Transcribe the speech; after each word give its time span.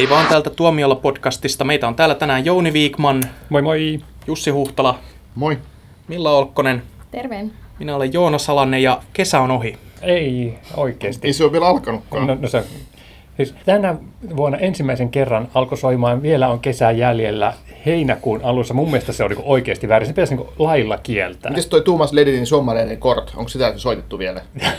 Hei 0.00 0.10
vaan 0.10 0.26
täältä 0.26 0.50
Tuomiolla 0.50 0.94
podcastista. 0.94 1.64
Meitä 1.64 1.88
on 1.88 1.94
täällä 1.94 2.14
tänään 2.14 2.44
Jouni 2.44 2.72
Viikman, 2.72 3.22
Moi 3.48 3.62
moi! 3.62 4.00
Jussi 4.26 4.50
Huhtala, 4.50 4.98
Moi. 5.34 5.58
Milla 6.08 6.30
Olkkonen, 6.32 6.82
Terve. 7.10 7.44
minä 7.78 7.96
olen 7.96 8.12
Joona 8.12 8.38
Salanne 8.38 8.80
ja 8.80 9.02
kesä 9.12 9.40
on 9.40 9.50
ohi. 9.50 9.76
Ei 10.02 10.58
oikeesti. 10.76 11.26
Ei 11.26 11.32
se 11.32 11.44
ole 11.44 11.52
vielä 11.52 11.66
alkanutkaan. 11.66 12.26
No, 12.26 12.36
no 12.40 12.48
se, 12.48 12.64
siis 13.36 13.54
tänä 13.66 13.94
vuonna 14.36 14.58
ensimmäisen 14.58 15.10
kerran 15.10 15.48
alkoi 15.54 15.78
soimaan 15.78 16.22
Vielä 16.22 16.48
on 16.48 16.60
kesä 16.60 16.90
jäljellä 16.90 17.54
heinäkuun 17.86 18.40
alussa. 18.42 18.74
Mun 18.74 18.90
mielestä 18.90 19.12
se 19.12 19.24
on 19.24 19.30
niin 19.30 19.42
oikeasti 19.44 19.88
väärin. 19.88 20.06
Se 20.06 20.12
pitäisi 20.12 20.36
niin 20.36 20.46
lailla 20.58 20.98
kieltää. 20.98 21.50
Mites 21.50 21.66
toi 21.66 21.82
Tuomas 21.82 22.12
Ledinin 22.12 22.46
sommareiden 22.46 22.98
kort? 22.98 23.32
Onko 23.36 23.48
sitä 23.48 23.72
soitettu 23.76 24.18
vielä? 24.18 24.40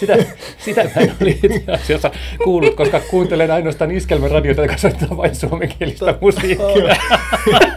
Sitä, 0.00 0.16
sitä 0.58 0.84
mä 0.84 0.90
en 1.00 1.12
ole 1.20 1.30
itse 1.30 1.72
asiassa 1.72 2.10
kuullut, 2.44 2.74
koska 2.74 3.00
kuuntelen 3.00 3.50
ainoastaan 3.50 3.90
iskelmän 3.90 4.30
radiota, 4.30 4.62
joka 4.62 4.76
soittaa 4.76 5.16
vain 5.16 5.34
suomenkielistä 5.34 6.14
musiikkia. 6.20 6.96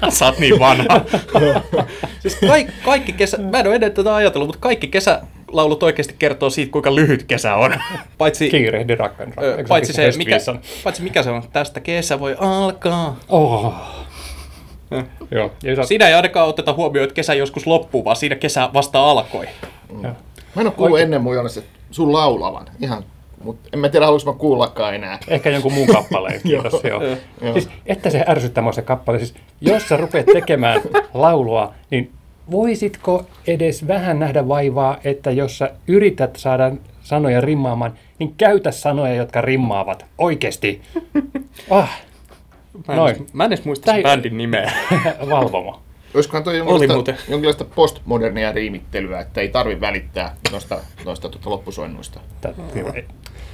Sä 0.10 0.26
oot 0.26 0.40
niin 0.40 0.60
vanha. 0.60 1.02
siis 2.20 2.36
kaikki, 2.48 2.74
kaikki 2.86 3.14
kesä, 3.14 3.38
mä 3.38 3.60
en 3.60 3.68
ole 3.68 3.76
ennen 3.76 3.92
tätä 3.92 4.16
ajatellut, 4.16 4.48
mutta 4.48 4.62
kaikki 4.62 4.88
kesälaulut 4.88 5.84
oikeasti 5.84 6.16
kertoo 6.20 6.50
siitä, 6.50 6.72
kuinka 6.72 6.96
lyhyt 6.96 7.24
kesä 7.24 7.56
on. 7.56 7.76
Paitsi, 8.18 8.50
Kiirehdi 8.50 8.96
rakkaan. 8.96 9.34
paitsi, 9.68 9.94
se, 9.94 10.12
mikä, 10.18 10.38
paitsi 10.84 11.04
mikä 11.04 11.24
se 11.24 11.30
on, 11.30 11.44
tästä 11.54 11.80
kesä 11.80 12.20
voi 12.20 12.36
alkaa. 12.40 13.20
Oh. 13.30 13.74
Joo, 15.32 15.52
ja 15.64 15.76
sä, 15.76 15.84
Siinä 15.84 16.08
ei 16.08 16.14
ainakaan 16.14 16.48
oteta 16.48 16.74
huomioon, 16.74 17.04
että 17.04 17.14
kesä 17.16 17.34
joskus 17.34 17.68
loppuu, 17.68 18.06
vaan 18.06 18.16
siinä 18.16 18.36
kesä 18.36 18.70
vasta 18.74 19.04
alkoi. 19.12 19.46
joo. 19.90 20.02
Mä 20.56 20.62
en 20.62 20.68
ole 20.68 20.72
kuullut 20.72 20.94
Oikein. 20.94 21.14
ennen 21.14 21.34
että 21.58 21.80
sun 21.92 22.14
laulavan. 22.14 22.66
Ihan. 22.80 23.04
Mutta 23.44 23.70
en 23.74 23.80
mä 23.80 23.90
tiedä, 23.90 24.06
haluaisinko 24.06 24.34
mä 24.34 24.40
kuullakaan 24.40 24.96
enää. 24.96 25.20
Ehkä 25.28 25.50
jonkun 25.50 25.74
muun 25.74 25.88
kappaleen, 25.88 26.42
kiitos. 26.48 26.84
joo. 26.84 27.02
Joo. 27.42 27.54
Siis, 27.54 27.70
että 27.86 28.10
se 28.10 28.26
ärsyttää 28.28 28.64
mua 28.64 28.72
se 28.72 28.82
kappale. 28.82 29.20
Siis, 29.20 29.34
jos 29.62 29.90
sä 29.90 29.98
rupeat 29.98 30.26
tekemään 30.26 30.82
laulua, 31.14 31.74
niin 31.92 32.12
voisitko 32.52 33.26
edes 33.48 33.88
vähän 33.88 34.20
nähdä 34.20 34.48
vaivaa, 34.48 34.98
että 35.04 35.32
jos 35.32 35.58
sä 35.58 35.72
yrität 35.88 36.36
saada 36.36 36.72
sanoja 37.02 37.42
rimmaamaan, 37.42 37.94
niin 38.20 38.34
käytä 38.38 38.72
sanoja, 38.72 39.14
jotka 39.16 39.42
rimmaavat. 39.42 40.06
Oikeesti. 40.18 40.82
Ah, 41.70 42.00
Mä 42.88 42.94
en, 42.94 42.98
Noin. 42.98 43.16
edes, 43.16 43.34
mä 43.34 43.46
en 43.46 43.54
edes 43.54 43.66
muista 43.66 43.92
sen 43.92 44.04
bändin 44.04 44.38
nimeä. 44.38 44.74
valvomo. 45.30 45.82
Olisikohan 46.14 46.44
toi 46.44 46.54
Oli 46.54 46.58
jonkinlaista, 46.60 46.94
muuten. 46.94 47.18
jonkinlaista 47.28 47.66
postmodernia 47.66 48.52
riimittelyä, 48.52 49.20
että 49.20 49.42
ei 49.42 49.50
tarvi 49.50 49.82
välittää 49.82 50.36
noista, 50.52 50.80
noista 51.06 51.30
tuota 51.30 51.50
loppusoinnuista. 51.50 52.20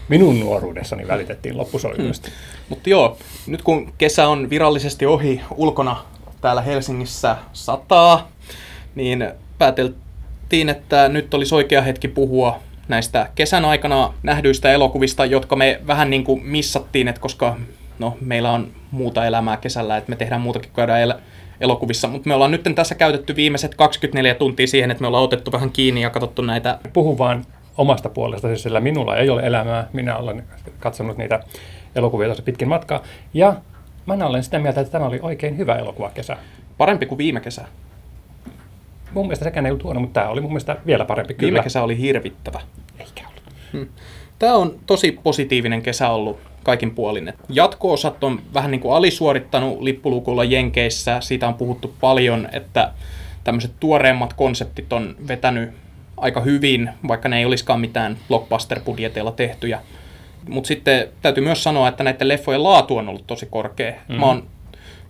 Minun 0.10 0.40
nuoruudessani 0.40 1.08
välitettiin 1.08 1.58
loppusoinnuista. 1.58 2.30
Mutta 2.70 2.90
joo, 2.90 3.18
nyt 3.48 3.62
kun 3.62 3.94
kesä 3.98 4.28
on 4.28 4.50
virallisesti 4.50 5.06
ohi 5.06 5.42
ulkona 5.56 6.06
täällä 6.42 6.62
Helsingissä 6.62 7.36
sataa, 7.54 8.32
niin 8.96 9.32
pääteltiin, 9.58 10.70
että 10.70 11.10
nyt 11.10 11.34
olisi 11.34 11.56
oikea 11.56 11.82
hetki 11.82 12.08
puhua 12.08 12.60
näistä 12.88 13.30
kesän 13.36 13.66
aikana 13.66 14.14
nähdyistä 14.24 14.72
elokuvista, 14.72 15.26
jotka 15.26 15.56
me 15.56 15.82
vähän 15.88 16.10
niin 16.10 16.24
kuin 16.24 16.46
missattiin, 16.46 17.08
että 17.08 17.22
koska 17.22 17.56
no, 18.00 18.18
meillä 18.22 18.52
on 18.52 18.68
muuta 18.92 19.26
elämää 19.26 19.58
kesällä, 19.58 19.98
että 19.98 20.10
me 20.10 20.16
tehdään 20.16 20.42
muutakin 20.42 20.72
kuin 20.74 20.90
el- 20.90 21.14
elokuvissa, 21.62 22.08
mutta 22.08 22.28
me 22.28 22.34
ollaan 22.34 22.52
nyt 22.52 22.64
tässä 22.76 22.96
käytetty 22.96 23.36
viimeiset 23.36 23.76
24 23.76 24.36
tuntia 24.36 24.68
siihen, 24.68 24.92
että 24.92 25.02
me 25.02 25.08
ollaan 25.08 25.24
otettu 25.24 25.52
vähän 25.52 25.72
kiinni 25.72 26.02
ja 26.02 26.10
katsottu 26.10 26.42
näitä 26.42 26.80
Puhun 26.94 27.18
vaan 27.18 27.46
omasta 27.78 28.10
puolesta, 28.10 28.48
siis 28.48 28.64
sillä 28.64 28.80
minulla 28.80 29.18
ei 29.18 29.30
ole 29.30 29.42
elämää. 29.42 29.88
Minä 29.94 30.18
olen 30.18 30.44
katsonut 30.80 31.18
niitä 31.18 31.40
elokuvia 31.96 32.28
tosi 32.28 32.42
pitkin 32.42 32.68
matkaa. 32.68 33.04
Ja 33.34 33.56
mä 34.06 34.14
olen 34.26 34.44
sitä 34.44 34.60
mieltä, 34.60 34.82
että 34.82 34.92
tämä 34.92 35.06
oli 35.06 35.20
oikein 35.22 35.58
hyvä 35.58 35.76
elokuvakesä. 35.76 36.38
parempi 36.78 37.06
kuin 37.06 37.18
viime 37.18 37.40
kesä. 37.40 37.66
Mun 39.14 39.26
mielestä 39.26 39.46
sekään 39.46 39.66
ei 39.66 39.72
ollut 39.72 39.84
huono, 39.84 40.00
mutta 40.00 40.20
tämä 40.20 40.32
oli 40.32 40.42
mun 40.42 40.52
mielestä 40.52 40.78
vielä 40.86 41.06
parempi. 41.06 41.34
Kyllä. 41.34 41.52
Viime 41.52 41.64
kesä 41.64 41.84
oli 41.84 41.98
hirvittävä. 41.98 42.62
Eikä 43.00 43.22
ollut. 43.28 43.90
Tämä 44.40 44.56
on 44.56 44.80
tosi 44.86 45.12
positiivinen 45.12 45.82
kesä 45.82 46.10
ollut 46.10 46.40
kaikin 46.64 46.96
puolin. 46.96 47.34
Jatko-osat 47.50 48.24
on 48.24 48.42
vähän 48.54 48.72
niin 48.72 48.82
kuin 48.82 48.94
alisuorittanut 48.94 49.82
lippulukulla 49.82 50.44
Jenkeissä. 50.44 51.22
Siitä 51.22 51.48
on 51.48 51.54
puhuttu 51.54 51.96
paljon, 52.02 52.50
että 52.52 52.92
tämmöiset 53.44 53.72
tuoreemmat 53.80 54.34
konseptit 54.34 54.94
on 54.94 55.16
vetänyt 55.28 55.70
aika 56.18 56.42
hyvin, 56.42 56.90
vaikka 57.08 57.30
ne 57.30 57.38
ei 57.38 57.46
olisikaan 57.46 57.80
mitään 57.80 58.18
blockbuster-budjeteilla 58.28 59.32
tehtyjä. 59.32 59.82
Mutta 60.50 60.68
sitten 60.68 61.08
täytyy 61.22 61.44
myös 61.44 61.64
sanoa, 61.64 61.88
että 61.88 62.04
näiden 62.04 62.28
leffojen 62.28 62.64
laatu 62.64 62.98
on 62.98 63.10
ollut 63.10 63.28
tosi 63.28 63.46
korkea. 63.46 63.92
Mm-hmm. 63.92 64.20
Mä 64.20 64.26
oon 64.26 64.48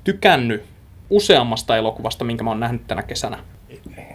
tykännyt 0.03 0.63
useammasta 1.09 1.77
elokuvasta, 1.77 2.25
minkä 2.25 2.43
mä 2.43 2.49
oon 2.49 2.59
nähnyt 2.59 2.87
tänä 2.87 3.03
kesänä. 3.03 3.37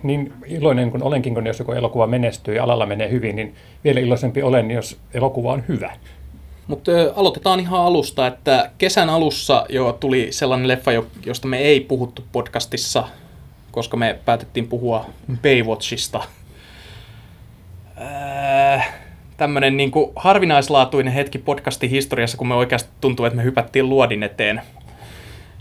Niin 0.03 0.33
iloinen 0.47 0.91
kuin 0.91 1.03
olenkin, 1.03 1.35
kun 1.35 1.47
jos 1.47 1.59
joku 1.59 1.73
elokuva 1.73 2.07
menestyy 2.07 2.55
ja 2.55 2.65
alalla 2.65 2.87
menee 2.87 3.11
hyvin, 3.11 3.37
niin 3.37 3.55
vielä 3.85 4.01
iloisempi 4.01 4.43
olen, 4.43 4.71
jos 4.71 4.99
elokuva 5.15 5.53
on 5.53 5.65
hyvä. 5.69 5.97
Mutta 6.67 6.93
aloitetaan 7.17 7.61
ihan 7.61 7.81
alusta, 7.81 8.27
että 8.27 8.71
kesän 8.79 9.11
alussa 9.11 9.67
jo 9.69 9.97
tuli 10.01 10.29
sellainen 10.31 10.69
leffa, 10.69 10.93
jo- 10.93 11.07
josta 11.27 11.49
me 11.49 11.59
ei 11.59 11.81
puhuttu 11.81 12.25
podcastissa, 12.33 13.05
koska 13.73 13.97
me 13.97 14.19
päätettiin 14.25 14.69
puhua 14.69 15.07
Baywatchista. 15.43 16.21
Äh, 18.01 18.95
tämmöinen 19.37 19.77
niinku 19.77 20.13
harvinaislaatuinen 20.17 21.13
hetki 21.13 21.39
podcastin 21.39 21.91
historiassa, 21.91 22.39
kun 22.39 22.49
me 22.49 22.55
oikeasti 22.55 22.91
tuntuu, 23.01 23.27
että 23.27 23.37
me 23.37 23.45
hypättiin 23.45 23.89
luodin 23.89 24.23
eteen. 24.23 24.61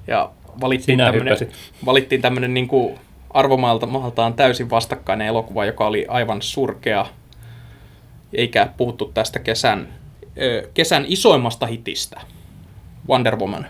Ja 0.07 0.29
valittiin 0.61 0.93
Sinä 0.99 1.11
hyppäsit. 1.11 1.51
valittiin 1.85 2.21
tämmöinen 2.21 2.53
niinku 2.53 2.99
arvomaaltaan 3.33 4.33
täysin 4.33 4.69
vastakkainen 4.69 5.27
elokuva, 5.27 5.65
joka 5.65 5.87
oli 5.87 6.05
aivan 6.07 6.41
surkea 6.41 7.05
eikä 8.33 8.69
puhuttu 8.77 9.11
tästä 9.13 9.39
kesän, 9.39 9.87
kesän 10.73 11.05
isoimmasta 11.07 11.65
hitistä, 11.65 12.21
Wonder 13.09 13.35
Woman. 13.35 13.67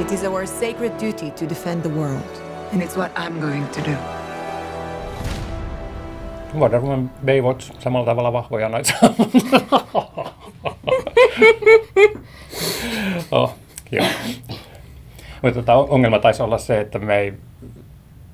It 0.00 0.12
is 0.12 0.24
our 0.24 0.46
sacred 0.46 0.92
duty 0.92 1.30
to 1.30 1.48
defend 1.48 1.82
the 1.82 1.90
world. 1.90 2.48
And 2.72 2.82
it's 2.82 2.96
what 2.96 3.12
I'm 3.18 3.40
going 3.40 3.68
to 3.68 3.80
do. 3.90 3.96
Wonder 6.54 6.80
Woman, 6.80 7.10
Baywatch, 7.26 7.72
samalla 7.78 8.06
tavalla 8.06 8.32
vahvoja 8.32 8.68
naisia. 8.68 8.96
oh, 13.30 13.54
joo. 13.92 14.06
Mutta 15.42 15.60
tota, 15.60 15.74
ongelma 15.74 16.18
taisi 16.18 16.42
olla 16.42 16.58
se, 16.58 16.80
että 16.80 16.98
me 16.98 17.18
ei 17.18 17.34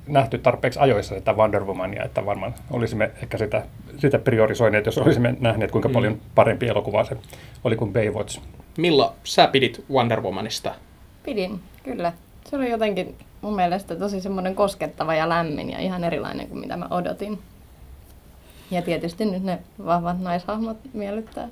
nähty 0.07 0.37
tarpeeksi 0.37 0.79
ajoissa 0.79 1.15
sitä 1.15 1.33
Wonder 1.33 1.63
Womania, 1.63 2.03
että 2.03 2.25
varmaan 2.25 2.53
olisimme 2.71 3.11
ehkä 3.21 3.37
sitä, 3.37 3.63
sitä 3.97 4.19
priorisoineet, 4.19 4.85
jos 4.85 4.97
olisimme 4.97 5.35
nähneet, 5.39 5.71
kuinka 5.71 5.89
paljon 5.89 6.17
parempi 6.35 6.67
elokuva 6.67 7.03
se 7.03 7.17
oli 7.63 7.75
kuin 7.75 7.93
Baywatch. 7.93 8.39
Milla, 8.77 9.13
sä 9.23 9.47
pidit 9.47 9.85
Wonder 9.91 10.21
Womanista? 10.21 10.75
Pidin, 11.23 11.59
kyllä. 11.83 12.13
Se 12.49 12.55
oli 12.55 12.69
jotenkin 12.69 13.15
mun 13.41 13.55
mielestä 13.55 13.95
tosi 13.95 14.21
semmoinen 14.21 14.55
koskettava 14.55 15.15
ja 15.15 15.29
lämmin 15.29 15.69
ja 15.69 15.79
ihan 15.79 16.03
erilainen 16.03 16.47
kuin 16.47 16.59
mitä 16.59 16.77
mä 16.77 16.87
odotin. 16.89 17.39
Ja 18.71 18.81
tietysti 18.81 19.25
nyt 19.25 19.43
ne 19.43 19.59
vahvat 19.85 20.19
naishahmot 20.19 20.77
miellyttää. 20.93 21.47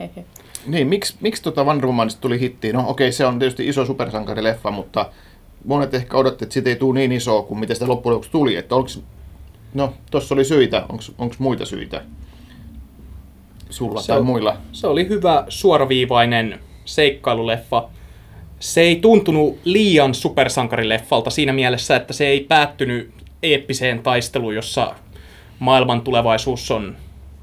Hehe. 0.00 0.24
Niin, 0.66 0.86
miksi, 0.86 1.14
miksi 1.20 1.42
tota 1.42 1.64
Wonder 1.64 1.86
Womanista 1.86 2.20
tuli 2.20 2.40
hitti? 2.40 2.72
No 2.72 2.84
okei, 2.88 3.12
se 3.12 3.26
on 3.26 3.38
tietysti 3.38 3.68
iso 3.68 3.84
supersankarileffa, 3.86 4.70
mutta 4.70 5.10
monet 5.64 5.94
ehkä 5.94 6.16
odotti, 6.16 6.44
että 6.44 6.52
siitä 6.52 6.70
ei 6.70 6.76
tule 6.76 6.98
niin 6.98 7.12
iso 7.12 7.42
kuin 7.42 7.60
miten 7.60 7.76
sitä 7.76 7.88
loppujen 7.88 8.14
lopuksi 8.14 8.30
tuli. 8.30 8.56
Että 8.56 8.74
onks, 8.74 9.00
no, 9.74 9.92
tuossa 10.10 10.34
oli 10.34 10.44
syitä. 10.44 10.86
Onko 11.18 11.34
muita 11.38 11.64
syitä? 11.64 12.02
Sulla 13.70 14.00
Se 14.00 14.06
tai 14.06 14.18
on- 14.18 14.26
muilla? 14.26 14.56
Se 14.72 14.86
oli 14.86 15.08
hyvä 15.08 15.44
suoraviivainen 15.48 16.58
seikkailuleffa. 16.84 17.88
Se 18.60 18.80
ei 18.80 18.96
tuntunut 18.96 19.58
liian 19.64 20.14
supersankarileffalta 20.14 21.30
siinä 21.30 21.52
mielessä, 21.52 21.96
että 21.96 22.12
se 22.12 22.26
ei 22.26 22.40
päättynyt 22.40 23.10
eeppiseen 23.42 24.02
taisteluun, 24.02 24.54
jossa 24.54 24.94
maailman 25.58 26.00
tulevaisuus 26.00 26.70
on, 26.70 26.96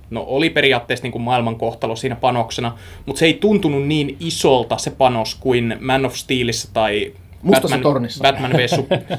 no 0.10 0.26
oli 0.28 0.50
periaatteessa 0.50 1.04
niin 1.04 1.12
kuin 1.12 1.22
maailman 1.22 1.56
kohtalo 1.56 1.96
siinä 1.96 2.16
panoksena, 2.16 2.78
mutta 3.06 3.20
se 3.20 3.26
ei 3.26 3.34
tuntunut 3.34 3.88
niin 3.88 4.18
isolta 4.20 4.78
se 4.78 4.92
panos 4.92 5.36
kuin 5.36 5.78
Man 5.80 6.06
of 6.06 6.14
Steelissä 6.14 6.70
tai 6.74 7.14
Mustassa 7.42 7.68
Batman, 7.68 7.82
tornissa. 7.82 8.22
Batman 8.24 8.54
v 8.54 8.66
Sup- 8.66 9.18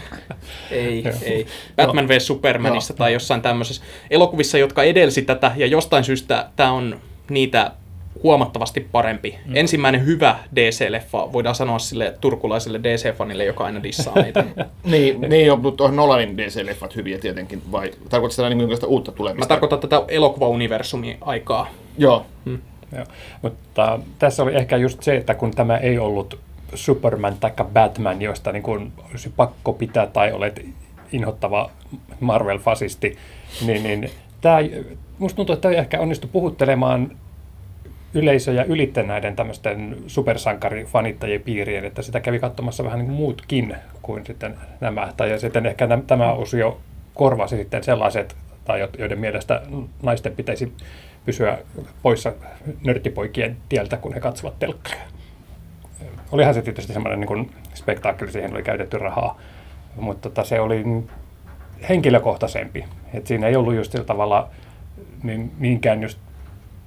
ei, 0.70 1.04
ei. 1.22 1.46
Batman 1.76 2.08
v 2.08 2.18
Supermanissa 2.18 2.94
tai 2.94 3.12
jossain 3.12 3.42
tämmöisessä 3.42 3.82
elokuvissa, 4.10 4.58
jotka 4.58 4.82
edelsi 4.82 5.22
tätä, 5.22 5.52
ja 5.56 5.66
jostain 5.66 6.04
syystä 6.04 6.48
tämä 6.56 6.72
on 6.72 7.00
niitä 7.30 7.70
huomattavasti 8.22 8.80
parempi. 8.92 9.38
Mm. 9.46 9.56
Ensimmäinen 9.56 10.06
hyvä 10.06 10.38
DC-leffa, 10.54 11.32
voidaan 11.32 11.54
sanoa 11.54 11.78
sille 11.78 12.14
turkulaiselle 12.20 12.78
DC-fanille, 12.78 13.44
joka 13.44 13.64
aina 13.64 13.82
dissaa 13.82 14.14
meitä. 14.14 14.44
Niin, 14.84 15.20
niin 15.20 15.52
on, 15.52 15.60
mutta 15.60 15.84
on 15.84 15.96
Nolanin 15.96 16.38
DC-leffat 16.38 16.96
hyviä 16.96 17.18
tietenkin, 17.18 17.62
vai 17.72 17.90
tarkoitatko 17.90 18.30
sitä 18.30 18.48
niin 18.48 18.86
uutta 18.86 19.12
Mä 19.12 19.16
tulemista? 19.16 19.48
tarkoitan 19.48 19.80
tätä 19.80 20.02
elokuvauniversumia 20.08 21.16
aikaa. 21.20 21.68
Joo. 21.98 22.26
Joo. 22.96 23.04
Mutta 23.42 23.98
tässä 24.18 24.42
oli 24.42 24.54
ehkä 24.54 24.76
just 24.76 25.02
se, 25.02 25.16
että 25.16 25.34
kun 25.34 25.50
tämä 25.50 25.76
ei 25.76 25.98
ollut 25.98 26.38
Superman 26.74 27.36
tai 27.40 27.52
Batman, 27.72 28.22
josta 28.22 28.52
niin 28.52 28.62
kuin 28.62 28.92
olisi 29.10 29.32
pakko 29.36 29.72
pitää 29.72 30.06
tai 30.06 30.32
olet 30.32 30.66
inhottava 31.12 31.70
Marvel-fasisti, 32.20 33.16
niin, 33.66 33.82
niin 33.82 34.10
tämä, 34.40 34.58
musta 35.18 35.36
tuntuu, 35.36 35.52
että 35.52 35.68
tämä 35.68 35.74
ehkä 35.74 36.00
onnistui 36.00 36.30
puhuttelemaan 36.32 37.16
yleisöjä 38.14 38.64
ylitte 38.64 39.02
näiden 39.02 39.36
tämmöisten 39.36 39.96
supersankarifanittajien 40.06 41.40
piirien, 41.42 41.84
että 41.84 42.02
sitä 42.02 42.20
kävi 42.20 42.38
katsomassa 42.38 42.84
vähän 42.84 42.98
niin 42.98 43.06
kuin 43.06 43.16
muutkin 43.16 43.76
kuin 44.02 44.26
sitten 44.26 44.54
nämä. 44.80 45.12
Tai 45.16 45.38
sitten 45.38 45.66
ehkä 45.66 45.88
tämä 46.06 46.32
osio 46.32 46.80
korvasi 47.14 47.56
sitten 47.56 47.84
sellaiset, 47.84 48.36
tai 48.64 48.80
jo- 48.80 48.88
joiden 48.98 49.18
mielestä 49.18 49.62
naisten 50.02 50.36
pitäisi 50.36 50.72
pysyä 51.26 51.58
poissa 52.02 52.32
nörttipoikien 52.84 53.56
tieltä, 53.68 53.96
kun 53.96 54.14
he 54.14 54.20
katsovat 54.20 54.58
telkkaria. 54.58 55.02
Olihan 56.32 56.54
se 56.54 56.62
tietysti 56.62 56.92
semmoinen 56.92 57.20
niin 57.20 57.50
spektaakkeli, 57.74 58.32
siihen 58.32 58.54
oli 58.54 58.62
käytetty 58.62 58.98
rahaa, 58.98 59.40
mutta 59.96 60.28
tota, 60.28 60.44
se 60.44 60.60
oli 60.60 60.84
henkilökohtaisempi. 61.88 62.84
Et 63.14 63.26
siinä 63.26 63.46
ei 63.46 63.56
ollut 63.56 63.74
just 63.74 63.92
sillä 63.92 64.04
tavalla 64.04 64.48
niin, 65.22 65.52
niinkään 65.58 66.02
just 66.02 66.18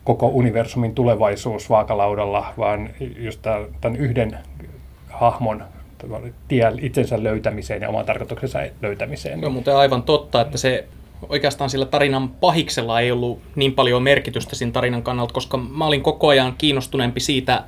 koko 0.08 0.28
universumin 0.28 0.96
tulevaisuus 0.96 1.70
vaakalaudalla, 1.70 2.54
vaan 2.58 2.90
just 3.18 3.42
tämän 3.82 3.98
yhden 3.98 4.38
hahmon 5.10 5.64
tie 6.48 6.72
itsensä 6.82 7.24
löytämiseen 7.24 7.82
ja 7.82 7.90
oman 7.90 8.06
tarkoituksensa 8.06 8.60
löytämiseen. 8.82 9.40
Se 9.40 9.46
on 9.46 9.52
muuten 9.52 9.76
aivan 9.76 10.04
totta, 10.04 10.42
että 10.42 10.58
se 10.58 10.86
oikeastaan 11.30 11.70
sillä 11.70 11.86
tarinan 11.86 12.30
pahiksella 12.30 13.00
ei 13.00 13.12
ollut 13.12 13.42
niin 13.56 13.74
paljon 13.74 14.04
merkitystä 14.04 14.56
siinä 14.56 14.72
tarinan 14.72 15.04
kannalta, 15.04 15.34
koska 15.34 15.58
mä 15.58 15.86
olin 15.86 16.04
koko 16.04 16.28
ajan 16.28 16.54
kiinnostuneempi 16.58 17.20
siitä, 17.20 17.64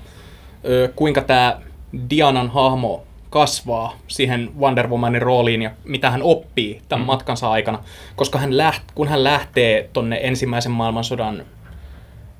kuinka 0.96 1.22
tämä 1.22 1.62
Dianan 2.10 2.50
hahmo 2.50 3.04
kasvaa 3.30 3.94
siihen 4.08 4.50
Wonder 4.60 4.88
Womanin 4.88 5.22
rooliin 5.22 5.62
ja 5.62 5.72
mitä 5.84 6.12
hän 6.12 6.24
oppii 6.24 6.82
tämän 6.90 7.06
mm. 7.06 7.08
matkansa 7.08 7.52
aikana. 7.52 7.80
Koska 8.16 8.40
hän 8.40 8.58
läht, 8.58 8.84
kun 8.96 9.08
hän 9.08 9.24
lähtee 9.24 9.90
tonne 9.94 10.20
ensimmäisen 10.24 10.72
maailmansodan 10.72 11.46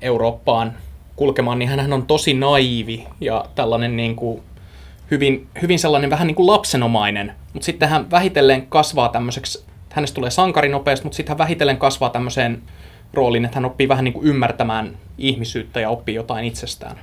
Eurooppaan 0.02 0.74
kulkemaan, 1.16 1.60
niin 1.60 1.70
hän 1.70 1.94
on 1.94 2.06
tosi 2.06 2.34
naivi 2.34 3.08
ja 3.22 3.46
tällainen 3.56 3.98
niin 3.98 4.16
kuin 4.16 4.42
hyvin, 5.12 5.48
hyvin 5.62 5.80
sellainen 5.80 6.10
vähän 6.10 6.28
niin 6.28 6.36
kuin 6.36 6.48
lapsenomainen, 6.48 7.34
mutta 7.54 7.66
sitten 7.66 7.90
hän 7.90 8.12
vähitellen 8.12 8.68
kasvaa 8.68 9.10
tämmöiseksi, 9.10 9.66
hänestä 9.92 10.16
tulee 10.16 10.30
sankari 10.32 10.70
nopeasti, 10.70 11.06
mutta 11.06 11.16
sitten 11.16 11.32
hän 11.32 11.38
vähitellen 11.38 11.78
kasvaa 11.78 12.10
tämmöiseen 12.10 12.62
rooliin, 13.14 13.46
että 13.46 13.58
hän 13.58 13.66
oppii 13.66 13.88
vähän 13.88 14.04
niin 14.04 14.14
kuin 14.14 14.28
ymmärtämään 14.28 14.98
ihmisyyttä 15.18 15.80
ja 15.80 15.90
oppii 15.90 16.16
jotain 16.16 16.46
itsestään. 16.46 16.98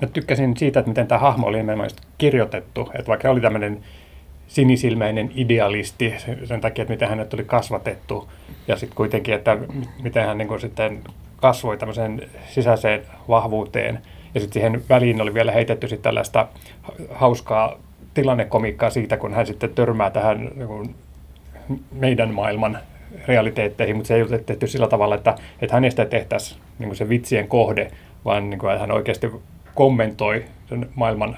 Mä 0.00 0.08
tykkäsin 0.12 0.56
siitä, 0.56 0.80
että 0.80 0.88
miten 0.88 1.06
tämä 1.06 1.18
hahmo 1.18 1.46
oli 1.46 1.56
nimenomaan 1.56 1.90
kirjoitettu, 2.18 2.90
että 2.94 3.08
vaikka 3.08 3.30
oli 3.30 3.40
tämmöinen 3.40 3.84
sinisilmäinen 4.46 5.30
idealisti 5.34 6.14
sen- 6.44 6.60
takia, 6.60 6.82
että 6.82 6.92
miten 6.92 7.08
hänet 7.08 7.34
oli 7.34 7.44
kasvatettu. 7.44 8.28
Ja 8.68 8.76
sitten 8.76 8.96
kuitenkin, 8.96 9.34
että 9.34 9.56
miten 10.02 10.26
hän 10.26 10.38
niin 10.38 10.48
kuin 10.48 10.60
sitten 10.60 11.04
kasvoi 11.40 11.76
tämmöiseen 11.76 12.30
sisäiseen 12.48 13.02
vahvuuteen 13.28 14.00
ja 14.34 14.40
sitten 14.40 14.62
siihen 14.62 14.82
väliin 14.88 15.20
oli 15.20 15.34
vielä 15.34 15.52
heitetty 15.52 15.88
sitten 15.88 16.02
tällaista 16.02 16.48
ha- 16.82 16.92
hauskaa 17.10 17.78
tilannekomiikkaa 18.14 18.90
siitä, 18.90 19.16
kun 19.16 19.34
hän 19.34 19.46
sitten 19.46 19.70
törmää 19.74 20.10
tähän 20.10 20.50
niin 20.54 20.94
meidän 21.92 22.34
maailman 22.34 22.78
realiteetteihin, 23.26 23.96
mutta 23.96 24.08
se 24.08 24.14
ei 24.14 24.22
ole 24.22 24.38
tehty 24.38 24.66
sillä 24.66 24.88
tavalla, 24.88 25.14
että, 25.14 25.34
että 25.62 25.76
hänestä 25.76 26.04
tehtäisiin 26.04 26.60
niin 26.78 26.96
se 26.96 27.08
vitsien 27.08 27.48
kohde, 27.48 27.90
vaan 28.24 28.50
niin 28.50 28.58
kuin, 28.58 28.70
että 28.72 28.80
hän 28.80 28.92
oikeasti 28.92 29.30
kommentoi 29.74 30.44
sen 30.68 30.88
maailman 30.94 31.36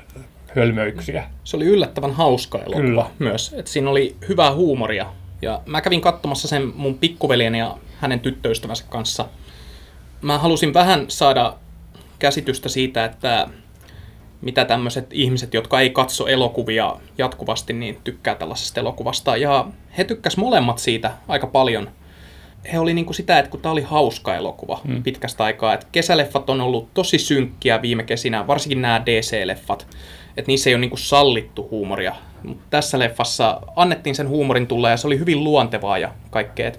hölmöyksiä. 0.57 1.25
Se 1.45 1.57
oli 1.57 1.65
yllättävän 1.65 2.13
hauska 2.13 2.59
elokuva 2.59 2.83
Kyllä. 2.83 3.07
myös. 3.19 3.55
Et 3.59 3.67
siinä 3.67 3.91
oli 3.91 4.17
hyvää 4.29 4.55
huumoria. 4.55 5.07
Ja 5.43 5.61
mä 5.67 5.81
kävin 5.81 6.01
katsomassa 6.01 6.49
sen 6.49 6.73
mun 6.77 6.99
pikkuveljen 6.99 7.55
ja 7.55 7.77
hänen 8.01 8.21
tyttöystävänsä 8.21 8.85
kanssa. 8.89 9.25
Mä 10.23 10.39
halusin 10.39 10.75
vähän 10.75 11.05
saada 11.09 11.55
käsitystä 12.19 12.69
siitä, 12.69 13.05
että 13.05 13.49
mitä 14.41 14.65
tämmöiset 14.65 15.07
ihmiset, 15.13 15.55
jotka 15.55 15.81
ei 15.81 15.91
katso 15.91 16.27
elokuvia 16.27 16.97
jatkuvasti, 17.19 17.73
niin 17.73 17.99
tykkää 18.05 18.35
tällaisesta 18.35 18.81
elokuvasta. 18.81 19.37
Ja 19.37 19.67
he 19.99 20.05
tykkäs 20.05 20.37
molemmat 20.37 20.79
siitä 20.79 21.13
aika 21.29 21.47
paljon. 21.47 21.91
He 22.73 22.79
oli 22.79 22.95
niinku 22.95 23.13
sitä, 23.13 23.39
että 23.39 23.51
kun 23.51 23.61
tämä 23.61 23.73
oli 23.73 23.83
hauska 23.83 24.37
elokuva 24.37 24.81
hmm. 24.87 25.03
pitkästä 25.03 25.45
aikaa. 25.45 25.75
Et 25.75 25.87
kesäleffat 25.93 26.51
on 26.51 26.61
ollut 26.61 26.95
tosi 26.95 27.19
synkkiä 27.19 27.83
viime 27.83 28.03
kesinä, 28.03 28.47
varsinkin 28.47 28.83
nämä 28.83 29.03
DC-leffat. 29.07 29.87
Että 30.37 30.49
niissä 30.49 30.71
ei 30.71 30.75
ole 30.75 30.81
niinku 30.81 30.97
sallittu 30.97 31.69
huumoria. 31.71 32.15
Mutta 32.43 32.65
tässä 32.71 32.99
leffassa 32.99 33.61
annettiin 33.77 34.15
sen 34.15 34.29
huumorin 34.29 34.67
tulla 34.67 34.91
ja 34.91 34.97
se 34.97 35.07
oli 35.07 35.19
hyvin 35.19 35.45
luontevaa 35.45 35.99
ja 35.99 36.11
kaikkea. 36.31 36.73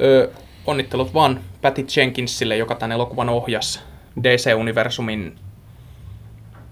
Öö, 0.00 0.30
onnittelut 0.66 1.14
vaan 1.14 1.40
Patty 1.62 1.86
Jenkinsille, 1.96 2.56
joka 2.56 2.74
tämän 2.74 2.92
elokuvan 2.92 3.28
ohjasi 3.28 3.80
DC-universumin 4.22 5.36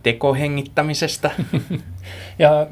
tekohengittämisestä. 0.03 1.31
Ja 2.39 2.67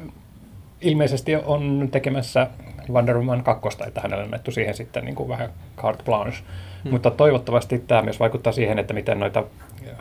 ilmeisesti 0.81 1.35
on 1.35 1.89
tekemässä 1.91 2.47
Wonder 2.89 3.17
Woman 3.17 3.43
2, 3.43 3.69
että 3.87 4.01
hänelle 4.01 4.23
on 4.23 4.27
annettu 4.27 4.51
siihen 4.51 4.73
sitten 4.73 5.05
niin 5.05 5.15
kuin 5.15 5.29
vähän 5.29 5.49
carte 5.77 6.03
blanche. 6.03 6.37
Hmm. 6.83 6.91
Mutta 6.91 7.11
toivottavasti 7.11 7.79
tämä 7.79 8.01
myös 8.01 8.19
vaikuttaa 8.19 8.53
siihen, 8.53 8.79
että 8.79 8.93
miten 8.93 9.19
noita 9.19 9.43
äh, 9.89 9.95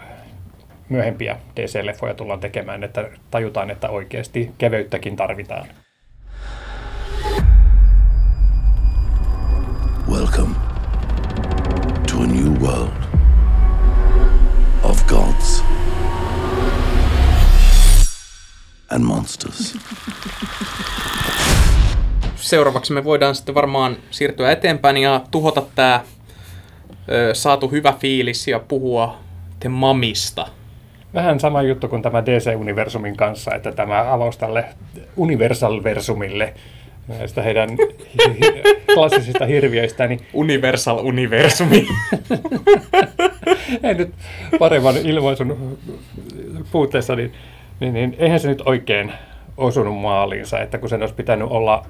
myöhempiä 0.88 1.37
DC-leffoja 1.56 2.14
tullaan 2.14 2.40
tekemään, 2.40 2.84
että 2.84 3.10
tajutaan, 3.31 3.70
että 3.70 3.88
oikeasti 3.88 4.50
keveyttäkin 4.58 5.17
tarvitaan. 5.17 5.67
Welcome 10.10 10.63
world 12.64 13.05
of 14.82 15.06
gods 15.06 15.64
and 18.90 19.05
monsters. 19.05 19.76
Seuraavaksi 22.37 22.93
me 22.93 23.05
voidaan 23.05 23.34
sitten 23.34 23.55
varmaan 23.55 23.96
siirtyä 24.11 24.52
eteenpäin 24.52 24.96
ja 24.96 25.20
tuhota 25.31 25.62
tämä 25.75 26.00
saatu 27.32 27.69
hyvä 27.69 27.93
fiilis 27.93 28.49
ja 28.49 28.61
puhua 28.61 29.19
The 29.60 29.69
Mamista. 29.69 30.46
Vähän 31.15 31.41
sama 31.41 31.62
juttu 31.62 31.89
kuin 31.89 32.03
tämä 32.03 32.22
DC-universumin 32.22 33.17
kanssa, 33.17 33.55
että 33.55 33.72
tämä 33.72 34.12
avaus 34.12 34.39
tälle 34.39 34.65
Universal-versumille 35.17 36.55
näistä 37.08 37.43
heidän 37.43 37.70
klassisista 38.94 39.46
hirviöistä, 39.46 40.06
niin 40.06 40.20
Universal 40.32 40.99
Universumi. 40.99 41.87
ei 43.82 43.94
nyt 43.94 44.15
paremman 44.58 44.96
ilmaisun 44.96 45.79
puutteessa, 46.73 47.17
niin, 47.17 47.32
niin, 47.81 47.94
niin 47.94 48.17
eihän 48.19 48.41
se 48.41 48.49
nyt 48.49 48.63
oikein 48.67 49.13
osunut 49.56 50.01
maaliinsa, 50.01 50.61
että 50.61 50.79
kun 50.79 50.89
sen 50.89 51.01
olisi 51.01 51.15
pitänyt 51.15 51.49
olla 51.51 51.87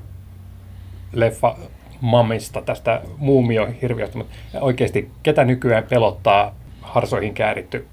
leffa 1.12 1.56
mamista 2.00 2.62
tästä 2.62 3.00
muumiohirviöstä, 3.16 4.18
mutta 4.18 4.34
oikeasti 4.60 5.10
ketä 5.22 5.44
nykyään 5.44 5.84
pelottaa 5.90 6.54
harsoihin 6.80 7.34
kääritty 7.34 7.86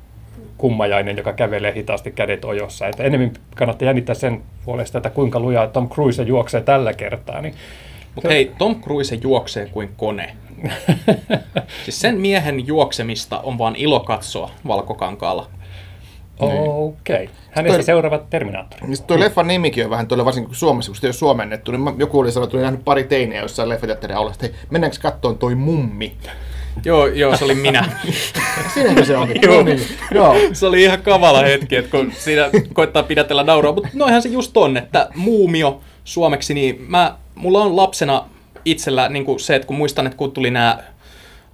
kummajainen, 0.62 1.18
joka 1.18 1.34
kävelee 1.34 1.74
hitaasti 1.76 2.12
kädet 2.12 2.46
ojossa. 2.46 2.88
Että 2.88 3.04
enemmän 3.04 3.32
kannattaa 3.56 3.86
jännittää 3.86 4.16
sen 4.16 4.44
puolesta, 4.66 4.98
että 4.98 5.10
kuinka 5.10 5.40
lujaa 5.40 5.68
Tom 5.68 5.90
Cruise 5.90 6.24
juoksee 6.24 6.62
tällä 6.62 6.94
kertaa. 6.94 7.42
Niin 7.42 7.54
Mutta 8.16 8.30
hei, 8.30 8.52
Tom 8.58 8.82
Cruise 8.82 9.20
juoksee 9.22 9.66
kuin 9.66 9.90
kone. 9.98 10.36
Siis 11.84 12.00
sen 12.00 12.22
miehen 12.22 12.68
juoksemista 12.68 13.40
on 13.40 13.58
vaan 13.58 13.76
ilo 13.76 14.00
katsoa 14.00 14.52
valkokankaalla. 14.68 15.48
Okei. 16.40 17.24
Okay. 17.24 17.28
Hänestä 17.52 17.78
Toi- 17.78 17.84
seuraavat 17.84 18.30
Terminaattori. 18.30 18.88
Niin 18.88 19.04
tuo 19.08 19.20
leffan 19.20 19.48
nimikin 19.48 19.84
on 19.84 19.90
vähän 19.90 20.08
tuolla, 20.08 20.26
varsinkin 20.26 20.48
kun 20.48 20.56
Suomessa, 20.56 20.90
kun 20.90 20.96
sitä 20.96 21.08
ei 21.08 21.10
ole 21.10 21.14
suomennettu, 21.14 21.72
niin 21.72 21.96
joku 21.98 22.20
oli 22.20 22.32
sanonut, 22.32 22.50
että 22.50 22.58
oli 22.58 22.64
nähnyt 22.64 22.86
pari 22.86 23.04
teiniä 23.04 23.42
jossain 23.42 23.70
leffateatterin 23.70 24.18
aulassa, 24.18 24.46
että 24.46 24.58
hei, 24.58 24.66
mennäänkö 24.70 24.98
kattoon 25.02 25.38
toi 25.38 25.56
mummi? 25.56 26.16
Joo, 26.86 27.08
joo, 27.08 27.38
se 27.38 27.46
oli 27.46 27.56
minä. 27.56 27.90
Siinäkö 28.74 29.06
se 29.06 29.18
oli? 29.18 29.34
Joo. 29.42 29.56
No 29.56 29.64
niin, 29.64 29.82
Joo. 30.12 30.36
Se 30.54 30.66
oli 30.66 30.84
ihan 30.84 31.02
kavala 31.02 31.44
hetki, 31.44 31.76
että 31.76 31.92
kun 31.92 32.14
siinä 32.18 32.50
koittaa 32.74 33.04
pidätellä 33.04 33.44
nauraa. 33.44 33.74
Mutta 33.74 33.90
noihän 33.94 34.22
se 34.22 34.30
just 34.30 34.58
on, 34.58 34.78
että 34.78 35.10
muumio 35.16 35.82
suomeksi, 36.04 36.54
niin 36.54 36.86
mä, 36.88 37.16
mulla 37.36 37.62
on 37.62 37.76
lapsena 37.76 38.26
itsellä 38.66 39.10
niin 39.10 39.26
kuin 39.26 39.40
se, 39.40 39.56
että 39.56 39.66
kun 39.68 39.76
muistan, 39.76 40.06
että 40.06 40.18
kun 40.18 40.32
tuli 40.32 40.52
nämä 40.52 40.78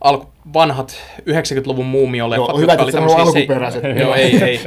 alku, 0.02 0.28
vanhat 0.54 0.98
90-luvun 1.20 1.86
muumio-leffat, 1.86 2.50
Joo, 2.50 2.58
hyvä, 2.58 2.74
että 2.74 2.92
sanoo 2.92 3.16
tämmöisiä 3.16 3.42
alkuperäiset. 3.42 3.84
Joo, 4.00 4.16
ei, 4.16 4.44
ei. 4.44 4.60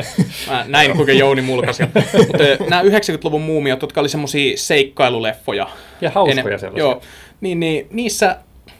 Mä 0.48 0.64
näin, 0.68 0.96
kuinka 0.96 1.12
Jouni 1.12 1.42
mulkaisi. 1.42 1.82
Mutta 2.26 2.44
nämä 2.68 2.82
90-luvun 2.82 3.42
muumiot, 3.42 3.82
jotka 3.82 4.00
oli 4.00 4.08
semmoisia 4.08 4.56
seikkailuleffoja. 4.56 5.66
Ja 6.00 6.10
hauskoja 6.10 6.58
sellaisia. 6.58 6.78
Joo, 6.78 7.00
niin, 7.40 7.60
niin 7.60 7.86
niissä, 7.90 8.36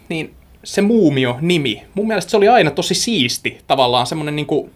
niin 0.09 0.33
se 0.63 0.81
Muumio-nimi, 0.81 1.83
mun 1.93 2.07
mielestä 2.07 2.31
se 2.31 2.37
oli 2.37 2.47
aina 2.47 2.71
tosi 2.71 2.93
siisti 2.93 3.57
tavallaan 3.67 4.07
semmoinen 4.07 4.35
niinku 4.35 4.69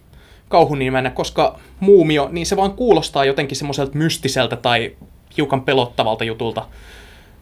kauhunimenä, 0.48 1.10
koska 1.10 1.58
Muumio, 1.80 2.28
niin 2.32 2.46
se 2.46 2.56
vaan 2.56 2.72
kuulostaa 2.72 3.24
jotenkin 3.24 3.56
semmoiselta 3.56 3.98
mystiseltä 3.98 4.56
tai 4.56 4.96
hiukan 5.36 5.60
pelottavalta 5.62 6.24
jutulta. 6.24 6.66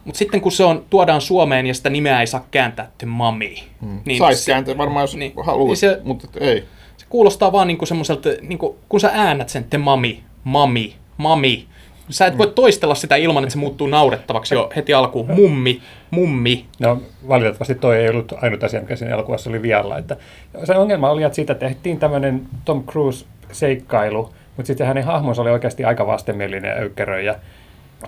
Mutta 0.04 0.18
sitten 0.18 0.40
kun 0.40 0.52
se 0.52 0.64
on, 0.64 0.84
tuodaan 0.90 1.20
Suomeen 1.20 1.66
ja 1.66 1.74
sitä 1.74 1.90
nimeä 1.90 2.20
ei 2.20 2.26
saa 2.26 2.46
kääntää 2.50 2.90
te 2.98 3.06
mami. 3.06 3.64
Mm. 3.80 4.00
Niin 4.04 4.18
Saisi 4.18 4.46
kääntää 4.46 4.78
varmaan, 4.78 5.02
jos 5.02 5.16
niin, 5.16 5.32
niin, 5.36 5.46
haluat, 5.46 5.66
niin 5.66 5.76
se- 5.76 5.94
niin 5.94 6.06
mutta 6.06 6.28
ei. 6.40 6.64
Se 6.96 7.06
kuulostaa 7.08 7.52
vaan 7.52 7.66
niinku 7.68 7.86
semmoiselta, 7.86 8.28
niinku, 8.42 8.78
kun 8.88 9.00
sä 9.00 9.10
äännät 9.14 9.48
sen 9.48 9.64
te 9.64 9.78
mami, 9.78 10.22
mami, 10.44 10.94
mami. 11.16 11.66
Sä 12.10 12.26
et 12.26 12.38
voi 12.38 12.52
toistella 12.54 12.94
sitä 12.94 13.16
ilman, 13.16 13.44
että 13.44 13.52
se 13.52 13.58
muuttuu 13.58 13.86
naurettavaksi 13.86 14.54
jo 14.54 14.70
heti 14.76 14.94
alkuun. 14.94 15.30
Mummi, 15.30 15.80
mummi. 16.10 16.64
No 16.78 17.02
valitettavasti 17.28 17.74
toi 17.74 17.96
ei 17.96 18.08
ollut 18.08 18.32
ainut 18.42 18.64
asia, 18.64 18.80
mikä 18.80 18.96
siinä 18.96 19.14
elokuvassa 19.14 19.50
oli 19.50 19.62
vialla. 19.62 19.98
Että 19.98 20.16
se 20.64 20.76
ongelma 20.76 21.10
oli, 21.10 21.22
että 21.22 21.36
siitä 21.36 21.54
tehtiin 21.54 21.98
tämmöinen 21.98 22.46
Tom 22.64 22.84
Cruise-seikkailu, 22.84 24.32
mutta 24.56 24.66
sitten 24.66 24.86
hänen 24.86 25.04
hahmonsa 25.04 25.42
oli 25.42 25.50
oikeasti 25.50 25.84
aika 25.84 26.06
vastenmielinen 26.06 26.76
ja 26.76 26.82
ykkeröijä. 26.82 27.34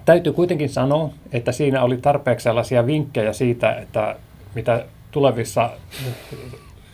Täytyy 0.05 0.33
kuitenkin 0.33 0.69
sanoa, 0.69 1.11
että 1.33 1.53
siinä 1.53 1.83
oli 1.83 1.97
tarpeeksi 1.97 2.45
sellaisia 2.45 2.87
vinkkejä 2.87 3.33
siitä, 3.33 3.75
että 3.75 4.17
mitä 4.55 4.85
tulevissa 5.11 5.71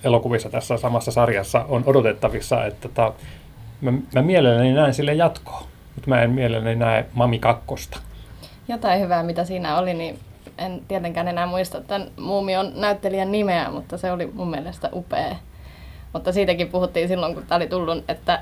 elokuvissa 0.05 0.51
tässä 0.51 0.77
samassa 0.77 1.11
sarjassa 1.11 1.65
on 1.69 1.83
odotettavissa, 1.87 2.65
että 2.65 2.89
tota, 2.89 3.13
mä, 3.81 3.93
mä 4.15 4.23
mielelläni 4.23 4.73
näen 4.73 4.95
sille 4.95 5.15
jatkoa, 5.15 5.72
mutta 5.95 6.11
mä 6.11 6.23
en 6.23 6.31
mielelläni 6.31 6.77
näe 6.77 7.05
Mami 7.15 7.39
kakkosta. 7.39 7.99
Jotain 8.69 9.01
hyvää, 9.01 9.23
mitä 9.23 9.45
siinä 9.45 9.79
oli, 9.79 9.95
niin 9.95 10.19
en 10.59 10.83
tietenkään 10.89 11.29
enää 11.29 11.47
muista 11.47 11.81
tämän 11.81 12.09
Muumion 12.21 12.73
näyttelijän 12.75 13.33
nimeä, 13.33 13.71
mutta 13.71 13.99
se 13.99 14.13
oli 14.13 14.31
mun 14.35 14.51
mielestä 14.51 14.89
upea. 14.93 15.37
Mutta 16.13 16.33
siitäkin 16.33 16.69
puhuttiin 16.69 17.09
silloin, 17.09 17.35
kun 17.35 17.47
tämä 17.47 17.57
oli 17.57 17.67
tullut, 17.67 18.05
että 18.09 18.41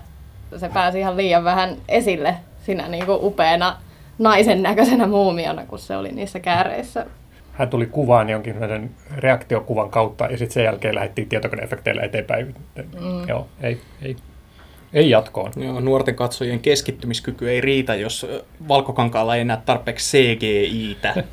se 0.56 0.68
pääsi 0.68 0.98
ihan 0.98 1.16
liian 1.16 1.44
vähän 1.44 1.76
esille 1.88 2.34
sinä 2.66 2.88
niin 2.88 3.06
kuin 3.06 3.18
upeana 3.22 3.76
naisen 4.18 4.62
näköisenä 4.62 5.06
muumiona, 5.06 5.66
kun 5.66 5.78
se 5.78 5.96
oli 5.96 6.12
niissä 6.12 6.40
kääreissä. 6.40 7.06
hän 7.52 7.68
tuli 7.68 7.86
kuvaan 7.86 8.30
jonkin 8.30 8.52
sellaisen 8.52 8.90
reaktiokuvan 9.16 9.90
kautta 9.90 10.24
ja 10.24 10.38
sitten 10.38 10.54
sen 10.54 10.64
jälkeen 10.64 10.94
lähdettiin 10.94 11.28
tietokoneefekteillä 11.28 12.02
eteenpäin. 12.02 12.54
Mm. 12.76 13.28
Joo, 13.28 13.46
ei, 13.60 13.80
ei, 14.02 14.16
ei 14.92 15.10
jatkoon. 15.10 15.52
Joo, 15.56 15.80
nuorten 15.80 16.14
katsojien 16.14 16.60
keskittymiskyky 16.60 17.50
ei 17.50 17.60
riitä, 17.60 17.94
jos 17.94 18.26
valkokankaalla 18.68 19.36
ei 19.36 19.44
näe 19.44 19.58
tarpeeksi 19.66 20.18
CGI-tä. 20.18 21.14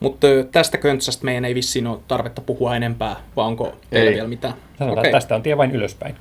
Mutta 0.00 0.26
tästä 0.52 0.78
köntsästä 0.78 1.24
meidän 1.24 1.44
ei 1.44 1.54
vissiin 1.54 1.86
ole 1.86 1.98
tarvetta 2.08 2.40
puhua 2.40 2.76
enempää, 2.76 3.16
vai 3.36 3.46
onko 3.46 3.76
teillä 3.90 4.10
Ei. 4.10 4.14
vielä 4.14 4.28
mitään? 4.28 4.54
Sanotaan, 4.78 4.98
okay. 4.98 5.12
tästä 5.12 5.34
on 5.34 5.42
tie 5.42 5.56
vain 5.56 5.70
ylöspäin. 5.70 6.14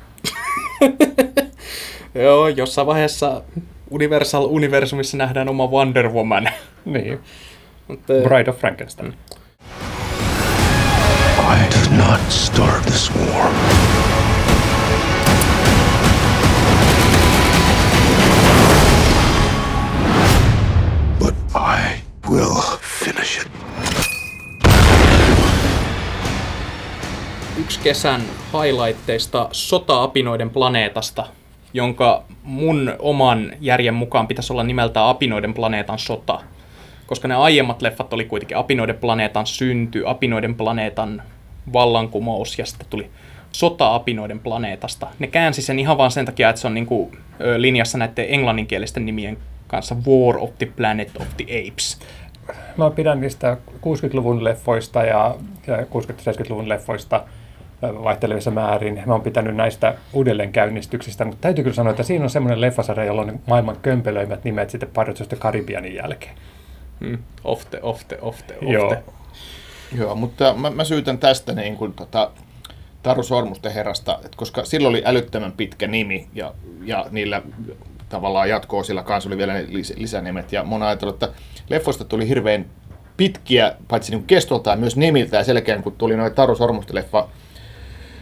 Joo, 2.16 2.48
jossain 2.48 2.88
vaiheessa 2.88 3.42
Universal 3.92 4.46
Universumissa 4.46 5.18
nähdään 5.18 5.50
oma 5.50 5.68
Wonder 5.68 6.10
Woman. 6.10 6.50
Niin, 6.86 7.20
Mutta, 7.88 8.14
ö, 8.14 8.24
Bride 8.24 8.50
of 8.50 8.58
Frankenstein. 8.58 9.14
I 11.40 11.60
did 11.70 11.98
not 11.98 12.22
start 12.30 12.82
this 12.84 13.12
war. 13.16 13.52
I 22.28 22.30
will 22.30 22.62
finish 22.82 23.42
it. 23.42 23.52
yksi 27.60 27.80
kesän 27.80 28.22
highlightteista 28.54 29.50
Sota-apinoiden 29.52 30.50
planeetasta, 30.50 31.26
jonka 31.74 32.24
mun 32.44 32.96
oman 33.00 33.52
järjen 33.60 33.94
mukaan 33.94 34.28
pitäisi 34.28 34.54
olla 34.54 34.64
nimeltään 34.64 35.08
Apinoiden 35.08 35.54
planeetan 35.54 36.00
sota. 36.00 36.40
Koska 37.06 37.28
ne 37.28 37.36
aiemmat 37.36 37.82
leffat 37.82 38.14
oli 38.14 38.26
kuitenkin 38.26 38.58
Apinoiden 38.58 38.98
planeetan 38.98 39.48
synty, 39.48 40.04
Apinoiden 40.06 40.56
planeetan 40.56 41.24
vallankumous 41.74 42.60
ja 42.60 42.66
sitten 42.66 42.88
tuli 42.90 43.10
Sota 43.52 43.96
Apinoiden 43.96 44.40
planeetasta. 44.40 45.08
Ne 45.20 45.28
käänsi 45.28 45.62
sen 45.62 45.80
ihan 45.80 45.98
vaan 45.98 46.12
sen 46.12 46.26
takia, 46.26 46.50
että 46.50 46.62
se 46.62 46.68
on 46.68 46.74
niinku, 46.74 47.12
ö, 47.42 47.62
linjassa 47.62 47.98
näiden 47.98 48.26
englanninkielisten 48.30 49.06
nimien 49.06 49.38
kanssa 49.68 49.96
War 50.08 50.38
of 50.38 50.50
the 50.58 50.66
Planet 50.66 51.12
of 51.20 51.28
the 51.38 51.46
Apes. 51.46 52.00
Mä 52.78 52.90
pidän 52.90 53.22
niistä 53.22 53.58
60-luvun 53.76 54.44
leffoista 54.44 55.04
ja, 55.04 55.36
ja 55.68 55.78
60-70-luvun 55.78 56.70
leffoista 56.70 57.24
vaihtelevissa 57.82 58.52
määrin. 58.52 59.04
Mä 59.06 59.14
oon 59.14 59.22
pitänyt 59.22 59.56
näistä 59.56 59.96
uudelleenkäynnistyksistä, 60.14 61.26
mutta 61.26 61.42
täytyy 61.42 61.64
kyllä 61.64 61.76
sanoa, 61.76 61.92
että 61.92 62.04
siinä 62.04 62.24
on 62.24 62.30
semmoinen 62.30 62.62
leffasarja, 62.62 63.06
jolla 63.06 63.22
on 63.22 63.40
maailman 63.48 63.78
kömpelöimät 63.82 64.44
nimet 64.44 64.70
sitten 64.70 64.90
Pirates 64.90 65.22
of 65.22 65.40
Caribbeanin 65.40 65.96
jälkeen. 65.96 66.36
Hmm. 67.00 67.18
The, 67.70 67.80
off 67.82 68.08
the, 68.08 68.18
off 68.22 68.40
Joo. 68.62 68.96
Joo, 69.98 70.16
mutta 70.16 70.54
mä, 70.54 70.70
mä 70.70 70.84
syytän 70.84 71.18
tästä 71.18 71.54
niin 71.54 71.78
kuin, 71.78 71.94
tota, 71.94 72.32
Taru 73.04 73.24
Sormusten 73.24 73.74
herrasta, 73.74 74.20
että 74.26 74.38
koska 74.38 74.66
sillä 74.66 74.88
oli 74.88 75.02
älyttömän 75.06 75.52
pitkä 75.52 75.88
nimi 75.88 76.28
ja, 76.34 76.54
ja 76.84 77.06
niillä 77.12 77.42
tavallaan 78.10 78.50
jatkoa 78.50 78.84
sillä 78.84 79.04
kanssa 79.04 79.30
oli 79.30 79.38
vielä 79.38 79.54
ne 79.54 79.66
lis, 79.70 79.94
lisänimet. 79.98 80.52
Ja 80.52 80.64
mun 80.64 80.84
ajatellut, 80.84 81.24
että 81.24 81.40
leffoista 81.70 82.06
tuli 82.06 82.28
hirveän 82.28 82.66
pitkiä, 83.18 83.76
paitsi 83.88 84.12
niin 84.12 84.24
kestoltaan 84.24 84.80
myös 84.80 84.96
nimiltä 84.96 85.38
ja 85.38 85.44
selkeän, 85.44 85.84
kun 85.84 85.94
tuli 85.94 86.18
noin 86.18 86.36
Taru 86.36 86.56
Sormusten 86.56 86.96
leffa, 86.96 87.28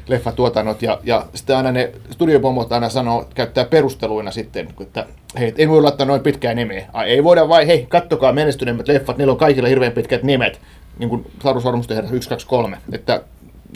leffatuotannot 0.08 0.82
ja, 0.82 1.00
ja 1.04 1.26
sitten 1.34 1.58
aina 1.58 1.72
ne 1.72 1.92
studiopomot 2.12 2.72
aina 2.72 2.90
sanoo, 2.90 3.28
käyttää 3.36 3.66
perusteluina 3.66 4.32
sitten, 4.32 4.68
että 4.82 5.06
hei, 5.40 5.54
ei 5.58 5.70
voi 5.70 5.82
laittaa 5.82 6.08
noin 6.08 6.22
pitkää 6.22 6.54
nimeä. 6.54 6.86
Ai, 6.94 7.10
ei 7.10 7.24
voida 7.24 7.50
vai, 7.50 7.68
hei, 7.68 7.86
kattokaa 7.90 8.34
menestyneimmät 8.34 8.88
leffat, 8.88 9.18
niillä 9.18 9.32
on 9.32 9.38
kaikilla 9.38 9.70
hirveän 9.70 9.92
pitkät 9.92 10.24
nimet, 10.24 10.62
niin 11.00 11.10
kuin 11.10 11.32
Taru 11.44 11.62
Sormusten 11.62 11.96
herra 11.96 12.12
1, 12.12 12.30
2, 12.30 12.48
3, 12.48 12.78
että 12.92 13.22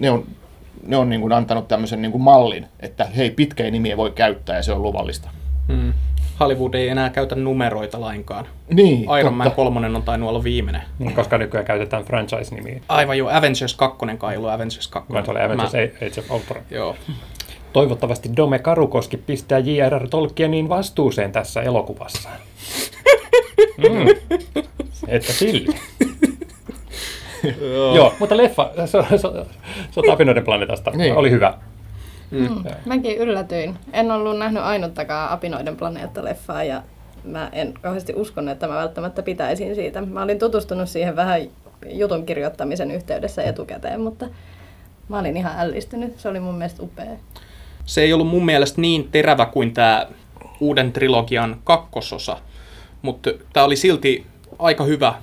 ne 0.01 0.11
on, 0.11 0.25
ne 0.85 0.97
on 0.97 1.09
niin 1.09 1.21
kuin 1.21 1.33
antanut 1.33 1.67
tämmöisen 1.67 2.01
niin 2.01 2.11
kuin 2.11 2.21
mallin, 2.21 2.65
että 2.79 3.05
hei, 3.05 3.31
pitkiä 3.31 3.71
nimiä 3.71 3.97
voi 3.97 4.11
käyttää 4.11 4.55
ja 4.55 4.63
se 4.63 4.73
on 4.73 4.83
luvallista. 4.83 5.29
Hmm. 5.69 5.93
Hollywood 6.39 6.73
ei 6.73 6.88
enää 6.89 7.09
käytä 7.09 7.35
numeroita 7.35 8.01
lainkaan. 8.01 8.45
Niin, 8.73 9.05
Iron 9.19 9.33
Man 9.33 9.47
totta. 9.47 9.55
3 9.55 9.88
on 9.88 10.03
tainnut 10.03 10.29
olla 10.29 10.43
viimeinen. 10.43 10.81
Niin, 10.99 11.13
koska 11.13 11.38
nykyään 11.38 11.65
käytetään 11.65 12.03
franchise-nimiä. 12.03 12.81
Aivan 12.89 13.17
jo, 13.17 13.27
Avengers 13.27 13.73
2 13.75 13.97
kai 14.17 14.38
ollut 14.38 14.49
Avengers 14.49 14.88
2. 14.88 15.11
Mä 15.13 15.23
oli 15.27 15.41
Avengers 15.41 15.73
Mä- 15.73 15.79
Age 16.07 16.19
of 16.19 16.31
Ultron. 16.31 16.63
Joo. 16.71 16.95
Toivottavasti 17.73 18.29
Dome 18.38 18.59
Karukoski 18.59 19.17
pistää 19.17 19.59
J.R.R. 19.59 20.07
Tolkienin 20.09 20.69
vastuuseen 20.69 21.31
tässä 21.31 21.61
elokuvassa. 21.61 22.29
Mm. 23.77 24.07
Että 25.07 25.33
sille. 25.33 25.75
Joo, 27.95 28.13
mutta 28.19 28.38
leffa, 28.38 28.71
so, 28.85 29.05
so, 29.17 29.45
Sota 29.91 30.13
Apinoiden 30.13 30.43
planeetasta, 30.43 30.91
Niin. 30.91 31.15
oli 31.15 31.31
hyvä. 31.31 31.53
Mäkin 32.86 33.17
yllätyin. 33.17 33.77
En 33.93 34.12
ollut 34.12 34.38
nähnyt 34.38 34.63
ainuttakaan 34.63 35.31
Apinoiden 35.31 35.77
planeetta-leffaa 35.77 36.63
ja 36.63 36.81
mä 37.24 37.50
en 37.53 37.74
kauheasti 37.81 38.13
uskonut, 38.15 38.51
että 38.51 38.67
mä 38.67 38.75
välttämättä 38.75 39.24
pitäisin 39.24 39.75
siitä. 39.75 40.01
Mä 40.01 40.24
olin 40.24 40.39
tutustunut 40.39 40.89
siihen 40.89 41.15
vähän 41.15 41.41
jutun 41.89 42.25
kirjoittamisen 42.25 42.91
yhteydessä 42.91 43.43
etukäteen, 43.43 44.01
mutta 44.01 44.25
mä 45.09 45.19
olin 45.19 45.38
ihan 45.38 45.59
ällistynyt. 45.59 46.19
Se 46.19 46.29
oli 46.29 46.39
mun 46.39 46.55
mielestä 46.55 46.83
upea. 46.83 47.05
Se 47.86 48.01
ei 48.01 48.13
ollut 48.13 48.27
mun 48.27 48.45
mielestä 48.45 48.81
niin 48.81 49.09
terävä 49.12 49.45
kuin 49.45 49.74
tämä 49.74 50.07
uuden 50.59 50.91
trilogian 50.91 51.59
kakkososa, 51.63 52.38
mutta 53.01 53.29
tämä 53.53 53.65
oli 53.65 53.75
silti 53.75 54.25
aika 54.59 54.83
hyvä 54.83 55.13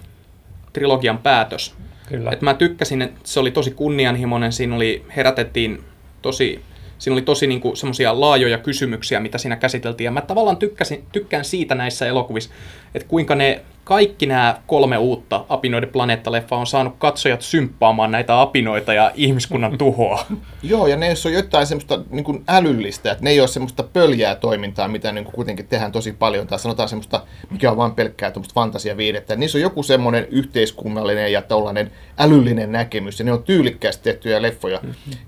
trilogian 0.72 1.18
päätös. 1.18 1.74
Kyllä. 2.08 2.30
Et 2.30 2.42
mä 2.42 2.54
tykkäsin, 2.54 3.02
että 3.02 3.20
se 3.24 3.40
oli 3.40 3.50
tosi 3.50 3.70
kunnianhimoinen, 3.70 4.52
siinä 4.52 4.76
oli, 4.76 5.04
herätettiin 5.16 5.84
tosi, 6.22 6.62
siinä 6.98 7.14
oli 7.14 7.22
tosi 7.22 7.46
niinku 7.46 7.76
semmoisia 7.76 8.20
laajoja 8.20 8.58
kysymyksiä, 8.58 9.20
mitä 9.20 9.38
siinä 9.38 9.56
käsiteltiin. 9.56 10.04
Ja 10.04 10.10
mä 10.10 10.20
tavallaan 10.20 10.56
tykkäsin, 10.56 11.04
tykkään 11.12 11.44
siitä 11.44 11.74
näissä 11.74 12.06
elokuvissa, 12.06 12.50
että 12.94 13.08
kuinka 13.08 13.34
ne 13.34 13.60
kaikki 13.86 14.26
nämä 14.26 14.60
kolme 14.66 14.98
uutta 14.98 15.44
Apinoiden 15.48 15.88
planeetta-leffaa 15.88 16.58
on 16.58 16.66
saanut 16.66 16.94
katsojat 16.98 17.42
symppaamaan 17.42 18.10
näitä 18.10 18.40
apinoita 18.40 18.94
ja 18.94 19.10
ihmiskunnan 19.14 19.78
tuhoa. 19.78 20.26
Joo, 20.62 20.86
ja 20.86 20.96
ne 20.96 21.14
on 21.26 21.32
jotain 21.32 21.66
semmoista 21.66 22.00
niin 22.10 22.24
kuin 22.24 22.44
älyllistä, 22.48 23.12
että 23.12 23.24
ne 23.24 23.30
ei 23.30 23.40
ole 23.40 23.48
semmoista 23.48 23.82
pöljää 23.82 24.34
toimintaa, 24.34 24.88
mitä 24.88 25.12
niin 25.12 25.24
kuin 25.24 25.34
kuitenkin 25.34 25.66
tehdään 25.68 25.92
tosi 25.92 26.12
paljon, 26.12 26.46
tai 26.46 26.58
sanotaan 26.58 26.88
semmoista, 26.88 27.20
mikä 27.50 27.70
on 27.70 27.76
vain 27.76 27.92
pelkkää 27.92 28.30
tuommoista 28.30 28.54
fantasiaviidettä. 28.54 29.36
Niissä 29.36 29.58
on 29.58 29.62
joku 29.62 29.82
semmoinen 29.82 30.26
yhteiskunnallinen 30.30 31.32
ja 31.32 31.42
tällainen 31.42 31.90
älyllinen 32.18 32.72
näkemys, 32.72 33.18
ja 33.18 33.24
ne 33.24 33.32
on 33.32 33.42
tyylikkäästi 33.42 34.04
tehtyjä 34.04 34.42
leffoja. 34.42 34.80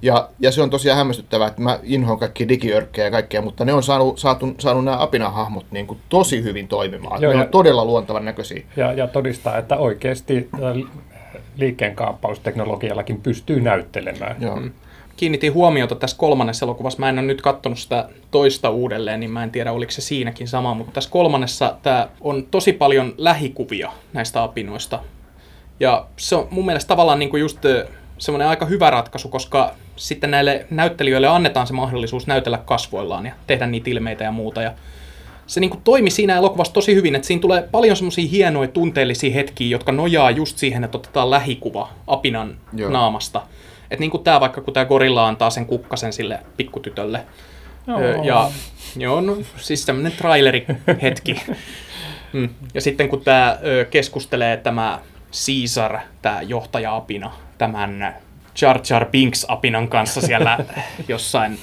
Ja, 0.03 0.29
ja 0.41 0.53
se 0.53 0.63
on 0.63 0.71
tosiaan 0.71 0.99
hämmästyttävää, 0.99 1.49
että 1.49 1.63
mä 1.63 1.79
inhoan 1.83 2.19
kaikki 2.19 2.49
digiörkkejä 2.49 3.07
ja 3.07 3.11
kaikkea, 3.11 3.43
mutta 3.43 3.65
ne 3.65 3.73
on 3.73 3.83
saanut, 3.83 4.19
saatu, 4.19 4.55
saanut 4.59 4.85
nämä 4.85 5.03
apinahahmot 5.03 5.67
niin 5.71 5.87
kuin 5.87 6.01
tosi 6.09 6.43
hyvin 6.43 6.69
toimimaan. 6.69 7.23
Joo, 7.23 7.33
Joo, 7.33 7.39
ne 7.39 7.43
ja- 7.43 7.47
on 7.47 7.51
todella 7.51 7.85
luontavan 7.85 8.25
näköisiä. 8.25 8.48
Ja, 8.77 8.93
ja 8.93 9.07
todistaa, 9.07 9.59
että 9.59 9.77
oikeasti 9.77 10.49
äh, 10.55 10.91
liikkeen 11.57 11.97
kaappausteknologiallakin 11.97 13.21
pystyy 13.21 13.61
näyttelemään. 13.61 14.37
Joo. 14.41 14.61
Kiinnitin 15.17 15.55
huomiota 15.55 15.95
tässä 15.95 16.17
kolmannessa 16.17 16.67
elokuvassa. 16.67 16.99
Mä 16.99 17.09
en 17.09 17.19
ole 17.19 17.27
nyt 17.27 17.43
katsonut 17.43 17.79
sitä 17.79 18.09
toista 18.31 18.71
uudelleen, 18.71 19.21
niin 19.21 19.31
mä 19.31 19.43
en 19.43 19.51
tiedä, 19.51 19.73
oliko 19.73 19.93
se 19.93 20.01
siinäkin 20.01 20.49
sama, 20.49 20.75
mutta 20.75 20.93
tässä 20.93 21.11
kolmannessa 21.11 21.77
tämä 21.83 22.09
on 22.21 22.47
tosi 22.51 22.73
paljon 22.73 23.15
lähikuvia 23.19 23.93
näistä 24.13 24.43
apinoista. 24.43 24.99
Ja 25.81 26.07
se 26.17 26.37
on 26.37 26.49
mun 26.51 26.67
mielestä 26.67 26.89
tavallaan 26.89 27.19
niin 27.19 27.31
kuin 27.31 27.41
just 27.41 27.59
semmoinen 28.19 28.49
aika 28.49 28.67
hyvä 28.67 28.91
ratkaisu, 28.91 29.29
koska 29.29 29.75
sitten 29.97 30.31
näille 30.31 30.67
näyttelijöille 30.71 31.27
annetaan 31.27 31.67
se 31.67 31.73
mahdollisuus 31.73 32.27
näytellä 32.27 32.59
kasvoillaan 32.59 33.27
ja 33.27 33.33
tehdä 33.47 33.67
niitä 33.67 33.91
ilmeitä 33.91 34.25
ja 34.25 34.33
muuta. 34.33 34.63
Ja 34.63 34.73
se 35.49 35.61
niin 35.61 35.71
kuin 35.71 35.83
toimi 35.83 36.11
siinä 36.11 36.37
elokuvassa 36.37 36.73
tosi 36.73 36.95
hyvin, 36.95 37.15
että 37.15 37.27
siinä 37.27 37.41
tulee 37.41 37.63
paljon 37.63 37.97
semmoisia 37.97 38.29
hienoja 38.29 38.69
tunteellisia 38.69 39.35
hetkiä, 39.35 39.69
jotka 39.69 39.93
nojaa 39.93 40.31
just 40.31 40.59
siihen, 40.59 40.85
että 40.85 40.99
otetaan 40.99 41.31
lähikuva 41.31 41.89
apinan 42.07 42.49
Joo. 42.49 42.81
Joo. 42.81 42.91
naamasta. 42.91 43.43
Että 43.91 44.01
niin 44.01 44.11
kuin 44.11 44.25
tämä 44.25 44.41
vaikka, 44.41 44.61
kun 44.61 44.75
tämä 44.75 44.87
gorilla 44.87 45.29
antaa 45.29 45.51
sen 45.51 45.67
kukkasen 45.67 46.13
sille 46.13 46.41
pikkutytölle. 46.57 47.21
Ö, 47.89 48.25
Ja 48.25 48.51
joo, 48.97 49.21
no, 49.21 49.37
siis 49.57 49.87
tämmöinen 49.87 50.13
trailerihetki. 50.13 51.41
Mm. 52.33 52.49
Ja 52.75 52.81
sitten 52.81 53.09
kun 53.09 53.21
tämä 53.21 53.59
keskustelee 53.91 54.57
tämä 54.57 55.01
Caesar, 55.33 55.99
tämä 56.23 56.43
johtaja-apina, 56.43 57.31
tämän 57.59 58.15
Jar 58.63 58.81
Jar 58.91 59.05
Binks-apinan 59.05 59.89
kanssa 59.89 60.21
siellä 60.21 60.59
jossain 61.09 61.59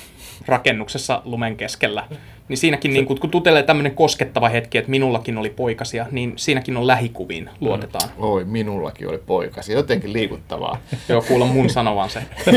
rakennuksessa 0.45 1.21
lumen 1.25 1.55
keskellä, 1.57 2.07
niin 2.47 2.57
siinäkin 2.57 2.93
niin 2.93 3.05
kun, 3.05 3.19
kun 3.19 3.29
tutelee 3.29 3.63
tämmöinen 3.63 3.95
koskettava 3.95 4.49
hetki, 4.49 4.77
että 4.77 4.91
minullakin 4.91 5.37
oli 5.37 5.49
poikasia, 5.49 6.05
niin 6.11 6.33
siinäkin 6.35 6.77
on 6.77 6.87
lähikuviin 6.87 7.49
luotetaan. 7.59 8.09
Oi, 8.17 8.45
minullakin 8.45 9.09
oli 9.09 9.17
poikasi. 9.17 9.73
Jotenkin 9.73 10.13
liikuttavaa. 10.13 10.77
Joo, 11.09 11.21
kuulla 11.21 11.45
mun 11.45 11.69
sanovan 11.69 12.09
se. 12.09 12.21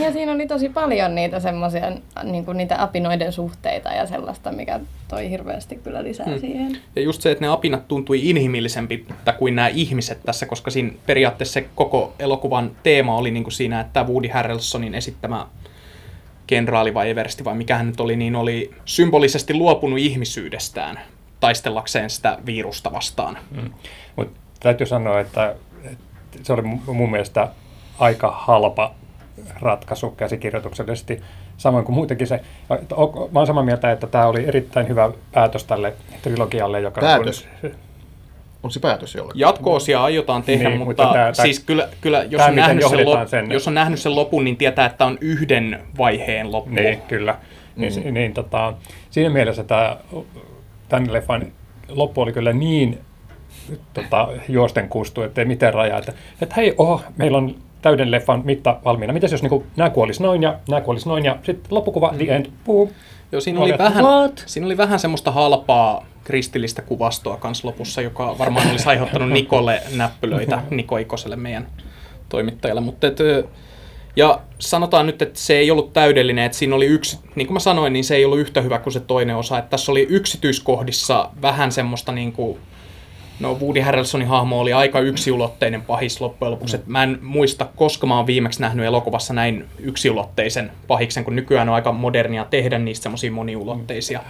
Ja 0.00 0.12
siinä 0.12 0.32
oli 0.32 0.46
tosi 0.46 0.68
paljon 0.68 1.14
niitä 1.14 1.40
semmoisia, 1.40 1.92
niin 2.22 2.44
kuin 2.44 2.56
niitä 2.56 2.82
apinoiden 2.82 3.32
suhteita 3.32 3.88
ja 3.88 4.06
sellaista, 4.06 4.52
mikä 4.52 4.80
toi 5.08 5.30
hirveästi 5.30 5.76
kyllä 5.76 6.02
lisää 6.02 6.26
hmm. 6.26 6.40
siihen. 6.40 6.78
Ja 6.96 7.02
just 7.02 7.22
se, 7.22 7.30
että 7.30 7.44
ne 7.44 7.48
apinat 7.48 7.88
tuntui 7.88 8.30
inhimillisempiltä 8.30 9.32
kuin 9.32 9.56
nämä 9.56 9.68
ihmiset 9.68 10.18
tässä, 10.24 10.46
koska 10.46 10.70
siinä 10.70 10.90
periaatteessa 11.06 11.52
se 11.52 11.66
koko 11.74 12.14
elokuvan 12.18 12.70
teema 12.82 13.16
oli 13.16 13.30
niin 13.30 13.44
kuin 13.44 13.52
siinä, 13.52 13.80
että 13.80 14.04
Woody 14.04 14.28
Harrelsonin 14.28 14.94
esittämä 14.94 15.46
kenraali 16.46 16.94
vai 16.94 17.10
eversti 17.10 17.44
vai 17.44 17.54
mikä 17.54 17.76
hän 17.76 17.86
nyt 17.86 18.00
oli, 18.00 18.16
niin 18.16 18.36
oli 18.36 18.70
symbolisesti 18.84 19.54
luopunut 19.54 19.98
ihmisyydestään 19.98 21.00
taistellakseen 21.40 22.10
sitä 22.10 22.38
virusta 22.46 22.92
vastaan. 22.92 23.38
Mm. 23.50 23.70
Mutta 24.16 24.40
täytyy 24.60 24.86
sanoa, 24.86 25.20
että, 25.20 25.54
että 25.84 25.96
se 26.42 26.52
oli 26.52 26.62
mu- 26.62 26.92
mun 26.92 27.10
mielestä 27.10 27.48
aika 27.98 28.30
halpa 28.30 28.94
ratkaisu 29.60 30.10
käsikirjoituksellisesti, 30.10 31.20
samoin 31.56 31.84
kuin 31.84 31.94
muutenkin 31.96 32.26
se. 32.26 32.40
Mä 33.30 33.38
olen 33.40 33.46
samaa 33.46 33.64
mieltä, 33.64 33.92
että 33.92 34.06
tämä 34.06 34.26
oli 34.26 34.44
erittäin 34.46 34.88
hyvä 34.88 35.10
päätös 35.32 35.64
tälle 35.64 35.94
trilogialle, 36.22 36.80
joka... 36.80 37.00
Päätös? 37.00 37.48
Onko 38.66 38.72
se 38.72 38.80
päätös 38.80 39.14
jollakin? 39.14 39.40
Jatko-osia 39.40 40.02
aiotaan 40.04 40.42
tehdä, 40.42 40.68
Niin, 40.68 40.78
niin, 40.78 40.86
mutta 40.86 41.02
mutta, 41.02 41.14
tää- 41.18 41.32
siis 41.34 41.60
kyllä, 41.60 41.88
kyllä 42.00 42.18
jos, 42.22 42.30
tää, 42.38 42.46
on 42.46 42.54
miten 42.54 42.66
nähnyt 42.66 42.88
sen 42.90 43.04
lop, 43.10 43.28
sen- 43.28 43.50
jos 43.52 43.68
on 43.68 43.74
nähnyt 43.74 43.98
sen 44.00 44.14
lopun, 44.16 44.44
niin 44.44 44.56
tietää, 44.56 44.86
että 44.86 45.04
on 45.06 45.18
yhden 45.20 45.80
vaiheen 45.98 46.52
loppu. 46.52 46.70
Niin, 46.74 47.00
kyllä. 47.08 47.38
Niin, 47.76 47.92
Mm. 47.96 48.04
mm. 48.08 48.14
niin, 48.14 48.34
tota, 48.34 48.72
siinä 49.10 49.30
mielessä 49.30 49.64
tämä, 49.64 49.96
tämän 50.88 51.12
leffan 51.12 51.46
loppu 51.88 52.20
oli 52.20 52.32
kyllä 52.32 52.52
niin 52.52 52.98
tota, 53.94 54.28
juosten 54.48 54.88
kustu, 54.88 55.22
ettei 55.22 55.44
mitään 55.44 55.74
rajaa. 55.74 55.98
Että, 55.98 56.12
että 56.42 56.54
hei, 56.54 56.74
oho, 56.78 57.00
meillä 57.16 57.38
on 57.38 57.54
täyden 57.82 58.10
leffan 58.10 58.42
mitta 58.44 58.76
valmiina. 58.84 59.12
Mitäs 59.12 59.32
jos 59.32 59.42
niinku, 59.42 59.66
nämä 59.76 59.90
kuolis 59.90 60.20
noin 60.20 60.42
ja 60.42 60.54
nämä 60.68 60.80
kuolis 60.80 61.06
noin 61.06 61.24
ja 61.24 61.36
sitten 61.42 61.66
loppukuva, 61.70 62.14
the 62.18 62.34
end, 62.36 62.46
puu. 62.64 62.92
Joo, 63.32 63.40
siinä 63.40 63.60
oli, 63.60 63.78
vähän, 63.78 64.04
"What?" 64.04 64.42
siinä 64.46 64.66
oli 64.66 64.76
vähän 64.76 64.98
semmoista 64.98 65.30
halpaa 65.30 66.04
kristillistä 66.26 66.82
kuvastoa 66.82 67.36
kans 67.36 67.64
lopussa, 67.64 68.00
joka 68.00 68.38
varmaan 68.38 68.70
olisi 68.70 68.88
aiheuttanut 68.88 69.30
Nikolle 69.30 69.82
näppylöitä, 69.94 70.62
Niko 70.70 70.96
Ikoselle 70.98 71.36
meidän 71.36 71.66
toimittajalle. 72.28 72.80
Mutta 72.80 73.06
et, 73.06 73.18
ja 74.16 74.40
sanotaan 74.58 75.06
nyt, 75.06 75.22
että 75.22 75.40
se 75.40 75.58
ei 75.58 75.70
ollut 75.70 75.92
täydellinen, 75.92 76.44
että 76.44 76.58
siinä 76.58 76.74
oli 76.74 76.86
yksi, 76.86 77.18
niin 77.34 77.46
kuin 77.46 77.54
mä 77.54 77.60
sanoin, 77.60 77.92
niin 77.92 78.04
se 78.04 78.16
ei 78.16 78.24
ollut 78.24 78.38
yhtä 78.38 78.60
hyvä 78.60 78.78
kuin 78.78 78.92
se 78.92 79.00
toinen 79.00 79.36
osa. 79.36 79.58
Että 79.58 79.70
tässä 79.70 79.92
oli 79.92 80.06
yksityiskohdissa 80.10 81.30
vähän 81.42 81.72
semmoista 81.72 82.12
niin 82.12 82.32
kuin, 82.32 82.58
No 83.40 83.54
Woody 83.54 83.80
Harrelsonin 83.80 84.28
hahmo 84.28 84.60
oli 84.60 84.72
aika 84.72 85.00
yksiulotteinen 85.00 85.82
pahis 85.82 86.20
loppujen 86.20 86.52
lopuksi. 86.52 86.76
Mm. 86.76 86.82
Mä 86.86 87.02
en 87.02 87.18
muista, 87.22 87.66
koska 87.76 88.06
mä 88.06 88.16
oon 88.16 88.26
viimeksi 88.26 88.60
nähnyt 88.60 88.86
elokuvassa 88.86 89.34
näin 89.34 89.64
yksiulotteisen 89.78 90.70
pahiksen, 90.86 91.24
kun 91.24 91.36
nykyään 91.36 91.68
on 91.68 91.74
aika 91.74 91.92
modernia 91.92 92.44
tehdä 92.44 92.78
niistä 92.78 93.02
semmosia 93.02 93.32
moniulotteisia. 93.32 94.20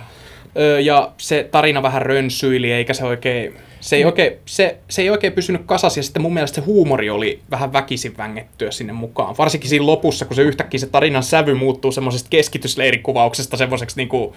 Öö, 0.58 0.80
ja 0.80 1.12
se 1.18 1.48
tarina 1.50 1.82
vähän 1.82 2.02
rönsyili, 2.02 2.72
eikä 2.72 2.94
se 2.94 3.04
oikein, 3.04 3.54
se 3.80 3.96
ei, 3.96 4.04
oikein, 4.04 4.32
se, 4.46 4.78
se 4.88 5.02
ei 5.02 5.10
oikein 5.10 5.32
pysynyt 5.32 5.62
kasassa, 5.66 5.98
ja 5.98 6.02
sitten 6.02 6.22
mun 6.22 6.34
mielestä 6.34 6.54
se 6.54 6.60
huumori 6.60 7.10
oli 7.10 7.40
vähän 7.50 7.72
väkisin 7.72 8.16
vängettyä 8.18 8.70
sinne 8.70 8.92
mukaan. 8.92 9.34
Varsinkin 9.38 9.70
siinä 9.70 9.86
lopussa, 9.86 10.24
kun 10.24 10.36
se 10.36 10.42
yhtäkkiä 10.42 10.80
se 10.80 10.86
tarinan 10.86 11.22
sävy 11.22 11.54
muuttuu 11.54 11.92
semmoisesta 11.92 12.28
keskitysleirikuvauksesta 12.30 13.56
semmoiseksi 13.56 13.96
niinku 13.96 14.36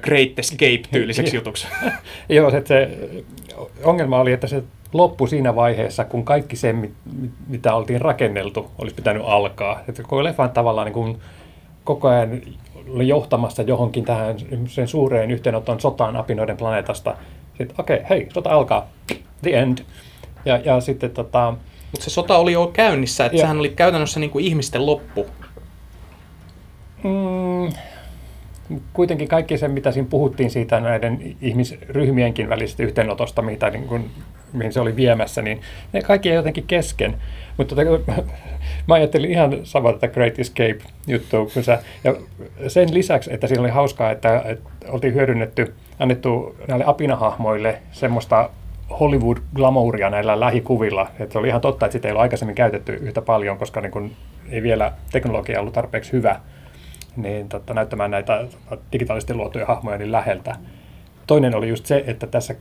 Great 0.00 0.38
Escape-tyyliseksi 0.38 1.36
jutuksi. 1.40 1.66
Joo, 2.28 2.50
se, 2.50 2.62
se 2.66 2.88
ongelma 3.84 4.20
oli, 4.20 4.32
että 4.32 4.46
se 4.46 4.62
loppui 4.92 5.28
siinä 5.28 5.54
vaiheessa, 5.54 6.04
kun 6.04 6.24
kaikki 6.24 6.56
se, 6.56 6.72
mit- 6.72 6.94
mit- 7.20 7.30
mitä 7.48 7.74
oltiin 7.74 8.00
rakenneltu, 8.00 8.70
olisi 8.78 8.94
pitänyt 8.94 9.22
alkaa. 9.26 9.80
Että 9.88 10.02
koko 10.02 10.24
leffa 10.24 10.42
on 10.42 10.50
tavallaan 10.50 10.84
niin 10.84 10.94
kuin 10.94 11.18
koko 11.84 12.08
ajan 12.08 12.40
oli 12.88 13.08
johtamassa 13.08 13.62
johonkin 13.62 14.04
tähän 14.04 14.36
sen 14.66 14.88
suureen 14.88 15.30
yhteenoton 15.30 15.80
sotaan 15.80 16.16
apinoiden 16.16 16.56
planeetasta. 16.56 17.16
Sitten 17.58 17.76
okei, 17.78 17.96
okay, 17.96 18.08
hei, 18.10 18.28
sota 18.34 18.50
alkaa. 18.50 18.88
The 19.42 19.58
end. 19.58 19.78
Ja, 20.44 20.60
ja 20.64 20.80
sitten 20.80 21.10
tota, 21.10 21.54
Mutta 21.92 22.04
se 22.04 22.10
sota 22.10 22.36
oli 22.36 22.52
jo 22.52 22.70
käynnissä, 22.72 23.24
että 23.24 23.36
Joo. 23.36 23.40
sehän 23.40 23.58
oli 23.58 23.68
käytännössä 23.68 24.20
niin 24.20 24.30
kuin 24.30 24.44
ihmisten 24.44 24.86
loppu. 24.86 25.26
Mm, 27.04 27.72
kuitenkin 28.92 29.28
kaikki 29.28 29.58
se, 29.58 29.68
mitä 29.68 29.92
siinä 29.92 30.08
puhuttiin 30.10 30.50
siitä 30.50 30.80
näiden 30.80 31.36
ihmisryhmienkin 31.40 32.48
välisestä 32.48 32.82
yhteenotosta, 32.82 33.42
mitä, 33.42 33.70
niin 33.70 33.86
kuin, 33.86 34.10
mihin 34.52 34.72
se 34.72 34.80
oli 34.80 34.96
viemässä, 34.96 35.42
niin 35.42 35.60
ne 35.92 36.02
kaikki 36.02 36.30
ei 36.30 36.34
jotenkin 36.34 36.64
kesken. 36.66 37.16
Mutta 37.56 37.74
mä 38.86 38.94
ajattelin 38.94 39.30
ihan 39.30 39.58
samaa 39.64 39.92
tätä 39.92 40.08
Great 40.08 40.38
Escape-juttua, 40.38 41.46
ja 42.04 42.14
sen 42.68 42.94
lisäksi, 42.94 43.34
että 43.34 43.46
siinä 43.46 43.60
oli 43.60 43.70
hauskaa, 43.70 44.10
että, 44.10 44.42
että 44.44 44.70
oltiin 44.88 45.14
hyödynnetty, 45.14 45.74
annettu 45.98 46.56
näille 46.68 46.84
apinahahmoille 46.86 47.78
semmoista 47.92 48.50
Hollywood-glamouria 48.90 50.10
näillä 50.10 50.40
lähikuvilla. 50.40 51.10
Että 51.20 51.32
se 51.32 51.38
oli 51.38 51.48
ihan 51.48 51.60
totta, 51.60 51.86
että 51.86 51.92
sitä 51.92 52.08
ei 52.08 52.12
ollut 52.12 52.22
aikaisemmin 52.22 52.54
käytetty 52.54 52.92
yhtä 52.92 53.22
paljon, 53.22 53.58
koska 53.58 53.80
niin 53.80 53.92
kun 53.92 54.10
ei 54.50 54.62
vielä 54.62 54.92
teknologia 55.12 55.60
ollut 55.60 55.74
tarpeeksi 55.74 56.12
hyvä 56.12 56.40
niin 57.16 57.48
totta, 57.48 57.74
näyttämään 57.74 58.10
näitä 58.10 58.44
digitaalisesti 58.92 59.34
luotuja 59.34 59.66
hahmoja 59.66 59.98
niin 59.98 60.12
läheltä. 60.12 60.56
Toinen 61.26 61.54
oli 61.54 61.68
just 61.68 61.86
se, 61.86 62.04
että 62.06 62.26
tässä 62.26 62.54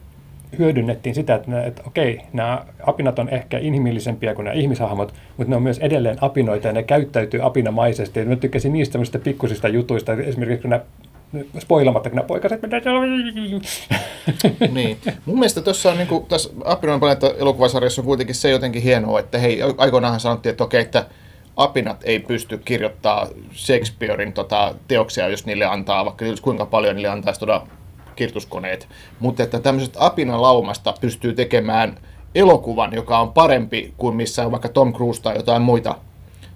hyödynnettiin 0.58 1.16
sitä, 1.16 1.36
että, 1.36 1.52
ne, 1.52 1.68
että 1.68 1.82
okei, 1.88 2.22
nämä 2.34 2.66
apinat 2.88 3.20
on 3.20 3.30
ehkä 3.30 3.58
inhimillisempiä 3.58 4.36
kuin 4.36 4.46
nämä 4.46 4.54
ihmishahmot, 4.54 5.14
mutta 5.38 5.50
ne 5.50 5.56
on 5.56 5.64
myös 5.64 5.80
edelleen 5.80 6.18
apinoita 6.22 6.68
ja 6.68 6.74
ne 6.74 6.84
käyttäytyy 6.84 7.46
apinamaisesti. 7.46 8.20
Ja 8.20 8.26
mä 8.26 8.36
tykkäsin 8.36 8.74
niistä 8.74 8.92
semmoisista 8.92 9.20
pikkusista 9.20 9.68
jutuista, 9.68 10.14
esimerkiksi 10.14 10.62
kun 10.62 10.70
nämä 10.70 10.84
spoilamatta, 11.60 12.10
kun 12.10 12.16
nämä 12.16 12.28
poikaset 12.28 12.62
niin. 14.74 14.98
Mun 15.26 15.40
mielestä 15.40 15.62
tuossa 15.62 15.92
on 15.92 15.98
niin 15.98 16.08
kuin, 16.08 16.26
tässä 16.26 16.50
Apinoiden 16.66 17.00
planeetta 17.00 17.34
elokuvasarjassa 17.40 18.02
on 18.02 18.06
kuitenkin 18.06 18.36
se 18.36 18.50
jotenkin 18.50 18.82
hienoa, 18.82 19.20
että 19.20 19.38
hei, 19.38 19.62
aikoinaanhan 19.78 20.20
sanottiin, 20.20 20.52
että 20.52 20.64
okei, 20.64 20.82
että 20.82 21.06
apinat 21.56 22.02
ei 22.04 22.20
pysty 22.20 22.58
kirjoittaa 22.58 23.28
Shakespearein 23.54 24.34
tota, 24.34 24.76
teoksia, 24.88 25.28
jos 25.28 25.46
niille 25.46 25.66
antaa, 25.66 26.06
vaikka 26.06 26.26
kuinka 26.42 26.66
paljon 26.66 26.96
niille 26.96 27.10
antaisi 27.10 27.40
tuoda 27.40 27.62
kirjoituskoneet. 28.20 28.88
Mutta 29.20 29.44
että 29.44 29.60
tämmöisestä 29.60 30.06
apinalaumasta 30.06 30.94
pystyy 31.02 31.34
tekemään 31.34 31.98
elokuvan, 32.36 32.94
joka 32.94 33.20
on 33.20 33.34
parempi 33.34 33.94
kuin 33.98 34.16
missä 34.16 34.46
on 34.46 34.52
vaikka 34.52 34.70
Tom 34.70 34.94
Cruise 34.94 35.22
tai 35.22 35.36
jotain 35.36 35.62
muita, 35.62 35.96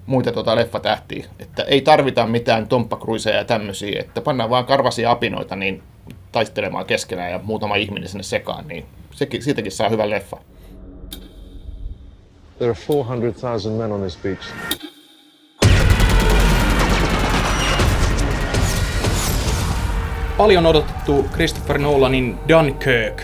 muita 0.06 0.32
tota 0.32 0.56
leffatähtiä. 0.56 1.26
Että 1.40 1.64
ei 1.64 1.82
tarvita 1.82 2.28
mitään 2.28 2.68
Tomppa 2.68 2.98
Cruiseja 2.98 3.38
ja 3.38 3.46
tämmöisiä, 3.46 4.00
että 4.00 4.22
pannaan 4.22 4.50
vaan 4.50 4.66
karvasia 4.66 5.12
apinoita 5.12 5.56
niin 5.56 5.84
taistelemaan 6.32 6.86
keskenään 6.86 7.32
ja 7.32 7.40
muutama 7.44 7.76
ihminen 7.76 8.10
sinne 8.10 8.24
sekaan, 8.24 8.68
niin 8.68 8.86
sekin, 9.12 9.44
siitäkin 9.44 9.72
saa 9.72 9.90
hyvän 9.90 10.10
leffa. 10.10 10.38
There 12.58 12.72
are 12.72 13.16
400,000 13.20 13.78
men 13.78 13.92
on 13.92 14.02
this 14.02 14.18
beach. 14.24 14.93
Paljon 20.38 20.66
odotettu 20.66 21.26
Christopher 21.34 21.78
Nolanin 21.78 22.38
Dunkirk 22.50 23.22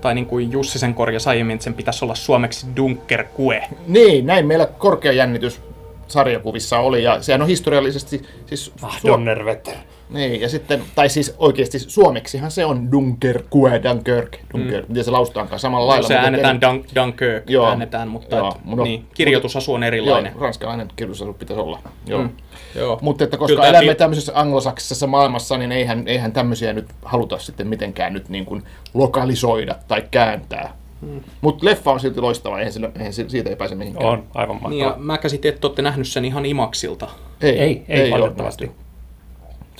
Tai 0.00 0.14
niin 0.14 0.26
kuin 0.26 0.52
Jussi 0.52 0.78
sen 0.78 0.94
korjasi 0.94 1.28
aiemmin, 1.28 1.54
että 1.54 1.64
sen 1.64 1.74
pitäisi 1.74 2.04
olla 2.04 2.14
suomeksi 2.14 2.66
Dunkerque. 2.76 3.62
Niin, 3.86 4.26
näin 4.26 4.46
meillä 4.46 4.66
korkea 4.66 5.12
jännitys 5.12 5.60
sarjakuvissa 6.06 6.78
oli, 6.78 7.02
ja 7.02 7.22
sehän 7.22 7.42
on 7.42 7.48
historiallisesti 7.48 8.22
siis... 8.46 8.72
Ah, 8.82 9.00
Suo- 9.00 9.10
Donnerwetter. 9.10 9.74
Niin, 10.10 10.40
ja 10.40 10.48
sitten, 10.48 10.82
tai 10.94 11.08
siis 11.08 11.34
oikeasti 11.38 11.78
suomeksihan 11.78 12.50
se 12.50 12.64
on 12.64 12.92
Dunkerque, 12.92 13.82
Dunkirk, 13.82 14.36
Dunkirk, 14.54 14.82
mm. 14.88 14.92
miten 14.92 15.04
se 15.04 15.10
laustaankaan 15.10 15.58
samalla 15.60 15.86
lailla. 15.88 16.08
Se 16.08 16.14
mutta 16.14 16.24
äänetään 16.24 16.56
eri- 16.56 16.78
Dun- 16.82 16.94
Dunkirk, 17.02 17.50
Joo. 17.50 17.68
äänetään, 17.68 18.08
mutta 18.08 18.36
Joo, 18.36 18.48
et, 18.48 18.64
mutta- 18.64 18.84
niin, 18.84 19.04
kirjoitusasu 19.14 19.74
on 19.74 19.82
erilainen. 19.82 20.32
Joo, 20.32 20.42
ranskalainen 20.42 20.88
kirjoitusasu 20.96 21.32
pitäisi 21.32 21.60
olla. 21.62 21.78
Joo. 22.06 22.22
Mm. 22.22 22.30
Joo. 22.74 22.98
Mutta 23.02 23.24
että 23.24 23.36
koska 23.36 23.56
Kyllä 23.56 23.68
elämme 23.68 23.92
pi- 23.92 23.98
tämmöisessä 23.98 24.32
anglosaksisessa 24.34 25.06
maailmassa, 25.06 25.58
niin 25.58 25.72
eihän, 25.72 26.02
eihän 26.08 26.32
tämmöisiä 26.32 26.72
nyt 26.72 26.86
haluta 27.04 27.38
sitten 27.38 27.66
mitenkään 27.68 28.12
nyt 28.12 28.28
niin 28.28 28.44
kuin 28.46 28.62
lokalisoida 28.94 29.74
tai 29.88 30.02
kääntää. 30.10 30.72
Mm. 31.00 31.20
Mutta 31.40 31.66
leffa 31.66 31.90
on 31.92 32.00
silti 32.00 32.20
loistava, 32.20 32.58
eihän, 32.58 32.72
sillä, 32.72 32.90
eihän 32.98 33.12
si- 33.12 33.28
siitä 33.28 33.50
ei 33.50 33.56
pääse 33.56 33.74
mihinkään. 33.74 34.06
On 34.10 34.24
aivan 34.34 34.54
mahtava. 34.56 34.70
Niin, 34.70 34.80
ja 34.84 34.94
mä 34.98 35.18
käsitin, 35.18 35.48
että 35.54 35.66
olette 35.66 35.82
nähnyt 35.82 36.08
sen 36.08 36.24
ihan 36.24 36.46
imaksilta. 36.46 37.08
Ei, 37.42 37.58
Ei, 37.58 37.84
ei, 37.88 38.02
ole 38.12 38.20
valitettavasti. 38.20 38.64
nähty. 38.66 38.80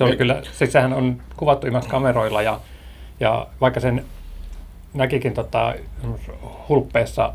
Se 0.01 0.05
oli 0.05 0.17
kyllä, 0.17 0.43
siis 0.53 0.73
sehän 0.73 0.93
on 0.93 1.23
kuvattu 1.37 1.67
ilman 1.67 1.87
kameroilla 1.89 2.43
ja, 2.43 2.61
ja 3.21 3.47
vaikka 3.61 3.81
sen 3.81 4.05
näkikin 4.95 5.35
tota, 5.35 5.75
hulppeessa 6.69 7.33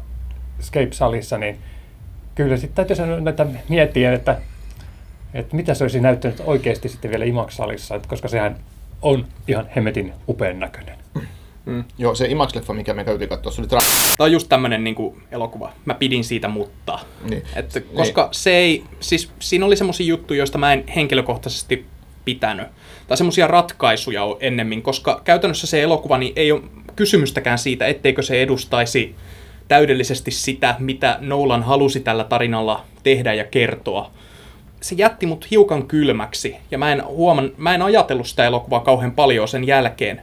Escape-salissa, 0.60 1.38
niin 1.38 1.60
kyllä 2.36 2.58
sitten 2.58 2.76
täytyy 2.76 2.96
sanoa 2.96 3.20
näitä 3.20 3.46
miettiä, 3.70 4.14
että, 4.14 4.38
että 5.34 5.56
mitä 5.56 5.74
se 5.74 5.84
olisi 5.84 6.00
näyttänyt 6.00 6.42
oikeasti 6.46 6.90
sitten 6.90 7.12
vielä 7.12 7.26
IMAX-salissa, 7.26 7.96
että 7.96 8.08
koska 8.08 8.28
sehän 8.28 8.56
on 9.02 9.26
ihan 9.48 9.66
hemetin 9.76 10.14
upean 10.28 10.60
näköinen. 10.60 10.98
Joo, 11.98 12.16
se 12.16 12.28
IMAX-leffa, 12.28 12.74
mikä 12.74 12.94
me 12.94 13.04
käytiin 13.04 13.30
katsoa, 13.30 13.52
se 13.52 13.62
oli 13.62 13.68
tra- 13.68 14.16
Tämä 14.18 14.26
on 14.26 14.32
just 14.32 14.50
tämmönen 14.50 14.84
niin 14.84 15.24
elokuva. 15.32 15.72
Mä 15.86 15.94
pidin 15.94 16.24
siitä, 16.24 16.48
mutta... 16.48 17.00
Niin. 17.30 17.44
Että, 17.56 17.82
koska 17.82 18.30
se 18.32 18.52
ei... 18.52 18.84
Siis 19.00 19.32
siinä 19.40 19.66
oli 19.66 19.76
semmoisia 19.76 20.08
juttuja, 20.08 20.38
joista 20.38 20.58
mä 20.58 20.74
en 20.74 20.88
henkilökohtaisesti 20.88 21.86
pitänyt. 22.26 22.68
Tai 23.08 23.18
semmoisia 23.18 23.48
ratkaisuja 23.48 24.24
on 24.24 24.38
ennemmin, 24.40 24.82
koska 24.82 25.22
käytännössä 25.24 25.68
se 25.68 25.84
elokuva 25.84 26.18
niin 26.18 26.34
ei 26.36 26.52
ole 26.52 26.62
kysymystäkään 26.96 27.58
siitä, 27.58 27.86
etteikö 27.86 28.22
se 28.22 28.42
edustaisi 28.42 29.16
täydellisesti 29.68 30.32
sitä, 30.32 30.76
mitä 30.80 31.18
Nolan 31.22 31.64
halusi 31.64 32.00
tällä 32.00 32.24
tarinalla 32.24 32.86
tehdä 33.04 33.34
ja 33.34 33.44
kertoa. 33.44 34.12
Se 34.82 34.96
jätti 34.96 35.26
mut 35.26 35.52
hiukan 35.52 35.88
kylmäksi, 35.88 36.56
ja 36.72 36.78
mä 36.78 36.92
en, 36.92 37.06
huoman, 37.06 37.52
mä 37.58 37.76
en 37.76 37.82
ajatellut 37.82 38.28
sitä 38.28 38.46
elokuvaa 38.46 38.80
kauhean 38.80 39.12
paljon 39.12 39.48
sen 39.48 39.68
jälkeen. 39.68 40.22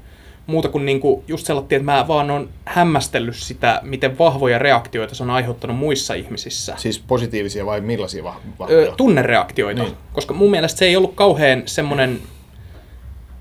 Muuta 0.53 0.69
kuin 0.69 0.87
niinku 0.87 1.25
just 1.29 1.47
sellainen, 1.47 1.67
että 1.77 1.85
mä 1.85 2.09
vaan 2.09 2.31
on 2.31 2.49
hämmästellyt 2.65 3.37
sitä, 3.37 3.81
miten 3.83 4.19
vahvoja 4.19 4.59
reaktioita 4.59 5.15
se 5.15 5.23
on 5.23 5.31
aiheuttanut 5.31 5.77
muissa 5.77 6.15
ihmisissä. 6.15 6.75
Siis 6.77 6.99
positiivisia 6.99 7.67
vai 7.67 7.81
millaisia 7.81 8.23
vah- 8.23 8.27
Ö, 8.27 8.59
vahvoja? 8.59 8.93
tunnereaktioita. 8.97 9.83
Niin. 9.83 9.95
Koska 10.13 10.35
mun 10.35 10.51
mielestä 10.51 10.79
se 10.79 10.85
ei 10.85 10.97
ollut 10.97 11.15
kauhean 11.15 11.63
semmonen... 11.67 12.19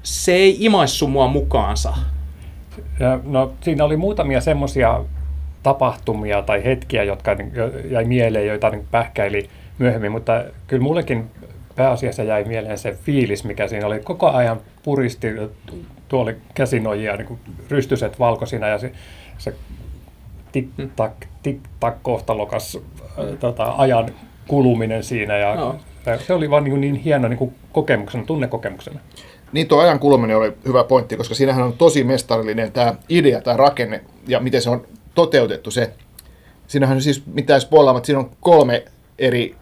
Se 0.03 0.33
ei 0.33 0.57
imaissu 0.59 1.07
mua 1.07 1.27
mukaansa. 1.27 1.93
No, 3.23 3.53
siinä 3.61 3.85
oli 3.85 3.97
muutamia 3.97 4.41
semmoisia 4.41 4.99
tapahtumia 5.63 6.41
tai 6.41 6.63
hetkiä, 6.63 7.03
jotka 7.03 7.35
niin, 7.35 7.51
jäi 7.91 8.05
mieleen, 8.05 8.47
joita 8.47 8.69
niin 8.69 8.87
pähkäili 8.91 9.49
myöhemmin, 9.77 10.11
mutta 10.11 10.43
kyllä 10.67 10.83
mullekin 10.83 11.25
pääasiassa 11.81 12.23
jäi 12.23 12.43
mieleen 12.43 12.77
se 12.77 12.97
fiilis, 13.03 13.43
mikä 13.43 13.67
siinä 13.67 13.87
oli. 13.87 13.99
Koko 13.99 14.29
ajan 14.29 14.61
puristi 14.83 15.27
tuoli 16.07 16.35
käsinojia, 16.53 17.15
niin 17.17 17.27
kuin 17.27 17.39
rystyset 17.69 18.19
valkoisina 18.19 18.67
ja 18.67 18.79
se, 18.79 18.91
se 19.37 19.53
tik-tak, 20.51 21.25
tik-tak 21.43 21.95
kohtalokas 22.01 22.77
äh, 22.77 23.25
tota, 23.39 23.73
ajan 23.77 24.09
kuluminen 24.47 25.03
siinä. 25.03 25.37
Ja 25.37 25.55
Joo. 25.55 25.75
Se 26.27 26.33
oli 26.33 26.49
vaan 26.49 26.63
niin, 26.63 26.81
niin 26.81 26.95
hieno 26.95 27.27
niin 27.27 27.37
kuin 27.37 27.55
kokemuksena, 27.71 28.25
tunnekokemuksena. 28.25 28.99
Niin 29.51 29.67
tuo 29.67 29.81
ajan 29.81 29.99
kuluminen 29.99 30.37
oli 30.37 30.53
hyvä 30.65 30.83
pointti, 30.83 31.17
koska 31.17 31.35
siinähän 31.35 31.63
on 31.63 31.73
tosi 31.73 32.03
mestarillinen 32.03 32.71
tämä 32.71 32.95
idea, 33.09 33.41
tämä 33.41 33.57
rakenne 33.57 34.03
ja 34.27 34.39
miten 34.39 34.61
se 34.61 34.69
on 34.69 34.87
toteutettu 35.15 35.71
se. 35.71 35.93
Siinähän 36.67 36.95
on 36.95 37.01
siis 37.01 37.23
mitään 37.25 37.61
spoilaamatta, 37.61 38.05
siinä 38.05 38.19
on 38.19 38.31
kolme 38.39 38.85
eri 39.19 39.55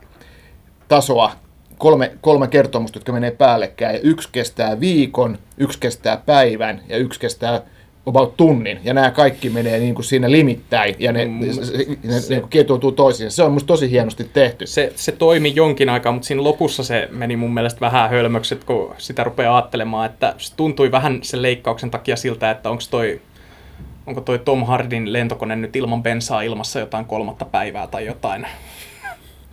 tasoa, 0.88 1.32
kolme, 1.80 2.12
kolme 2.22 2.48
kertomusta, 2.48 2.98
jotka 2.98 3.12
menee 3.12 3.32
päällekkäin. 3.32 3.96
Ja 3.96 4.02
yksi 4.02 4.30
kestää 4.32 4.80
viikon, 4.80 5.38
yksi 5.58 5.80
kestää 5.80 6.18
päivän 6.26 6.82
ja 6.90 6.98
yksi 6.98 7.20
kestää 7.20 7.62
about 8.06 8.38
tunnin. 8.38 8.80
Ja 8.84 8.94
nämä 8.94 9.12
kaikki 9.12 9.50
menee 9.50 9.80
niin 9.80 9.96
kuin 9.96 10.06
siinä 10.06 10.32
limittäin 10.32 10.96
ja 11.00 11.12
ne, 11.12 11.26
Mm, 11.26 11.40
ne, 11.40 11.50
ne, 12.04 12.36
ne 12.36 12.44
kietoutuu 12.50 12.92
toisiinsa. 12.92 13.36
Se 13.36 13.44
on 13.44 13.52
musta 13.52 13.68
tosi 13.68 13.90
hienosti 13.92 14.24
tehty. 14.34 14.68
Se, 14.68 14.94
se 14.96 15.12
toimi 15.12 15.56
jonkin 15.56 15.90
aikaa, 15.90 16.12
mutta 16.12 16.28
siinä 16.28 16.44
lopussa 16.44 16.84
se 16.84 17.08
meni 17.12 17.36
mun 17.36 17.54
mielestä 17.54 17.82
vähän 17.82 18.10
hölmöksi, 18.10 18.54
että 18.54 18.66
kun 18.66 18.96
sitä 18.98 19.24
rupeaa 19.24 19.56
ajattelemaan, 19.58 20.06
että 20.06 20.34
se 20.38 20.56
tuntui 20.56 20.92
vähän 20.92 21.20
sen 21.22 21.42
leikkauksen 21.42 21.92
takia 21.92 22.16
siltä, 22.16 22.52
että 22.52 22.70
onko 22.70 22.84
toi, 22.92 23.22
onko 24.08 24.22
toi 24.22 24.40
Tom 24.40 24.66
Hardin 24.66 25.14
lentokone 25.14 25.56
nyt 25.56 25.76
ilman 25.76 26.04
bensaa 26.04 26.42
ilmassa 26.42 26.80
jotain 26.80 27.06
kolmatta 27.06 27.46
päivää 27.46 27.88
tai 27.88 28.06
jotain. 28.06 28.48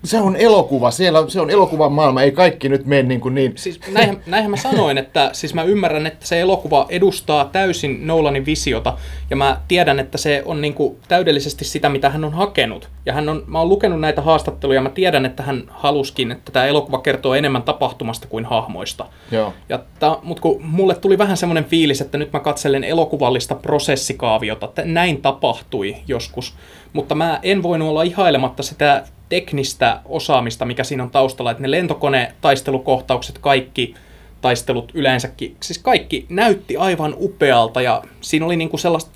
Se 0.06 0.20
on 0.20 0.36
elokuva, 0.36 0.90
siellä 0.90 1.18
on, 1.18 1.30
se 1.30 1.40
on 1.40 1.50
elokuvan 1.50 1.92
maailma, 1.92 2.22
ei 2.22 2.32
kaikki 2.32 2.68
nyt 2.68 2.86
mene 2.86 3.02
niin 3.02 3.20
kuin 3.20 3.34
niin. 3.34 3.52
Siis 3.56 3.80
näinhän, 3.92 4.20
näinhän 4.26 4.50
mä 4.50 4.56
sanoin, 4.56 4.98
että 4.98 5.30
siis 5.32 5.54
mä 5.54 5.62
ymmärrän, 5.62 6.06
että 6.06 6.26
se 6.26 6.40
elokuva 6.40 6.86
edustaa 6.88 7.44
täysin 7.44 8.06
Nolanin 8.06 8.46
visiota, 8.46 8.98
ja 9.30 9.36
mä 9.36 9.60
tiedän, 9.68 10.00
että 10.00 10.18
se 10.18 10.42
on 10.44 10.60
niinku 10.60 10.98
täydellisesti 11.08 11.64
sitä, 11.64 11.88
mitä 11.88 12.10
hän 12.10 12.24
on 12.24 12.32
hakenut. 12.32 12.88
Ja 13.06 13.12
hän 13.12 13.28
on, 13.28 13.44
mä 13.46 13.58
oon 13.58 13.68
lukenut 13.68 14.00
näitä 14.00 14.22
haastatteluja, 14.22 14.80
mä 14.80 14.90
tiedän, 14.90 15.26
että 15.26 15.42
hän 15.42 15.64
haluskin, 15.68 16.32
että 16.32 16.52
tämä 16.52 16.66
elokuva 16.66 16.98
kertoo 16.98 17.34
enemmän 17.34 17.62
tapahtumasta 17.62 18.28
kuin 18.28 18.44
hahmoista. 18.44 19.06
Joo. 19.30 19.52
Ja 19.68 19.78
tää, 19.98 20.16
mut 20.22 20.40
kun 20.40 20.62
mulle 20.64 20.94
tuli 20.94 21.18
vähän 21.18 21.36
semmoinen 21.36 21.64
fiilis, 21.64 22.00
että 22.00 22.18
nyt 22.18 22.32
mä 22.32 22.40
katselen 22.40 22.84
elokuvallista 22.84 23.54
prosessikaaviota, 23.54 24.66
että 24.66 24.84
näin 24.84 25.22
tapahtui 25.22 25.96
joskus, 26.08 26.54
mutta 26.92 27.14
mä 27.14 27.40
en 27.42 27.62
voinut 27.62 27.88
olla 27.88 28.02
ihailematta 28.02 28.62
sitä 28.62 29.02
teknistä 29.28 30.00
osaamista, 30.04 30.64
mikä 30.64 30.84
siinä 30.84 31.02
on 31.02 31.10
taustalla, 31.10 31.50
että 31.50 31.62
ne 31.62 31.70
lentokone-taistelukohtaukset, 31.70 33.38
kaikki 33.38 33.94
taistelut 34.40 34.92
yleensäkin, 34.94 35.56
siis 35.62 35.78
kaikki 35.78 36.26
näytti 36.28 36.76
aivan 36.76 37.14
upealta 37.18 37.82
ja 37.82 38.02
siinä 38.20 38.46
oli 38.46 38.56
niinku 38.56 38.78
sellaista, 38.78 39.10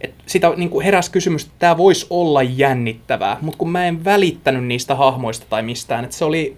että 0.00 0.24
sitä 0.26 0.52
niinku 0.56 0.80
heräsi 0.80 1.10
kysymys, 1.10 1.42
että 1.42 1.54
tämä 1.58 1.76
voisi 1.76 2.06
olla 2.10 2.42
jännittävää, 2.42 3.36
mutta 3.40 3.58
kun 3.58 3.70
mä 3.70 3.86
en 3.86 4.04
välittänyt 4.04 4.64
niistä 4.64 4.94
hahmoista 4.94 5.46
tai 5.50 5.62
mistään, 5.62 6.04
että 6.04 6.16
se 6.16 6.24
oli 6.24 6.56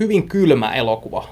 hyvin 0.00 0.28
kylmä 0.28 0.74
elokuva. 0.74 1.28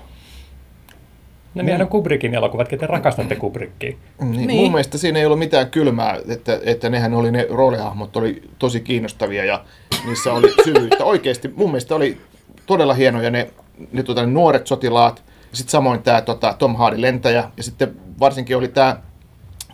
No 1.54 1.62
niin, 1.62 1.82
on 1.82 1.88
Kubrickin 1.88 2.34
elokuvat, 2.34 2.68
ketä 2.68 2.86
rakastatte 2.86 3.36
Kubrickia. 3.36 3.90
Niin, 4.20 4.30
Niin. 4.32 4.46
niin. 4.46 4.60
Mun 4.60 4.70
mielestä 4.70 4.98
siinä 4.98 5.18
ei 5.18 5.26
ollut 5.26 5.38
mitään 5.38 5.70
kylmää, 5.70 6.18
että, 6.28 6.60
että 6.64 6.90
nehän 6.90 7.14
oli 7.14 7.30
ne 7.30 7.46
roolihahmot 7.50 8.16
oli 8.16 8.42
tosi 8.58 8.80
kiinnostavia 8.80 9.44
ja 9.44 9.64
niissä 10.06 10.32
oli 10.32 10.54
syvyyttä. 10.64 11.04
Oikeasti 11.04 11.48
mun 11.48 11.70
mielestä 11.70 11.94
oli 11.94 12.20
todella 12.66 12.94
hienoja 12.94 13.30
ne, 13.30 13.50
ne, 13.92 14.02
tota, 14.02 14.20
ne 14.20 14.32
nuoret 14.32 14.66
sotilaat. 14.66 15.22
Sitten 15.52 15.72
samoin 15.72 16.02
tämä 16.02 16.20
tota, 16.20 16.54
Tom 16.58 16.76
Hardy 16.76 17.00
lentäjä 17.00 17.50
ja 17.56 17.62
sitten 17.62 17.96
varsinkin 18.20 18.56
oli 18.56 18.68
tämä 18.68 18.96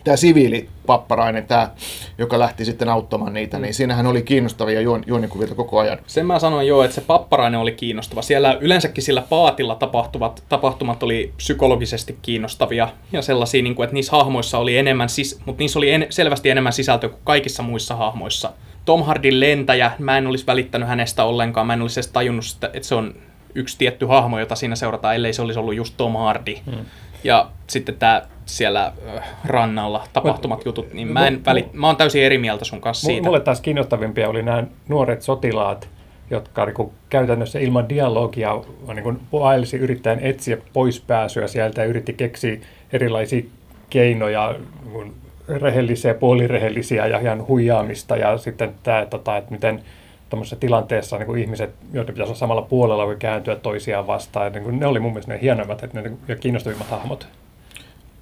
tämä 0.05 0.17
siviilipapparainen, 0.17 1.47
tämä, 1.47 1.69
joka 2.17 2.39
lähti 2.39 2.65
sitten 2.65 2.89
auttamaan 2.89 3.33
niitä, 3.33 3.59
niin 3.59 3.73
siinähän 3.73 4.07
oli 4.07 4.21
kiinnostavia 4.21 4.81
juon, 4.81 5.03
juonikuvia 5.07 5.55
koko 5.55 5.79
ajan. 5.79 5.97
Sen 6.07 6.25
mä 6.25 6.39
sanoin 6.39 6.67
jo, 6.67 6.83
että 6.83 6.95
se 6.95 7.01
papparainen 7.01 7.59
oli 7.59 7.71
kiinnostava. 7.71 8.21
Siellä 8.21 8.57
yleensäkin 8.61 9.03
sillä 9.03 9.21
paatilla 9.21 9.75
tapahtuvat 9.75 10.43
tapahtumat 10.49 11.03
oli 11.03 11.33
psykologisesti 11.37 12.17
kiinnostavia 12.21 12.89
ja 13.11 13.21
sellaisia, 13.21 13.63
niin 13.63 13.75
kuin, 13.75 13.83
että 13.83 13.93
niissä 13.93 14.11
hahmoissa 14.11 14.57
oli 14.57 14.77
enemmän, 14.77 15.09
sis- 15.09 15.41
mutta 15.45 15.59
niissä 15.59 15.79
oli 15.79 15.91
en- 15.91 16.07
selvästi 16.09 16.49
enemmän 16.49 16.73
sisältöä 16.73 17.09
kuin 17.09 17.21
kaikissa 17.23 17.63
muissa 17.63 17.95
hahmoissa. 17.95 18.51
Tom 18.85 19.03
Hardin 19.03 19.39
lentäjä, 19.39 19.91
mä 19.99 20.17
en 20.17 20.27
olisi 20.27 20.47
välittänyt 20.47 20.89
hänestä 20.89 21.23
ollenkaan, 21.23 21.67
mä 21.67 21.73
en 21.73 21.81
olisi 21.81 21.99
edes 21.99 22.11
tajunnut, 22.11 22.45
sitä, 22.45 22.69
että 22.73 22.87
se 22.87 22.95
on 22.95 23.15
yksi 23.55 23.77
tietty 23.77 24.05
hahmo, 24.05 24.39
jota 24.39 24.55
siinä 24.55 24.75
seurataan, 24.75 25.15
ellei 25.15 25.33
se 25.33 25.41
olisi 25.41 25.59
ollut 25.59 25.75
just 25.75 25.93
Tom 25.97 26.13
Hardy. 26.13 26.55
Hmm. 26.65 26.85
Ja 27.23 27.49
sitten 27.67 27.95
tämä 27.95 28.21
siellä 28.45 28.93
äh, 29.17 29.23
rannalla 29.45 30.03
tapahtumat 30.13 30.65
jutut, 30.65 30.93
niin 30.93 31.07
mä 31.07 31.27
en 31.27 31.45
välit... 31.45 31.73
Mä 31.73 31.87
oon 31.87 31.95
täysin 31.95 32.23
eri 32.23 32.37
mieltä 32.37 32.65
sun 32.65 32.81
kanssa 32.81 33.05
siitä. 33.05 33.23
Mulle 33.23 33.39
taas 33.39 33.61
kiinnostavimpia 33.61 34.29
oli 34.29 34.43
nämä 34.43 34.63
nuoret 34.87 35.21
sotilaat, 35.21 35.89
jotka 36.29 36.65
niin 36.65 36.91
käytännössä 37.09 37.59
ilman 37.59 37.89
dialogia 37.89 38.61
niin 38.93 39.19
vaelsi 39.31 39.77
yrittäen 39.77 40.19
etsiä 40.19 40.57
poispääsyä 40.73 41.47
sieltä 41.47 41.81
ja 41.81 41.87
yritti 41.87 42.13
keksiä 42.13 42.57
erilaisia 42.93 43.43
keinoja, 43.89 44.55
niin 44.93 45.13
rehellisiä, 45.47 46.13
puolirehellisiä 46.13 47.07
ja 47.07 47.19
ihan 47.19 47.47
huijaamista 47.47 48.17
ja 48.17 48.37
sitten 48.37 48.75
tämä, 48.83 49.05
tota, 49.05 49.37
että 49.37 49.51
miten 49.51 49.83
tuommoisessa 50.29 50.55
tilanteessa 50.55 51.17
niin 51.17 51.25
kuin 51.27 51.41
ihmiset, 51.41 51.69
joiden 51.93 52.13
pitäisi 52.13 52.29
olla 52.29 52.39
samalla 52.39 52.61
puolella, 52.61 53.07
voi 53.07 53.15
kääntyä 53.15 53.55
toisiaan 53.55 54.07
vastaan. 54.07 54.51
Niin 54.51 54.63
kuin, 54.63 54.79
ne 54.79 54.85
oli 54.85 54.99
mun 54.99 55.11
mielestä 55.11 55.33
ne 55.33 55.41
hienoimmat 55.41 55.83
että 55.83 56.01
ne, 56.01 56.11
ja 56.27 56.35
kiinnostavimmat 56.35 56.87
hahmot. 56.87 57.27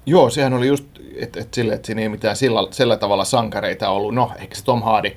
Joo, 0.06 0.30
sehän 0.30 0.54
oli 0.54 0.66
just, 0.66 0.84
että 1.16 1.40
et 1.40 1.54
sille, 1.54 1.74
että 1.74 1.86
siinä 1.86 2.02
ei 2.02 2.08
mitään 2.08 2.36
sillä, 2.36 2.60
sillä 2.70 2.96
tavalla 2.96 3.24
sankareita 3.24 3.88
ollut. 3.88 4.14
No, 4.14 4.30
ehkä 4.38 4.54
se 4.54 4.64
Tom 4.64 4.82
Hardy 4.82 5.12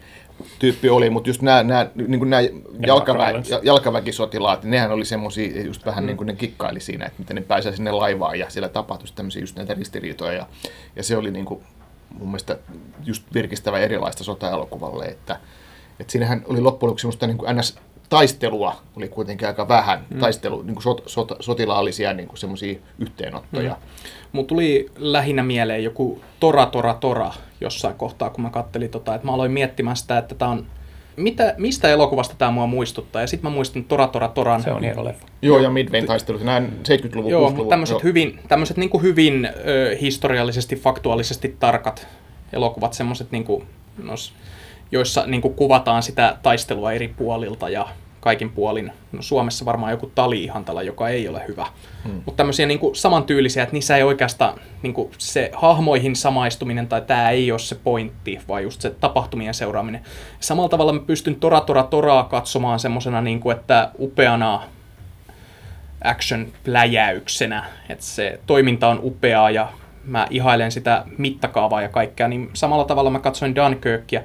tyyppi 0.59 0.89
oli, 0.89 1.09
mutta 1.09 1.29
just 1.29 1.41
nämä, 1.41 1.63
nämä, 1.63 1.87
niin 2.07 2.19
kuin 2.19 2.29
nämä 2.29 2.41
jalkavä, 2.87 3.27
jalkaväkisotilaat, 3.63 4.63
niin 4.63 4.71
nehän 4.71 4.91
oli 4.91 5.05
semmoisia, 5.05 5.61
just 5.61 5.85
vähän 5.85 6.05
niin 6.05 6.17
kuin 6.17 6.27
ne 6.27 6.35
kikkaili 6.35 6.79
siinä, 6.79 7.05
että 7.05 7.19
miten 7.19 7.35
ne 7.35 7.41
pääsee 7.41 7.75
sinne 7.75 7.91
laivaan 7.91 8.39
ja 8.39 8.49
siellä 8.49 8.69
tapahtui 8.69 9.07
tämmöisiä 9.15 9.41
just 9.41 9.55
näitä 9.55 9.73
ristiriitoja 9.73 10.33
ja, 10.33 10.45
ja 10.95 11.03
se 11.03 11.17
oli 11.17 11.31
niin 11.31 11.45
kuin 11.45 11.63
mun 12.19 12.27
mielestä 12.27 12.57
just 13.05 13.23
virkistävä 13.33 13.79
erilaista 13.79 14.23
sotaelokuvalle, 14.23 15.05
että, 15.05 15.39
että 15.99 16.11
siinähän 16.11 16.43
oli 16.47 16.61
loppujen 16.61 16.89
lopuksi 16.89 17.01
semmoista 17.01 17.27
niin 17.27 17.37
kuin 17.37 17.57
NS 17.57 17.79
taistelua 18.09 18.75
oli 18.95 19.09
kuitenkin 19.09 19.47
aika 19.47 19.67
vähän, 19.67 20.05
mm. 20.09 20.19
taistelu, 20.19 20.61
niin 20.61 20.75
kuin 20.75 20.83
sot, 20.83 21.03
sot, 21.05 21.31
sotilaallisia 21.39 22.13
niin 22.13 22.27
kuin 22.27 22.37
semmoisia 22.37 22.79
yhteenottoja. 22.99 23.73
Mm. 23.73 23.79
Mulla 24.31 24.47
tuli 24.47 24.91
lähinnä 24.95 25.43
mieleen 25.43 25.83
joku 25.83 26.21
Tora 26.39 26.65
Tora 26.65 26.93
Tora 26.93 27.31
jossain 27.61 27.95
kohtaa, 27.95 28.29
kun 28.29 28.43
mä 28.43 28.49
kattelin 28.49 28.89
tota, 28.89 29.15
että 29.15 29.27
mä 29.27 29.33
aloin 29.33 29.51
miettimään 29.51 29.97
sitä, 29.97 30.17
että 30.17 30.35
tää 30.35 30.47
on, 30.47 30.67
mitä, 31.17 31.53
mistä 31.57 31.89
elokuvasta 31.89 32.35
tämä 32.37 32.51
mua 32.51 32.67
muistuttaa. 32.67 33.21
Ja 33.21 33.27
sitten 33.27 33.51
mä 33.51 33.55
muistin 33.55 33.85
Tora 33.85 34.07
Tora 34.07 34.27
Toran. 34.27 34.63
Se 34.63 34.71
on 34.71 34.83
hieno 34.83 35.05
leffa. 35.05 35.25
Joo, 35.41 35.59
ja 35.59 35.69
Midwayn 35.69 36.05
taistelut, 36.05 36.43
näin 36.43 36.65
70-luvun, 36.65 37.31
Joo, 37.31 37.41
60-luvun. 37.41 37.55
mutta 37.57 37.69
tämmöiset 37.69 38.03
hyvin, 38.03 38.39
tämmöiset 38.47 38.77
niinku 38.77 38.99
hyvin 38.99 39.45
ö, 39.45 39.97
historiallisesti, 40.01 40.75
faktuaalisesti 40.75 41.55
tarkat 41.59 42.07
elokuvat, 42.53 42.93
semmoiset 42.93 43.31
niinku, 43.31 43.63
joissa 44.91 45.25
niinku 45.25 45.49
kuvataan 45.49 46.03
sitä 46.03 46.37
taistelua 46.43 46.91
eri 46.91 47.07
puolilta 47.07 47.69
ja 47.69 47.87
kaikin 48.27 48.49
puolin. 48.49 48.91
No, 49.11 49.21
Suomessa 49.21 49.65
varmaan 49.65 49.91
joku 49.91 50.11
Tali-ihantala, 50.15 50.83
joka 50.83 51.09
ei 51.09 51.27
ole 51.27 51.41
hyvä. 51.47 51.67
Hmm. 52.03 52.21
Mutta 52.25 52.37
tämmöisiä 52.37 52.65
niinku 52.65 52.91
samantyylisiä, 52.95 53.63
että 53.63 53.73
niissä 53.73 53.97
ei 53.97 54.03
oikeastaan 54.03 54.59
niinku 54.81 55.11
se 55.17 55.51
hahmoihin 55.53 56.15
samaistuminen 56.15 56.87
tai 56.87 57.01
tämä 57.01 57.29
ei 57.29 57.51
ole 57.51 57.59
se 57.59 57.75
pointti, 57.75 58.39
vaan 58.47 58.63
just 58.63 58.81
se 58.81 58.89
tapahtumien 58.89 59.53
seuraaminen. 59.53 60.01
Samalla 60.39 60.69
tavalla 60.69 60.93
mä 60.93 60.99
pystyn 60.99 61.35
Tora 61.35 61.61
Tora 61.61 61.83
Toraa 61.83 62.23
katsomaan 62.23 62.79
semmoisena, 62.79 63.21
niinku, 63.21 63.49
että 63.49 63.91
upeana 63.99 64.61
action-pläjäyksenä, 66.03 67.65
että 67.89 68.05
se 68.05 68.39
toiminta 68.45 68.87
on 68.87 68.99
upeaa 69.03 69.51
ja 69.51 69.67
mä 70.03 70.27
ihailen 70.29 70.71
sitä 70.71 71.03
mittakaavaa 71.17 71.81
ja 71.81 71.89
kaikkea, 71.89 72.27
niin 72.27 72.49
samalla 72.53 72.85
tavalla 72.85 73.09
mä 73.09 73.19
katsoin 73.19 73.55
Dunkirkia, 73.55 74.21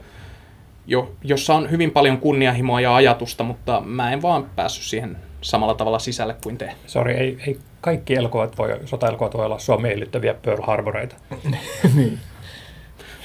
jo, 0.87 1.13
jossa 1.25 1.55
on 1.55 1.71
hyvin 1.71 1.91
paljon 1.91 2.19
kunnianhimoa 2.19 2.81
ja 2.81 2.95
ajatusta, 2.95 3.45
mutta 3.45 3.83
mä 3.87 4.13
en 4.13 4.23
vaan 4.23 4.51
päässyt 4.57 4.85
siihen 4.85 5.17
samalla 5.41 5.75
tavalla 5.75 5.99
sisälle 5.99 6.37
kuin 6.43 6.59
te. 6.59 6.75
Sori, 6.87 7.15
ei, 7.15 7.39
ei 7.47 7.59
kaikki 7.81 8.15
elokuvat 8.15 8.59
voi, 8.59 8.79
sota-elokuvat 8.85 9.35
voi 9.35 9.47
olla 9.47 9.59
sua 9.59 9.77
miellyttäviä 9.77 10.35
Pearl 10.35 10.63
Harboreita. 10.63 11.17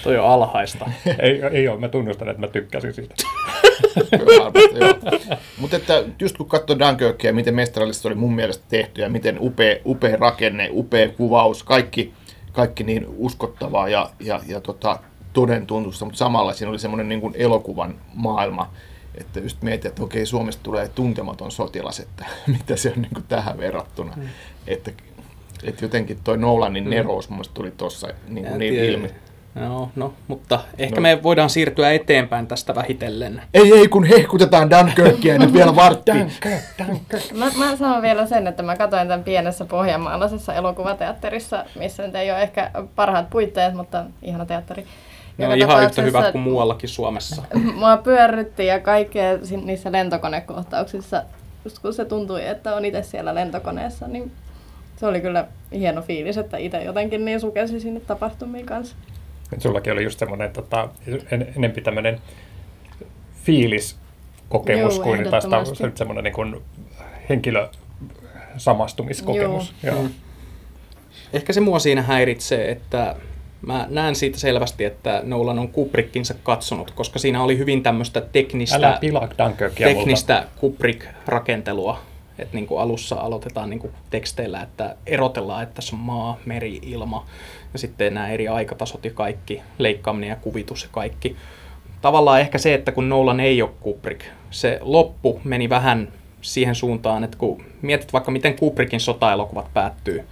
Toi 0.04 0.18
on 0.18 0.26
alhaista. 0.26 0.90
ei, 1.20 1.42
ei 1.52 1.68
ole, 1.68 1.80
mä 1.80 1.90
tunnustan, 1.90 2.30
että 2.30 2.42
mä 2.42 2.48
tykkäsin 2.48 2.94
siitä. 2.94 3.16
Mutta 5.60 5.76
että 5.78 6.04
just 6.20 6.38
kun 6.38 6.50
katsoo 6.50 6.80
Dunkirkia, 6.80 7.34
miten 7.34 7.56
mestarallista 7.56 8.02
se 8.02 8.08
oli 8.08 8.16
mun 8.16 8.36
mielestä 8.36 8.66
tehty 8.70 9.02
ja 9.02 9.10
miten 9.10 9.38
upea, 9.40 9.76
upea 9.86 10.18
rakenne, 10.18 10.70
upea 10.72 11.10
kuvaus, 11.10 11.64
kaikki, 11.64 12.14
kaikki 12.52 12.84
niin 12.84 13.06
uskottavaa 13.18 13.90
ja, 13.90 14.10
ja, 14.20 14.40
ja 14.48 14.62
tota, 14.62 15.00
toden 15.38 15.68
tuntusta, 15.68 16.06
mutta 16.06 16.18
samalla 16.18 16.54
siinä 16.54 16.70
oli 16.70 16.80
semmoinen 16.80 17.10
niin 17.10 17.32
elokuvan 17.36 17.96
maailma, 18.14 18.72
että 19.16 19.40
just 19.40 19.62
mietin, 19.62 19.90
että 19.90 20.04
okei, 20.04 20.26
Suomesta 20.26 20.64
tulee 20.64 20.88
tuntematon 20.88 21.52
sotilas, 21.52 22.00
että 22.00 22.26
mitä 22.58 22.76
se 22.76 22.94
on 22.96 23.02
niin 23.02 23.14
kuin 23.14 23.26
tähän 23.28 23.58
verrattuna. 23.58 24.14
Mm. 24.16 24.24
Että, 24.68 24.92
että 25.64 25.86
jotenkin 25.86 26.20
toi 26.24 26.38
Nolanin 26.38 26.90
nerous 26.90 27.30
mun 27.30 27.38
mielestä 27.38 27.54
tuli 27.54 27.72
tuossa 27.72 28.08
niin, 28.28 28.46
kuin 28.46 28.60
niin 28.60 28.74
ilmi. 28.74 29.10
No, 29.56 29.90
no, 29.96 30.14
mutta 30.28 30.60
ehkä 30.78 30.96
no. 30.96 31.02
me 31.02 31.24
voidaan 31.24 31.50
siirtyä 31.50 31.92
eteenpäin 31.92 32.48
tästä 32.48 32.76
vähitellen. 32.76 33.42
Ei, 33.54 33.74
ei, 33.74 33.88
kun 33.88 34.04
hehkutetaan 34.04 34.70
Dunkirkia 34.70 35.38
nyt 35.38 35.54
vielä 35.54 35.76
vartti. 35.86 36.12
Dunkirk, 36.12 36.64
Dunkirk. 36.88 37.32
Mä, 37.34 37.52
mä 37.58 37.76
sanon 37.76 38.02
vielä 38.02 38.28
sen, 38.28 38.48
että 38.48 38.64
mä 38.64 38.76
katsoin 38.76 39.08
tämän 39.08 39.24
pienessä 39.24 39.66
pohjanmaalaisessa 39.66 40.54
elokuvateatterissa, 40.54 41.66
missä 41.80 42.04
nyt 42.04 42.16
ei 42.16 42.32
ole 42.32 42.42
ehkä 42.42 42.72
parhaat 42.96 43.30
puitteet, 43.30 43.74
mutta 43.74 44.06
ihana 44.22 44.46
teatteri. 44.46 44.86
Ne 45.38 45.48
on 45.48 45.58
ihan 45.58 45.84
yhtä 45.84 46.02
hyvät 46.02 46.32
kuin 46.32 46.42
muuallakin 46.42 46.90
Suomessa. 46.90 47.44
Mua 47.80 47.98
pyörrytti 47.98 48.66
ja 48.66 48.80
kaikkea 48.80 49.38
niissä 49.64 49.92
lentokonekohtauksissa, 49.92 51.24
just 51.66 51.80
kun 51.80 51.94
se 51.94 52.06
tuntui, 52.06 52.48
että 52.48 52.76
on 52.76 52.86
itse 52.86 53.04
siellä 53.04 53.36
lentokoneessa, 53.36 54.08
niin 54.08 54.32
se 54.98 55.06
oli 55.06 55.22
kyllä 55.22 55.48
hieno 55.72 56.02
fiilis, 56.02 56.38
että 56.38 56.58
itse 56.58 56.84
jotenkin 56.84 57.26
niin 57.26 57.40
sukelsi 57.40 57.80
sinne 57.80 58.00
tapahtumiin 58.00 58.66
kanssa. 58.66 58.96
Sullakin 59.58 59.94
oli 59.94 60.04
just 60.04 60.20
semmoinen 60.20 60.52
tota, 60.52 60.90
en, 61.32 61.54
enempi 61.56 61.82
tämmöinen 61.82 62.22
fiiliskokemus 63.44 64.96
Juu, 64.96 65.04
kuin 65.04 65.30
taas 65.30 65.48
semmoinen 65.96 66.24
niin 66.24 66.34
kuin 66.34 66.56
henkilösamastumiskokemus. 67.30 69.74
Joo. 69.84 69.96
Joo. 69.96 70.04
Mm. 70.04 70.10
Ehkä 71.34 71.54
se 71.54 71.60
mua 71.60 71.80
siinä 71.80 72.02
häiritsee, 72.02 72.72
että 72.72 73.16
mä 73.62 73.88
näen 73.90 74.16
siitä 74.16 74.40
selvästi, 74.40 74.86
että 74.86 75.22
Nolan 75.24 75.60
on 75.60 75.70
Kubrickinsa 75.70 76.34
katsonut, 76.44 76.92
koska 76.92 77.20
siinä 77.20 77.44
oli 77.44 77.58
hyvin 77.58 77.84
tämmöistä 77.84 78.22
teknistä, 78.22 79.00
teknistä 79.76 80.44
Kubrick-rakentelua. 80.56 82.00
Että 82.40 82.56
niin 82.56 82.68
kuin 82.68 82.82
alussa 82.82 83.16
aloitetaan 83.16 83.70
niin 83.70 83.80
kuin 83.80 83.94
teksteillä, 84.10 84.62
että 84.62 84.96
erotellaan, 85.06 85.64
että 85.64 85.76
tässä 85.76 85.96
on 85.96 86.00
maa, 86.00 86.38
meri, 86.46 86.80
ilma 86.82 87.26
ja 87.74 87.80
sitten 87.80 88.14
nämä 88.14 88.30
eri 88.30 88.48
aikatasot 88.48 89.06
ja 89.06 89.12
kaikki, 89.12 89.62
leikkaaminen 89.78 90.30
ja 90.30 90.36
kuvitus 90.36 90.84
ja 90.84 90.90
kaikki. 90.92 91.36
Tavallaan 92.02 92.40
ehkä 92.40 92.58
se, 92.58 92.74
että 92.74 92.92
kun 92.92 93.10
Nolan 93.10 93.40
ei 93.40 93.62
ole 93.62 93.72
Kubrick, 93.80 94.22
se 94.52 94.80
loppu 94.82 95.42
meni 95.44 95.70
vähän 95.70 96.14
siihen 96.42 96.76
suuntaan, 96.76 97.24
että 97.24 97.38
kun 97.38 97.64
mietit 97.82 98.14
vaikka 98.14 98.32
miten 98.32 98.56
Kubrickin 98.56 99.00
sotaelokuvat 99.00 99.74
päättyy, 99.74 100.24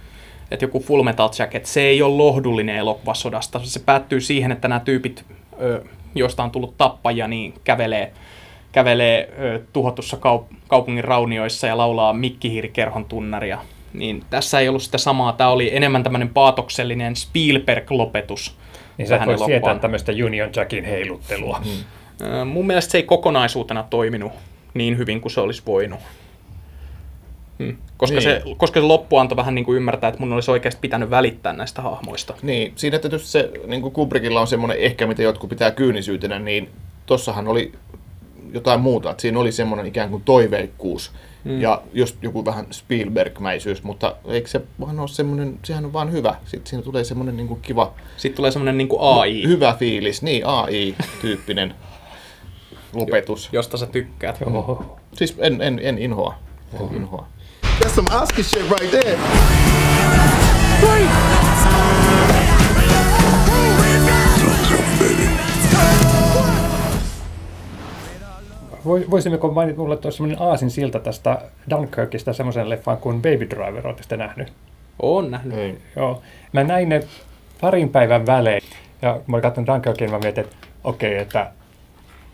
että 0.50 0.64
joku 0.64 0.80
Full 0.80 1.02
Metal 1.02 1.30
Jacket, 1.38 1.66
se 1.66 1.80
ei 1.80 2.02
ole 2.02 2.16
lohdullinen 2.16 2.76
elokuva 2.76 3.14
sodasta. 3.14 3.60
Se 3.62 3.80
päättyy 3.80 4.20
siihen, 4.20 4.52
että 4.52 4.68
nämä 4.68 4.80
tyypit, 4.80 5.24
joista 6.14 6.42
on 6.42 6.50
tullut 6.50 6.76
tappajia, 6.78 7.28
niin 7.28 7.54
kävelee, 7.64 8.12
kävelee 8.72 9.32
tuhotussa 9.72 10.16
kaup- 10.16 10.56
kaupungin 10.68 11.04
raunioissa 11.04 11.66
ja 11.66 11.78
laulaa 11.78 12.12
mikkihiirikerhon 12.12 13.04
tunnaria. 13.04 13.58
Niin 13.92 14.24
tässä 14.30 14.60
ei 14.60 14.68
ollut 14.68 14.82
sitä 14.82 14.98
samaa. 14.98 15.32
Tämä 15.32 15.50
oli 15.50 15.76
enemmän 15.76 16.02
tämmöinen 16.02 16.28
paatoksellinen 16.28 17.14
Spielberg-lopetus. 17.16 18.56
Niin 18.98 19.08
sä 19.08 19.16
et 19.16 19.26
voi 19.26 19.38
sietää 19.38 19.78
tämmöistä 19.78 20.12
Union 20.24 20.50
Jackin 20.56 20.84
heiluttelua. 20.84 21.60
Mm. 21.64 22.48
Mun 22.48 22.66
mielestä 22.66 22.90
se 22.92 22.98
ei 22.98 23.02
kokonaisuutena 23.02 23.82
toiminut 23.90 24.32
niin 24.74 24.98
hyvin 24.98 25.20
kuin 25.20 25.32
se 25.32 25.40
olisi 25.40 25.62
voinut. 25.66 26.00
Hmm. 27.58 27.76
Koska, 27.96 28.14
Niin. 28.14 28.22
se, 28.22 28.42
koska 28.56 28.80
se 28.80 28.86
loppu 28.86 29.16
antoi 29.16 29.36
vähän 29.36 29.54
niin 29.54 29.64
kuin 29.64 29.76
ymmärtää, 29.76 30.08
että 30.08 30.20
mun 30.20 30.32
olisi 30.32 30.50
oikeasti 30.50 30.80
pitänyt 30.80 31.10
välittää 31.10 31.52
näistä 31.52 31.82
hahmoista. 31.82 32.34
Niin, 32.42 32.72
siinä 32.76 32.98
tietysti 32.98 33.28
se, 33.28 33.50
niin 33.66 33.82
kuin 33.82 33.92
Kubrickilla 33.92 34.40
on 34.40 34.46
semmoinen 34.46 34.78
ehkä, 34.78 35.06
mitä 35.06 35.22
jotkut 35.22 35.50
pitää 35.50 35.70
kyynisyytenä, 35.70 36.38
niin 36.38 36.70
tossahan 37.06 37.48
oli 37.48 37.72
jotain 38.52 38.80
muuta. 38.80 39.10
Että 39.10 39.20
siinä 39.20 39.38
oli 39.38 39.52
semmoinen 39.52 39.86
ikään 39.86 40.10
kuin 40.10 40.22
toiveikkuus 40.22 41.12
mm. 41.44 41.60
ja 41.60 41.82
just 41.94 42.16
joku 42.22 42.44
vähän 42.44 42.66
Spielberg-mäisyys, 42.70 43.82
mutta 43.82 44.16
eikö 44.28 44.48
se 44.48 44.60
vaan 44.80 45.00
ole 45.00 45.08
semmoinen, 45.08 45.58
sehän 45.64 45.84
on 45.84 45.92
vaan 45.92 46.12
hyvä. 46.12 46.34
Sitten 46.44 46.70
siinä 46.70 46.82
tulee 46.82 47.04
semmoinen 47.04 47.36
niin 47.36 47.48
kuin 47.48 47.60
kiva, 47.60 47.94
Sitten 48.16 48.36
tulee 48.36 48.50
semmoinen 48.50 48.78
niin 48.78 48.88
kuin 48.88 49.00
AI, 49.02 49.42
hyvä 49.42 49.74
fiilis, 49.78 50.22
niin 50.22 50.46
AI-tyyppinen 50.46 51.74
lopetus. 52.92 53.48
josta 53.52 53.76
sä 53.76 53.86
tykkäät. 53.86 54.38
Oho. 54.46 54.98
Siis 55.12 55.34
en, 55.38 55.62
en, 55.62 55.80
en 55.82 55.98
inhoa. 55.98 56.34
En 56.74 56.94
inhoa. 56.96 57.26
That's 57.80 57.94
some 57.94 58.08
Oscar 58.22 58.44
shit 58.44 58.70
right 58.70 58.90
there. 58.90 59.18
Voi- 68.84 69.06
Voisimmeko 69.10 69.50
mainita 69.50 69.78
mulle 69.80 69.96
tuossa 69.96 70.16
semmoinen 70.16 70.42
aasin 70.48 70.70
silta 70.70 70.98
tästä 70.98 71.38
Dunkirkista 71.70 72.32
semmoisen 72.32 72.68
leffan 72.70 72.96
kuin 72.98 73.16
Baby 73.22 73.50
Driver, 73.50 73.86
ootte 73.86 74.02
sitä 74.02 74.16
nähnyt? 74.16 74.52
Oon 75.02 75.30
nähnyt. 75.30 75.58
Ei. 75.58 75.78
Joo. 75.96 76.22
Mä 76.52 76.64
näin 76.64 76.88
ne 76.88 77.00
parin 77.60 77.88
päivän 77.88 78.26
välein. 78.26 78.62
Ja 79.02 79.12
kun 79.12 79.22
mä 79.26 79.34
olin 79.36 79.42
katsonut 79.42 79.66
Dunkirkin, 79.68 80.10
mä 80.10 80.18
mietin, 80.18 80.44
että 80.44 80.56
okei, 80.84 81.18
että 81.18 81.50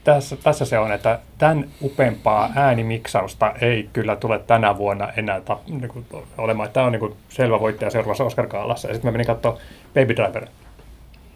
tässä, 0.04 0.36
tässä 0.36 0.64
se 0.64 0.78
on, 0.78 0.92
että 0.92 1.18
tämän 1.38 1.68
upeampaa 1.82 2.50
äänimiksausta 2.54 3.52
ei 3.60 3.88
kyllä 3.92 4.16
tule 4.16 4.38
tänä 4.38 4.78
vuonna 4.78 5.12
enää 5.16 5.40
ta, 5.40 5.58
niin 5.68 5.88
kuin, 5.88 6.06
olemaan. 6.38 6.70
Tämä 6.70 6.86
on 6.86 6.92
niin 6.92 7.00
kuin 7.00 7.14
selvä 7.28 7.60
voittaja 7.60 7.90
seuraavassa 7.90 8.24
Oscar-kaalassa. 8.24 8.88
Ja 8.88 8.94
sitten 8.94 9.08
mä 9.08 9.12
menin 9.12 9.26
katsoa 9.26 9.58
Baby 9.94 10.16
Driver. 10.16 10.46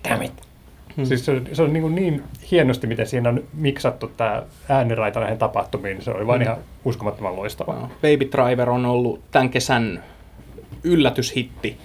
Damn 0.08 0.22
it. 0.22 0.32
Hmm. 0.96 1.04
Siis 1.04 1.24
se, 1.24 1.42
se 1.52 1.62
on 1.62 1.72
niin, 1.72 1.94
niin 1.94 2.22
hienosti, 2.50 2.86
miten 2.86 3.06
siinä 3.06 3.28
on 3.28 3.44
miksattu 3.54 4.12
tämä 4.16 4.42
ääniraita 4.68 5.20
näihin 5.20 5.38
tapahtumiin. 5.38 6.02
Se 6.02 6.10
oli 6.10 6.26
vain 6.26 6.42
ihan 6.42 6.56
uskomattoman 6.84 7.36
loistavaa. 7.36 7.80
No, 7.80 7.88
Baby 7.88 8.28
Driver 8.32 8.70
on 8.70 8.86
ollut 8.86 9.20
tämän 9.30 9.50
kesän 9.50 10.04
yllätyshitti. 10.84 11.78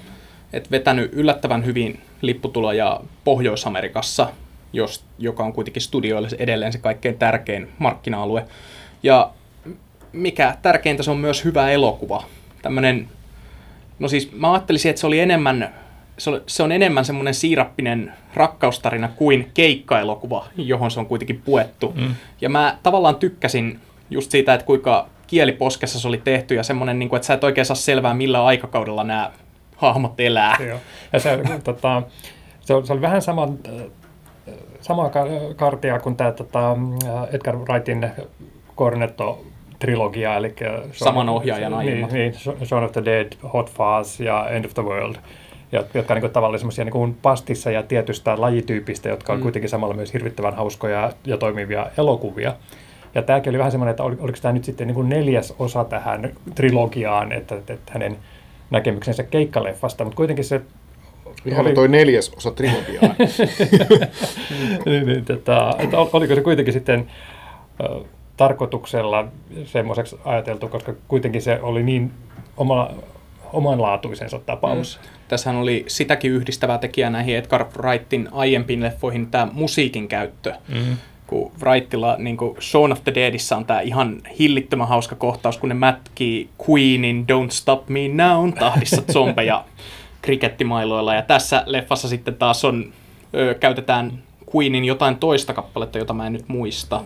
et 0.53 0.71
vetänyt 0.71 1.13
yllättävän 1.13 1.65
hyvin 1.65 1.99
lipputuloja 2.21 2.99
Pohjois-Amerikassa, 3.23 4.27
jos, 4.73 5.05
joka 5.17 5.43
on 5.43 5.53
kuitenkin 5.53 5.81
studioille 5.81 6.27
edelleen 6.39 6.71
se 6.71 6.77
kaikkein 6.77 7.17
tärkein 7.17 7.69
markkina-alue. 7.79 8.45
Ja 9.03 9.31
mikä 10.13 10.57
tärkeintä, 10.61 11.03
se 11.03 11.11
on 11.11 11.17
myös 11.17 11.45
hyvä 11.45 11.69
elokuva. 11.69 12.23
Tämmönen, 12.61 13.07
no 13.99 14.07
siis 14.07 14.31
mä 14.31 14.53
ajattelisin, 14.53 14.89
että 14.89 14.99
se 14.99 15.07
oli 15.07 15.19
enemmän, 15.19 15.73
se, 16.17 16.29
oli, 16.29 16.41
se 16.47 16.63
on 16.63 16.71
enemmän 16.71 17.05
semmoinen 17.05 17.33
siirappinen 17.33 18.13
rakkaustarina 18.33 19.07
kuin 19.07 19.51
keikkaelokuva, 19.53 20.47
johon 20.55 20.91
se 20.91 20.99
on 20.99 21.05
kuitenkin 21.05 21.41
puettu. 21.45 21.93
Mm. 21.95 22.15
Ja 22.41 22.49
mä 22.49 22.77
tavallaan 22.83 23.15
tykkäsin 23.15 23.79
just 24.09 24.31
siitä, 24.31 24.53
että 24.53 24.65
kuinka 24.65 25.07
kieliposkessa 25.27 25.99
se 25.99 26.07
oli 26.07 26.21
tehty 26.23 26.55
ja 26.55 26.63
semmoinen, 26.63 26.99
niin 26.99 27.09
kuin, 27.09 27.17
että 27.17 27.27
sä 27.27 27.33
et 27.33 27.43
oikein 27.43 27.65
saa 27.65 27.75
selvää, 27.75 28.13
millä 28.13 28.45
aikakaudella 28.45 29.03
nämä 29.03 29.31
hahmot 29.75 30.19
elää. 30.19 30.57
Joo. 30.67 30.79
Ja 31.13 31.19
se, 31.19 31.39
tota, 31.63 32.03
se, 32.61 32.73
oli, 32.73 32.87
se 32.87 32.93
oli 32.93 33.01
vähän 33.01 33.21
sama, 33.21 33.49
samaa 34.81 35.11
kartia 35.55 35.99
kuin 35.99 36.15
tämä 36.15 36.31
tota, 36.31 36.77
Edgar 37.31 37.57
Wrightin 37.57 38.11
Cornetto-trilogia, 38.77 40.37
eli 40.37 40.55
Saman 40.91 41.29
ohjaajan 41.29 41.79
niin, 41.79 42.07
niin, 42.11 42.33
Shaun 42.65 42.83
of 42.83 42.91
the 42.91 43.05
Dead, 43.05 43.27
Hot 43.53 43.71
Fuzz 43.71 44.19
ja 44.19 44.49
End 44.49 44.65
of 44.65 44.73
the 44.73 44.83
World 44.83 45.15
jotka 45.93 46.15
niin 46.15 46.31
tavallaan 46.31 46.59
semmoisia 46.59 46.85
niin 46.85 47.17
pastissa 47.21 47.71
ja 47.71 47.83
tietystä 47.83 48.41
lajityypistä, 48.41 49.09
jotka 49.09 49.33
on 49.33 49.39
mm. 49.39 49.43
kuitenkin 49.43 49.69
samalla 49.69 49.93
myös 49.93 50.13
hirvittävän 50.13 50.55
hauskoja 50.55 51.11
ja 51.25 51.37
toimivia 51.37 51.87
elokuvia. 51.97 52.55
Ja 53.15 53.21
tämäkin 53.21 53.49
oli 53.49 53.57
vähän 53.57 53.71
semmoinen, 53.71 53.91
että 53.91 54.03
oliko 54.03 54.37
tämä 54.41 54.51
nyt 54.51 54.63
sitten 54.63 54.87
niin 54.87 54.95
kuin 54.95 55.09
neljäs 55.09 55.53
osa 55.59 55.83
tähän 55.83 56.31
trilogiaan, 56.55 57.31
että, 57.31 57.55
että 57.55 57.91
hänen 57.91 58.17
näkemyksensä 58.69 59.23
keikkaleffasta, 59.23 60.03
mutta 60.03 60.17
kuitenkin 60.17 60.45
se 60.45 60.61
Ihan 61.45 61.65
oli... 61.65 61.73
toi 61.73 61.87
neljäs 61.87 62.31
osa 62.37 62.51
trilogiaa. 62.51 63.15
niin, 64.85 65.05
niin, 65.05 65.25
tota, 65.25 65.75
että 65.79 65.97
oliko 65.97 66.35
se 66.35 66.41
kuitenkin 66.41 66.73
sitten 66.73 67.07
äh, 67.83 68.03
tarkoituksella 68.37 69.27
semmoiseksi 69.65 70.19
ajateltu, 70.25 70.67
koska 70.67 70.93
kuitenkin 71.07 71.41
se 71.41 71.59
oli 71.61 71.83
niin 71.83 72.11
oma, 72.57 72.89
omanlaatuisensa 73.53 74.39
tapaus. 74.39 74.99
Mm. 75.01 75.07
Tässähän 75.27 75.61
oli 75.61 75.85
sitäkin 75.87 76.31
yhdistävää 76.31 76.77
tekijää 76.77 77.09
näihin 77.09 77.37
Edgar 77.37 77.65
Wrightin 77.77 78.29
aiempiin 78.31 78.81
leffoihin, 78.81 79.27
tämä 79.27 79.47
musiikin 79.53 80.07
käyttö. 80.07 80.53
Mm 80.67 80.97
kun 81.31 81.51
Wrightilla, 81.61 82.15
niin 82.19 82.37
kuin 82.37 82.61
Shaun 82.61 82.91
of 82.91 83.03
the 83.03 83.13
Deadissä 83.15 83.57
on 83.57 83.65
tämä 83.65 83.81
ihan 83.81 84.21
hillittömän 84.39 84.87
hauska 84.87 85.15
kohtaus, 85.15 85.57
kun 85.57 85.69
ne 85.69 85.75
mätkii 85.75 86.49
Queenin 86.69 87.25
Don't 87.31 87.51
Stop 87.51 87.89
Me 87.89 88.07
Now 88.07 88.53
tahdissa 88.53 89.01
zombeja 89.13 89.63
krikettimailoilla. 90.21 91.15
Ja 91.15 91.21
tässä 91.21 91.63
leffassa 91.65 92.07
sitten 92.07 92.35
taas 92.35 92.65
on, 92.65 92.93
ö, 93.35 93.53
käytetään 93.59 94.23
Queenin 94.55 94.85
jotain 94.85 95.17
toista 95.17 95.53
kappaletta, 95.53 95.97
jota 95.97 96.13
mä 96.13 96.27
en 96.27 96.33
nyt 96.33 96.47
muista. 96.47 97.01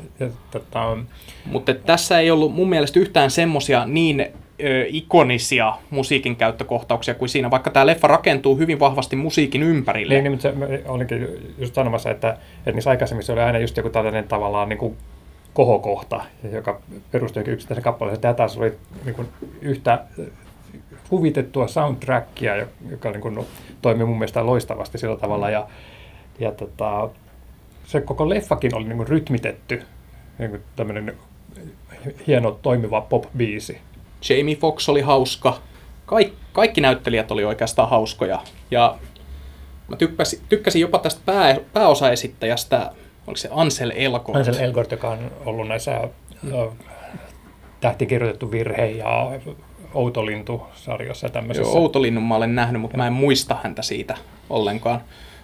Tota... 0.52 0.98
Mutta 1.46 1.74
tässä 1.74 2.20
ei 2.20 2.32
ollut 2.32 2.54
mun 2.54 2.70
mielestä 2.70 3.00
yhtään 3.00 3.32
semmosia 3.32 3.86
niin 3.86 4.22
ö, 4.64 4.86
ikonisia 4.88 5.74
musiikin 5.90 6.36
käyttökohtauksia 6.36 7.14
kuin 7.14 7.30
siinä, 7.30 7.52
vaikka 7.52 7.70
tämä 7.70 7.86
leffa 7.86 8.08
rakentuu 8.08 8.58
hyvin 8.58 8.80
vahvasti 8.80 9.16
musiikin 9.16 9.64
ympärille. 9.64 10.14
Niin, 10.14 10.24
niin 10.24 10.42
se, 10.42 10.54
olinkin 10.88 11.28
just 11.58 11.74
sanomassa, 11.74 12.12
että, 12.12 12.38
että 12.58 12.72
niissä 12.72 12.90
aikaisemmissa 12.90 13.34
oli 13.34 13.42
aina 13.42 13.60
just 13.60 13.78
joku 13.78 13.90
tällainen 13.90 14.28
tavallaan 14.28 14.70
niin 14.70 14.80
kuin 14.80 14.98
kohokohta, 15.54 16.24
joka 16.52 16.82
perustui 17.12 17.44
yksittäisen 17.48 17.84
kappaleeseen. 17.84 18.22
Tämä 18.22 18.34
taas 18.34 18.58
oli 18.58 18.74
niin 19.06 19.16
kuin 19.16 19.28
yhtä 19.62 20.04
huvitettua 21.12 21.68
soundtrackia, 21.68 22.56
joka 22.90 23.12
niin 23.12 23.22
kuin, 23.22 23.46
toimi 23.82 24.06
mun 24.06 24.18
mielestä 24.18 24.46
loistavasti 24.46 24.98
sillä 24.98 25.18
tavalla. 25.18 25.50
Ja, 25.50 25.68
ja 26.40 26.52
tota, 26.52 27.10
se 27.86 28.02
koko 28.02 28.30
leffakin 28.30 28.76
oli 28.76 28.84
niin 28.84 28.98
kuin 28.98 29.08
rytmitetty, 29.08 29.84
niin 30.38 30.50
kuin 30.50 30.62
tämmöinen 30.76 31.18
hieno 32.28 32.60
toimiva 32.62 33.02
pop-biisi. 33.02 33.78
Jamie 34.30 34.56
Foxx 34.56 34.90
oli 34.90 35.02
hauska. 35.02 35.60
Kaik, 36.06 36.34
kaikki 36.54 36.82
näyttelijät 36.82 37.32
oli 37.32 37.46
oikeastaan 37.46 37.90
hauskoja. 37.90 38.40
Ja 38.72 38.98
mä 39.88 39.96
tykkäsin, 39.96 40.40
tykkäsin 40.50 40.82
jopa 40.82 41.00
tästä 41.00 41.22
pää, 41.26 41.58
pääosaesittäjästä, 41.74 42.92
oliko 43.28 43.38
se 43.38 43.50
Ansel 43.52 43.92
Elgort? 43.96 44.38
Ansel 44.38 44.56
Elgort, 44.60 44.92
joka 44.92 45.10
on 45.10 45.32
ollut 45.46 45.68
näissä 45.68 46.10
tähtikirjoitettu 47.82 48.52
virhe 48.52 48.86
ja 48.86 49.32
Outolintu-sarjassa 49.96 51.30
tämmöisessä. 51.30 51.72
Joo, 51.72 51.82
Outolinnun 51.82 52.24
mä 52.24 52.36
olen 52.36 52.56
nähnyt, 52.56 52.82
mutta 52.82 52.98
mä 52.98 53.08
en 53.08 53.14
muista 53.14 53.58
häntä 53.64 53.82
siitä 53.82 54.18
ollenkaan. 54.50 55.02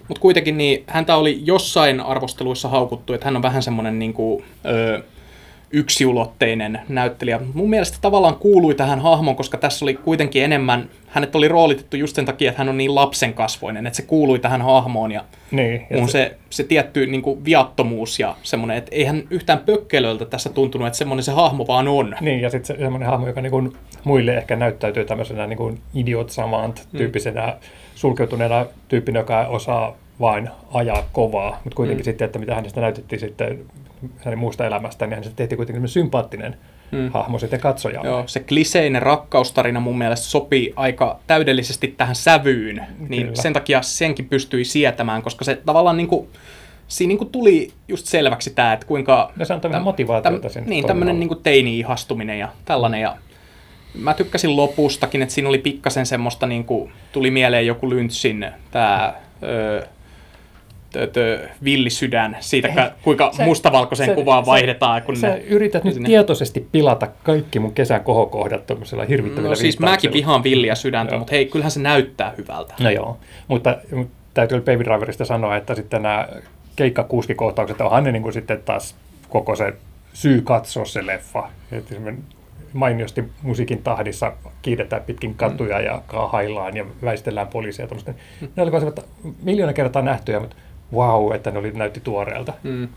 Mutta 0.08 0.20
kuitenkin 0.20 0.58
niin, 0.58 0.84
häntä 0.86 1.16
oli 1.16 1.40
jossain 1.44 2.00
arvosteluissa 2.00 2.68
haukuttu, 2.68 3.12
että 3.12 3.24
hän 3.24 3.36
on 3.36 3.42
vähän 3.42 3.62
semmoinen 3.62 3.98
niin 3.98 4.12
kuin, 4.12 4.44
öö, 4.66 5.00
yksiulotteinen 5.72 6.80
näyttelijä. 6.88 7.40
Mun 7.54 7.70
mielestä 7.70 7.98
tavallaan 8.00 8.36
kuului 8.36 8.74
tähän 8.74 9.00
hahmoon, 9.00 9.36
koska 9.36 9.58
tässä 9.58 9.84
oli 9.84 9.94
kuitenkin 9.94 10.44
enemmän, 10.44 10.90
hänet 11.08 11.34
oli 11.34 11.48
roolitettu 11.48 11.96
just 11.96 12.16
sen 12.16 12.24
takia, 12.24 12.48
että 12.48 12.58
hän 12.58 12.68
on 12.68 12.78
niin 12.78 12.94
lapsen 12.94 13.34
kasvoinen, 13.34 13.86
että 13.86 13.96
se 13.96 14.02
kuului 14.02 14.38
tähän 14.38 14.62
hahmoon 14.62 15.12
ja, 15.12 15.24
niin, 15.50 15.86
mun 15.90 16.08
se, 16.08 16.12
se, 16.12 16.36
se 16.50 16.64
tietty 16.64 17.06
niin 17.06 17.22
kuin 17.22 17.44
viattomuus 17.44 18.20
ja 18.20 18.36
semmoinen, 18.42 18.76
että 18.76 18.90
eihän 18.94 19.22
yhtään 19.30 19.58
pökkelöltä 19.58 20.24
tässä 20.24 20.50
tuntunut, 20.50 20.86
että 20.86 20.98
semmoinen 20.98 21.24
se 21.24 21.32
hahmo 21.32 21.66
vaan 21.66 21.88
on. 21.88 22.16
Niin, 22.20 22.40
ja 22.40 22.50
sitten 22.50 22.76
se, 22.76 22.82
semmoinen 22.82 23.08
hahmo, 23.08 23.26
joka 23.26 23.40
niin 23.40 23.50
kuin 23.50 23.72
muille 24.04 24.34
ehkä 24.36 24.56
näyttäytyy 24.56 25.04
tämmöisenä 25.04 25.46
niin 25.46 25.56
kuin 25.56 25.80
idiot 25.94 26.30
samant 26.30 26.88
tyyppisenä 26.96 27.46
mm. 27.46 27.54
sulkeutuneena 27.94 28.66
tyyppinä, 28.88 29.20
joka 29.20 29.46
osaa 29.46 29.96
vain 30.20 30.48
ajaa 30.72 31.08
kovaa, 31.12 31.60
mutta 31.64 31.76
kuitenkin 31.76 32.02
mm. 32.02 32.04
sitten, 32.04 32.26
että 32.26 32.38
mitä 32.38 32.54
hänestä 32.54 32.80
näytettiin 32.80 33.20
sitten 33.20 33.58
hänen 34.24 34.38
muusta 34.38 34.66
elämästään, 34.66 35.08
niin 35.08 35.16
hänestä 35.16 35.36
tehtiin 35.36 35.56
kuitenkin 35.56 35.88
sympaattinen 35.88 36.56
mm. 36.92 37.10
hahmo 37.10 37.38
sitten 37.38 37.60
katsojalle. 37.60 38.08
Joo, 38.08 38.22
se 38.26 38.40
kliseinen 38.40 39.02
rakkaustarina 39.02 39.80
mun 39.80 39.98
mielestä 39.98 40.26
sopii 40.26 40.72
aika 40.76 41.18
täydellisesti 41.26 41.88
tähän 41.88 42.14
sävyyn, 42.14 42.86
niin 43.08 43.22
Kyllä. 43.22 43.42
sen 43.42 43.52
takia 43.52 43.82
senkin 43.82 44.28
pystyi 44.28 44.64
sietämään, 44.64 45.22
koska 45.22 45.44
se 45.44 45.56
tavallaan 45.66 45.96
niin 45.96 46.08
kuin, 46.08 46.28
siinä 46.88 47.08
niin 47.08 47.18
kuin 47.18 47.30
tuli 47.30 47.72
just 47.88 48.06
selväksi 48.06 48.50
tämä, 48.50 48.72
että 48.72 48.86
kuinka... 48.86 49.32
Ja 49.38 49.46
se 49.46 49.54
on 49.54 49.60
tämmöinen 49.60 49.84
motivaatiota 49.84 50.48
täm, 50.48 50.64
Niin, 50.66 50.86
tämmöinen 50.86 51.20
niin 51.20 51.42
teini-ihastuminen 51.42 52.38
ja 52.38 52.48
tällainen. 52.64 53.00
Ja 53.00 53.16
mä 53.94 54.14
tykkäsin 54.14 54.56
lopustakin, 54.56 55.22
että 55.22 55.34
siinä 55.34 55.48
oli 55.48 55.58
pikkasen 55.58 56.06
semmoista, 56.06 56.46
niin 56.46 56.64
kuin, 56.64 56.92
tuli 57.12 57.30
mieleen 57.30 57.66
joku 57.66 57.90
Lyntsin 57.90 58.46
tämä 58.70 59.14
villisydän 61.64 62.36
siitä, 62.40 62.68
Ei, 62.68 62.90
kuinka 63.02 63.32
se, 63.32 63.44
mustavalkoisen 63.44 64.06
se, 64.06 64.14
kuvaan 64.14 64.44
se, 64.44 64.46
vaihdetaan. 64.46 65.02
Kun 65.02 65.16
sä 65.16 65.28
ne, 65.28 65.38
yrität 65.38 65.84
nyt 65.84 65.94
sinne. 65.94 66.06
tietoisesti 66.06 66.68
pilata 66.72 67.08
kaikki 67.22 67.58
mun 67.58 67.74
kesän 67.74 68.04
kohokohdat 68.04 68.66
tuollaisella 68.66 69.04
hirvittävillä 69.04 69.48
No 69.48 69.54
siis 69.54 69.78
mäkin 69.78 70.12
vihaan 70.12 70.42
villiä 70.42 70.74
sydäntä, 70.74 71.18
mutta 71.18 71.30
hei, 71.30 71.46
kyllähän 71.46 71.70
se 71.70 71.80
näyttää 71.80 72.34
hyvältä. 72.38 72.74
No 72.80 72.90
joo, 72.90 73.18
mutta, 73.48 73.76
täytyy 74.34 74.60
Baby 74.60 74.84
Driverista 74.84 75.24
sanoa, 75.24 75.56
että 75.56 75.74
sitten 75.74 76.02
nämä 76.02 76.28
keikkakuskikohtaukset 76.76 77.80
onhan 77.80 78.04
ne 78.04 78.12
niin 78.12 78.22
kuin 78.22 78.32
sitten 78.32 78.62
taas 78.64 78.96
koko 79.28 79.56
se 79.56 79.72
syy 80.12 80.40
katsoa 80.42 80.84
se 80.84 81.06
leffa. 81.06 81.48
Että 81.72 81.94
mainiosti 82.72 83.24
musiikin 83.42 83.82
tahdissa 83.82 84.32
kiidetään 84.62 85.02
pitkin 85.02 85.34
katuja 85.34 85.78
mm. 85.78 85.84
ja 85.84 86.02
kaahaillaan 86.06 86.76
ja 86.76 86.84
väistellään 87.04 87.48
poliisia. 87.48 87.86
Mm. 87.86 88.48
Ne 88.56 88.62
olivat 88.62 89.06
miljoona 89.42 89.72
kertaa 89.72 90.02
nähtyjä, 90.02 90.40
mutta 90.40 90.56
wow, 90.92 91.34
että 91.34 91.50
ne 91.50 91.58
oli, 91.58 91.70
näytti 91.70 92.00
tuoreelta. 92.00 92.52
Mm, 92.62 92.88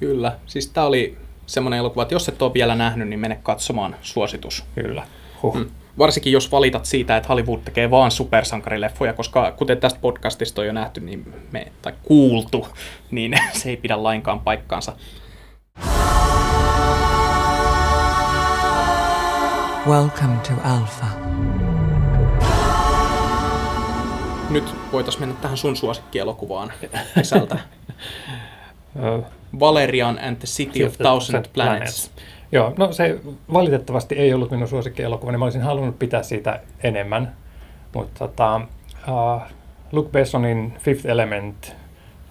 kyllä. 0.00 0.32
Siis 0.46 0.68
tämä 0.68 0.86
oli 0.86 1.18
semmoinen 1.46 1.78
elokuva, 1.78 2.02
että 2.02 2.14
jos 2.14 2.28
et 2.28 2.42
ole 2.42 2.54
vielä 2.54 2.74
nähnyt, 2.74 3.08
niin 3.08 3.20
mene 3.20 3.38
katsomaan 3.42 3.96
suositus. 4.02 4.64
Kyllä. 4.74 5.02
Huh. 5.42 5.56
Mm. 5.56 5.70
Varsinkin 5.98 6.32
jos 6.32 6.52
valitat 6.52 6.86
siitä, 6.86 7.16
että 7.16 7.28
Hollywood 7.28 7.60
tekee 7.64 7.90
vaan 7.90 8.10
supersankarileffoja, 8.10 9.12
koska 9.12 9.52
kuten 9.52 9.78
tästä 9.78 10.00
podcastista 10.00 10.60
on 10.60 10.66
jo 10.66 10.72
nähty 10.72 11.00
niin 11.00 11.34
me, 11.52 11.72
tai 11.82 11.92
kuultu, 12.02 12.68
niin 13.10 13.34
se 13.52 13.70
ei 13.70 13.76
pidä 13.76 14.02
lainkaan 14.02 14.40
paikkaansa. 14.40 14.92
Welcome 19.86 20.36
to 20.48 20.52
Alpha. 20.64 21.06
Nyt 24.50 24.64
voitaisiin 24.92 25.22
mennä 25.22 25.34
tähän 25.40 25.56
sun 25.56 25.76
suosikkielokuvaan 25.76 26.72
kesältä. 27.14 27.58
Valerian 29.60 30.18
and 30.22 30.36
the 30.36 30.46
City 30.46 30.84
of 30.84 30.96
Thousand 30.96 31.44
Planets. 31.52 32.10
Joo, 32.52 32.74
no 32.78 32.92
se 32.92 33.20
valitettavasti 33.52 34.14
ei 34.14 34.34
ollut 34.34 34.50
minun 34.50 34.68
suosikkielokuva, 34.68 35.32
niin 35.32 35.38
mä 35.38 35.44
olisin 35.44 35.62
halunnut 35.62 35.98
pitää 35.98 36.22
siitä 36.22 36.60
enemmän. 36.82 37.36
Mutta 37.94 38.18
tota, 38.18 38.60
uh, 39.08 39.42
Luke 39.92 40.10
Bessonin 40.10 40.72
Fifth 40.78 41.06
Element 41.06 41.76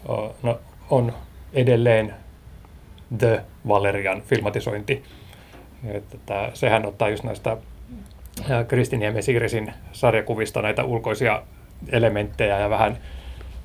uh, 0.10 0.36
no, 0.44 0.60
on 0.90 1.14
edelleen 1.54 2.14
The 3.18 3.42
Valerian 3.68 4.22
filmatisointi. 4.22 5.04
Että, 5.86 6.16
että, 6.16 6.52
sehän 6.54 6.86
ottaa 6.86 7.10
just 7.10 7.24
näistä 7.24 7.58
Kristin 8.68 9.00
Niemen 9.00 9.24
Siirisin 9.24 9.74
sarjakuvista 9.92 10.62
näitä 10.62 10.84
ulkoisia 10.84 11.44
elementtejä 11.92 12.60
ja 12.60 12.70
vähän 12.70 12.98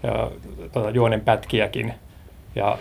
ja, 0.03 0.31
tuota, 0.73 0.91
juonenpätkiäkin. 0.91 1.95
Ja 2.55 2.79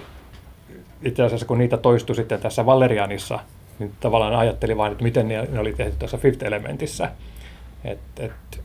itse 1.03 1.23
asiassa 1.23 1.45
kun 1.45 1.57
niitä 1.57 1.77
toistui 1.77 2.15
sitten 2.15 2.39
tässä 2.39 2.65
Valerianissa, 2.65 3.39
niin 3.79 3.91
tavallaan 3.99 4.35
ajattelin 4.35 4.77
vain, 4.77 4.91
että 4.91 5.03
miten 5.03 5.27
ne, 5.27 5.59
oli 5.59 5.73
tehty 5.73 5.95
tuossa 5.99 6.17
Fifth 6.17 6.45
Elementissä. 6.45 7.11
Et, 7.85 7.99
et 8.19 8.61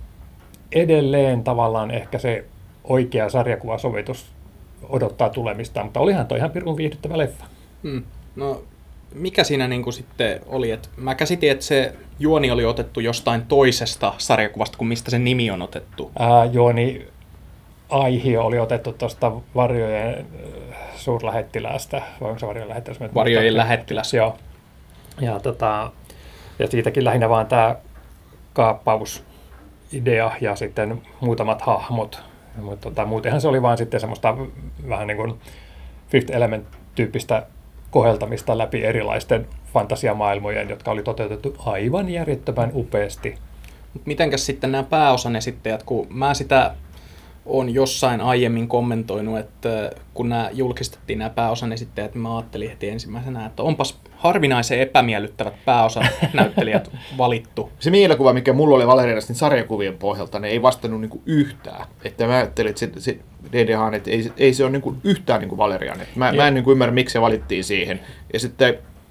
edelleen 0.72 1.44
tavallaan 1.44 1.90
ehkä 1.90 2.18
se 2.18 2.44
oikea 2.84 3.28
sarjakuvasovitus 3.28 4.32
odottaa 4.88 5.28
tulemista, 5.28 5.84
mutta 5.84 6.00
olihan 6.00 6.26
toi 6.26 6.38
ihan 6.38 6.50
pirun 6.50 6.76
viihdyttävä 6.76 7.18
leffa. 7.18 7.44
Hmm. 7.82 8.02
No, 8.36 8.62
mikä 9.14 9.44
siinä 9.44 9.68
niin 9.68 9.82
kuin 9.82 9.94
sitten 9.94 10.40
oli? 10.46 10.70
Et 10.70 10.90
mä 10.96 11.14
käsitin, 11.14 11.50
että 11.50 11.64
se 11.64 11.94
juoni 12.18 12.50
oli 12.50 12.64
otettu 12.64 13.00
jostain 13.00 13.42
toisesta 13.46 14.14
sarjakuvasta 14.18 14.78
kuin 14.78 14.88
mistä 14.88 15.10
se 15.10 15.18
nimi 15.18 15.50
on 15.50 15.62
otettu. 15.62 16.10
Ää, 16.18 16.44
juoni 16.44 17.06
aihio 17.88 18.44
oli 18.44 18.58
otettu 18.58 18.92
tuosta 18.92 19.32
Varjojen 19.54 20.14
äh, 20.14 20.78
suurlähettiläästä, 20.96 22.02
vai 22.20 22.28
onko 22.28 22.38
se 22.38 22.46
Varjojen 22.46 22.68
lähettiläs? 22.68 23.14
Varjojen 23.14 23.56
lähettiläs. 23.56 24.14
Joo. 24.14 24.38
Ja, 25.20 25.40
tota, 25.40 25.92
ja 26.58 26.66
siitäkin 26.66 27.04
lähinnä 27.04 27.28
vaan 27.28 27.46
tämä 27.46 27.76
kaappausidea 28.52 30.32
ja 30.40 30.56
sitten 30.56 31.02
muutamat 31.20 31.62
hahmot. 31.62 32.22
Mutta 32.56 32.90
tota, 32.90 33.04
muutenhan 33.04 33.40
se 33.40 33.48
oli 33.48 33.62
vaan 33.62 33.78
sitten 33.78 34.00
semmoista 34.00 34.36
vähän 34.88 35.06
niin 35.06 35.16
kuin 35.16 35.34
Fifth 36.08 36.32
Element-tyyppistä 36.32 37.42
koheltamista 37.93 38.59
läpi 38.59 38.84
erilaisten 38.84 39.49
fantasiamaailmojen, 39.72 40.68
jotka 40.68 40.90
oli 40.90 41.03
toteutettu 41.03 41.57
aivan 41.59 42.09
järjettömän 42.09 42.70
upeasti. 42.74 43.34
Mitenkäs 44.05 44.47
sitten 44.47 44.72
nämä 44.72 44.84
pääosan 44.84 45.36
esittäjät, 45.36 45.82
kun 45.82 46.07
mä 46.11 46.34
sitä 46.34 46.74
on 47.47 47.74
jossain 47.74 48.20
aiemmin 48.20 48.68
kommentoinut, 48.68 49.38
että 49.38 49.90
kun 50.14 50.28
nämä 50.28 50.51
julkistettiin 50.53 51.18
nämä 51.18 51.30
pääosan 51.30 51.72
esittäjät, 51.72 52.14
niin 52.14 52.22
mä 52.22 52.36
ajattelin 52.36 52.70
heti 52.70 52.88
ensimmäisenä, 52.88 53.47
että 53.47 53.62
onpas 53.62 54.01
harvinaisen 54.16 54.80
epämiellyttävät 54.80 55.55
pääosan 55.64 56.09
näyttelijät 56.34 56.90
valittu. 57.18 57.70
Se 57.78 57.90
mielikuva, 57.90 58.32
mikä 58.32 58.53
mulla 58.53 58.76
oli 58.76 58.86
Valerianasta 58.86 59.32
niin 59.32 59.38
sarjakuvien 59.38 59.99
pohjalta, 59.99 60.38
ne 60.38 60.49
ei 60.49 60.62
vastannut 60.62 61.01
niinku 61.01 61.22
yhtään. 61.26 61.86
Että 62.05 62.26
mä 62.26 62.36
ajattelin, 62.36 62.70
että 62.70 62.80
se, 62.80 62.90
se 62.99 63.18
DDH, 63.53 63.95
että 63.95 64.11
ei, 64.11 64.32
ei 64.36 64.55
se 64.55 64.64
ole 64.64 64.72
niinku 64.72 64.97
yhtään 65.05 65.40
niinku 65.40 65.57
Valerian. 65.57 65.99
Mä, 66.16 66.32
mä 66.32 66.49
en 66.49 66.55
niinku 66.55 66.72
ymmärrä, 66.72 66.95
miksi 66.95 67.12
se 67.12 67.20
valittiin 67.20 67.64
siihen. 67.64 68.01
Ja 68.32 68.40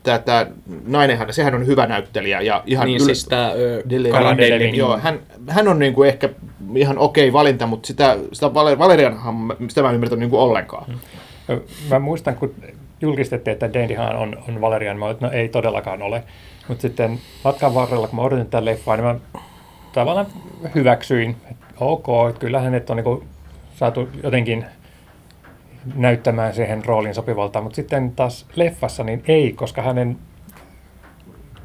tämä, 0.03 0.19
tämä 0.19 0.45
nainenhan, 0.85 1.33
sehän 1.33 1.55
on 1.55 1.67
hyvä 1.67 1.87
näyttelijä 1.87 2.41
ja 2.41 2.63
ihan 2.65 2.85
niin, 2.85 3.01
yl... 3.01 3.05
siis 3.05 3.25
tämä 3.25 3.51
Delevingne, 3.89 4.77
joo, 4.77 4.97
hän, 4.97 5.19
hän 5.47 5.67
on 5.67 5.79
niinku 5.79 6.03
ehkä 6.03 6.29
ihan 6.75 6.97
okei 6.97 7.29
okay 7.29 7.33
valinta, 7.33 7.67
mutta 7.67 7.87
sitä, 7.87 8.17
sitä 8.33 8.53
Valerianhan, 8.53 9.35
sitä 9.67 9.81
mä 9.81 9.89
en 9.89 9.95
ymmärtänyt 9.95 10.19
niinku 10.19 10.39
ollenkaan. 10.39 10.85
Hmm. 10.85 11.61
Mä 11.89 11.99
muistan, 11.99 12.35
kun 12.35 12.55
julkistettiin, 13.01 13.51
että 13.51 13.73
Dandyhan 13.73 14.15
on, 14.15 14.37
on 14.47 14.61
Valerian, 14.61 14.97
mä 14.97 15.05
olin, 15.05 15.17
no 15.19 15.31
ei 15.31 15.49
todellakaan 15.49 16.01
ole. 16.01 16.23
Mutta 16.67 16.81
sitten 16.81 17.19
matkan 17.43 17.73
varrella, 17.73 18.07
kun 18.07 18.15
mä 18.15 18.21
odotin 18.21 18.45
tätä 18.45 18.65
leffaa, 18.65 18.95
niin 18.95 19.05
mä 19.05 19.15
tavallaan 19.93 20.27
hyväksyin, 20.75 21.35
että 21.51 21.65
ok, 21.79 22.07
että 22.29 22.39
kyllä 22.39 22.59
hänet 22.59 22.89
on 22.89 22.97
niin 22.97 23.23
saatu 23.75 24.09
jotenkin 24.23 24.65
näyttämään 25.95 26.53
siihen 26.53 26.85
roolin 26.85 27.15
sopivalta, 27.15 27.61
mutta 27.61 27.75
sitten 27.75 28.11
taas 28.11 28.45
leffassa 28.55 29.03
niin 29.03 29.23
ei, 29.27 29.53
koska 29.53 29.81
hänen 29.81 30.17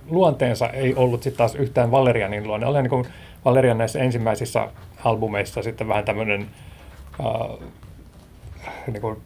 luonteensa 0.08 0.70
ei 0.70 0.94
ollut 0.94 1.22
sitten 1.22 1.38
taas 1.38 1.54
yhtään 1.54 1.90
Valerianin 1.90 2.46
luonne. 2.46 2.66
Olen 2.66 2.84
niin 2.84 3.06
Valerian 3.44 3.78
näissä 3.78 3.98
ensimmäisissä 3.98 4.68
albumeissa 5.04 5.62
sitten 5.62 5.88
vähän 5.88 6.04
tämmöinen, 6.04 6.46
äh, 7.20 7.68
niin 8.86 9.00
kuin, 9.00 9.16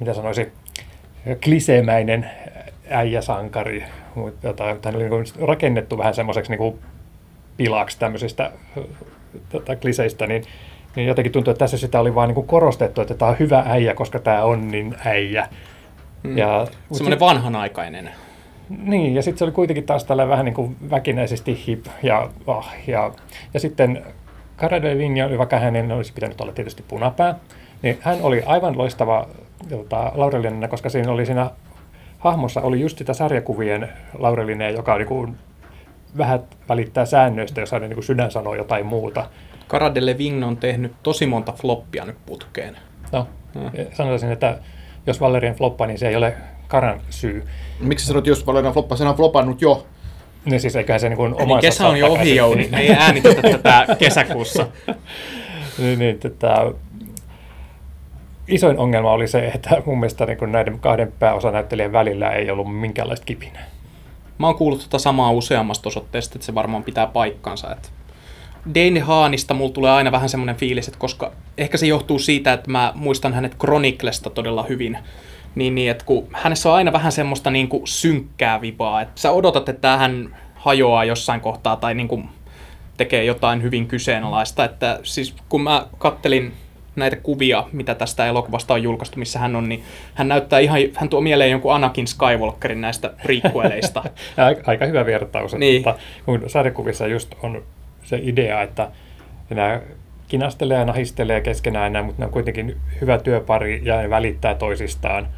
mitä 0.00 0.14
sanoisi, 0.14 0.52
kliseemäinen 1.44 2.30
äijäsankari, 2.90 3.84
jota 4.42 4.64
on 4.64 4.78
niin 4.98 5.46
rakennettu 5.48 5.98
vähän 5.98 6.14
semmoiseksi 6.14 6.56
niin 6.56 6.78
pilaksi 7.56 7.98
tämmöisistä 7.98 8.52
tota, 9.48 9.76
kliseistä, 9.76 10.26
niin, 10.26 10.44
niin 10.96 11.08
jotenkin 11.08 11.32
tuntuu, 11.32 11.50
että 11.50 11.58
tässä 11.58 11.78
sitä 11.78 12.00
oli 12.00 12.14
vaan 12.14 12.28
niin 12.28 12.46
korostettu, 12.46 13.00
että 13.00 13.14
tämä 13.14 13.30
on 13.30 13.38
hyvä 13.38 13.64
äijä, 13.66 13.94
koska 13.94 14.18
tämä 14.18 14.44
on 14.44 14.68
niin 14.68 14.96
äijä. 15.04 15.48
Mm. 16.22 16.38
Ja, 16.38 16.66
Semmoinen 16.92 17.20
vanhanaikainen. 17.20 18.10
Niin, 18.68 19.14
ja 19.14 19.22
sitten 19.22 19.38
se 19.38 19.44
oli 19.44 19.52
kuitenkin 19.52 19.84
taas 19.84 20.04
tällä 20.04 20.28
vähän 20.28 20.44
niin 20.44 20.54
kuin 20.54 20.76
väkinäisesti 20.90 21.64
hip 21.66 21.86
ja, 22.02 22.28
oh, 22.46 22.66
ja, 22.86 23.12
ja 23.54 23.60
sitten 23.60 24.04
Cara 24.58 24.82
Delevingne, 24.82 25.38
vaikka 25.38 25.58
hänen 25.58 25.92
olisi 25.92 26.12
pitänyt 26.12 26.40
olla 26.40 26.52
tietysti 26.52 26.84
punapää, 26.88 27.34
niin 27.82 27.98
hän 28.00 28.18
oli 28.22 28.42
aivan 28.46 28.78
loistava 28.78 29.26
tota, 29.68 30.12
Laurelinen, 30.14 30.70
koska 30.70 30.88
siinä 30.88 31.12
oli 31.12 31.26
siinä 31.26 31.50
hahmossa 32.18 32.60
oli 32.60 32.80
just 32.80 32.98
sitä 32.98 33.12
sarjakuvien 33.12 33.88
Laurelinen, 34.18 34.74
joka 34.74 34.98
niin 34.98 35.08
kuin, 35.08 35.36
vähän 36.18 36.40
välittää 36.68 37.06
säännöistä, 37.06 37.60
jos 37.60 37.72
hänen 37.72 37.90
niin 37.90 38.02
sydän 38.02 38.30
sanoo 38.30 38.54
jotain 38.54 38.86
muuta. 38.86 39.26
Cara 39.68 39.94
Delevingne 39.94 40.46
on 40.46 40.56
tehnyt 40.56 40.92
tosi 41.02 41.26
monta 41.26 41.52
floppia 41.52 42.04
nyt 42.04 42.16
putkeen. 42.26 42.76
No, 43.12 43.26
hmm. 43.54 43.70
sanoisin, 43.92 44.32
että 44.32 44.58
jos 45.06 45.20
Valerian 45.20 45.54
floppa, 45.54 45.86
niin 45.86 45.98
se 45.98 46.08
ei 46.08 46.16
ole 46.16 46.34
Karan 46.68 47.00
syy. 47.10 47.44
Miksi 47.80 48.06
sanot, 48.06 48.26
jos 48.26 48.46
Valerian 48.46 48.72
floppa? 48.72 48.96
Sen 48.96 49.06
on 49.06 49.16
flopannut 49.16 49.62
jo. 49.62 49.86
Niin 50.44 50.60
siis 50.60 50.76
eiköhän 50.76 51.00
se 51.00 51.08
niin 51.08 51.16
kuin 51.16 51.34
niin 51.46 51.60
kesä 51.60 51.88
on 51.88 51.96
jo 51.96 52.06
ohi 52.06 52.36
jo, 52.36 52.54
niin 52.54 52.74
ei 52.74 52.90
äänitetä 52.98 53.42
tätä 53.42 53.96
kesäkuussa. 53.98 54.66
niin, 55.78 55.98
niin, 55.98 56.18
tätä, 56.18 56.72
isoin 58.48 58.78
ongelma 58.78 59.12
oli 59.12 59.28
se, 59.28 59.46
että 59.54 59.82
mun 59.86 60.00
mielestä 60.00 60.26
niin 60.26 60.38
kuin 60.38 60.52
näiden 60.52 60.78
kahden 60.78 61.12
pääosanäyttelijän 61.18 61.92
välillä 61.92 62.30
ei 62.30 62.50
ollut 62.50 62.80
minkäänlaista 62.80 63.26
kipinää. 63.26 63.66
Mä 64.38 64.46
oon 64.46 64.56
kuullut 64.56 64.82
tätä 64.82 64.98
samaa 64.98 65.30
useammasta 65.30 65.88
osoitteesta, 65.88 66.34
että 66.34 66.46
se 66.46 66.54
varmaan 66.54 66.84
pitää 66.84 67.06
paikkansa. 67.06 67.72
Että 67.72 67.88
Dane 68.74 69.00
Haanista 69.00 69.54
mulla 69.54 69.72
tulee 69.72 69.90
aina 69.90 70.12
vähän 70.12 70.28
semmoinen 70.28 70.56
fiilis, 70.56 70.88
että 70.88 71.00
koska 71.00 71.32
ehkä 71.58 71.76
se 71.76 71.86
johtuu 71.86 72.18
siitä, 72.18 72.52
että 72.52 72.70
mä 72.70 72.92
muistan 72.94 73.34
hänet 73.34 73.56
Chroniclesta 73.58 74.30
todella 74.30 74.62
hyvin, 74.62 74.98
niin, 75.54 75.74
niin 75.74 75.90
että 75.90 76.04
kun 76.04 76.28
hänessä 76.32 76.68
on 76.68 76.74
aina 76.74 76.92
vähän 76.92 77.12
semmoista 77.12 77.50
niin 77.50 77.68
kuin 77.68 77.86
synkkää 77.86 78.60
vipaa, 78.60 79.02
että 79.02 79.20
sä 79.20 79.30
odotat, 79.30 79.68
että 79.68 79.96
hän 79.96 80.36
hajoaa 80.54 81.04
jossain 81.04 81.40
kohtaa 81.40 81.76
tai 81.76 81.94
niin 81.94 82.08
kuin 82.08 82.28
tekee 82.96 83.24
jotain 83.24 83.62
hyvin 83.62 83.86
kyseenalaista, 83.86 84.64
että 84.64 85.00
siis 85.02 85.34
kun 85.48 85.62
mä 85.62 85.86
kattelin 85.98 86.52
näitä 86.96 87.16
kuvia, 87.16 87.64
mitä 87.72 87.94
tästä 87.94 88.26
elokuvasta 88.26 88.74
on 88.74 88.82
julkaistu, 88.82 89.18
missä 89.18 89.38
hän 89.38 89.56
on, 89.56 89.68
niin 89.68 89.82
hän 90.14 90.28
näyttää 90.28 90.58
ihan, 90.58 90.80
hän 90.94 91.08
tuo 91.08 91.20
mieleen 91.20 91.50
jonkun 91.50 91.74
Anakin 91.74 92.06
Skywalkerin 92.06 92.80
näistä 92.80 93.10
prequeleista. 93.22 94.04
Aika 94.66 94.86
hyvä 94.86 95.06
vertaus, 95.06 95.54
niin. 95.54 95.76
mutta 95.76 95.94
kun 96.24 96.42
sarjakuvissa 96.46 97.06
just 97.06 97.34
on 97.42 97.62
se 98.08 98.20
idea, 98.22 98.62
että 98.62 98.90
nämä 99.50 99.80
kinastelee 100.28 100.78
ja 100.78 100.84
nahistelee 100.84 101.40
keskenään, 101.40 102.04
mutta 102.04 102.22
ne 102.22 102.26
on 102.26 102.32
kuitenkin 102.32 102.76
hyvä 103.00 103.18
työpari 103.18 103.80
ja 103.84 103.96
ne 103.96 104.10
välittää 104.10 104.54
toisistaan. 104.54 105.28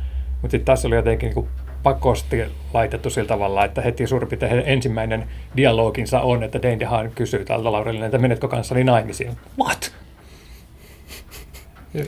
Mutta 0.42 0.50
sitten 0.50 0.64
tässä 0.64 0.88
oli 0.88 0.96
jotenkin 0.96 1.32
niin 1.34 1.48
pakosti 1.82 2.42
laitettu 2.74 3.10
sillä 3.10 3.28
tavalla, 3.28 3.64
että 3.64 3.82
heti 3.82 4.06
suurin 4.06 4.28
piirtein 4.28 4.62
ensimmäinen 4.66 5.28
dialoginsa 5.56 6.20
on, 6.20 6.42
että 6.42 6.62
Dane 6.62 6.80
DeHaan 6.80 7.10
kysyy 7.14 7.44
tältä 7.44 7.72
Laurelille, 7.72 8.06
että 8.06 8.18
menetkö 8.18 8.48
kanssani 8.48 8.84
naimisiin. 8.84 9.36
What? 9.58 9.92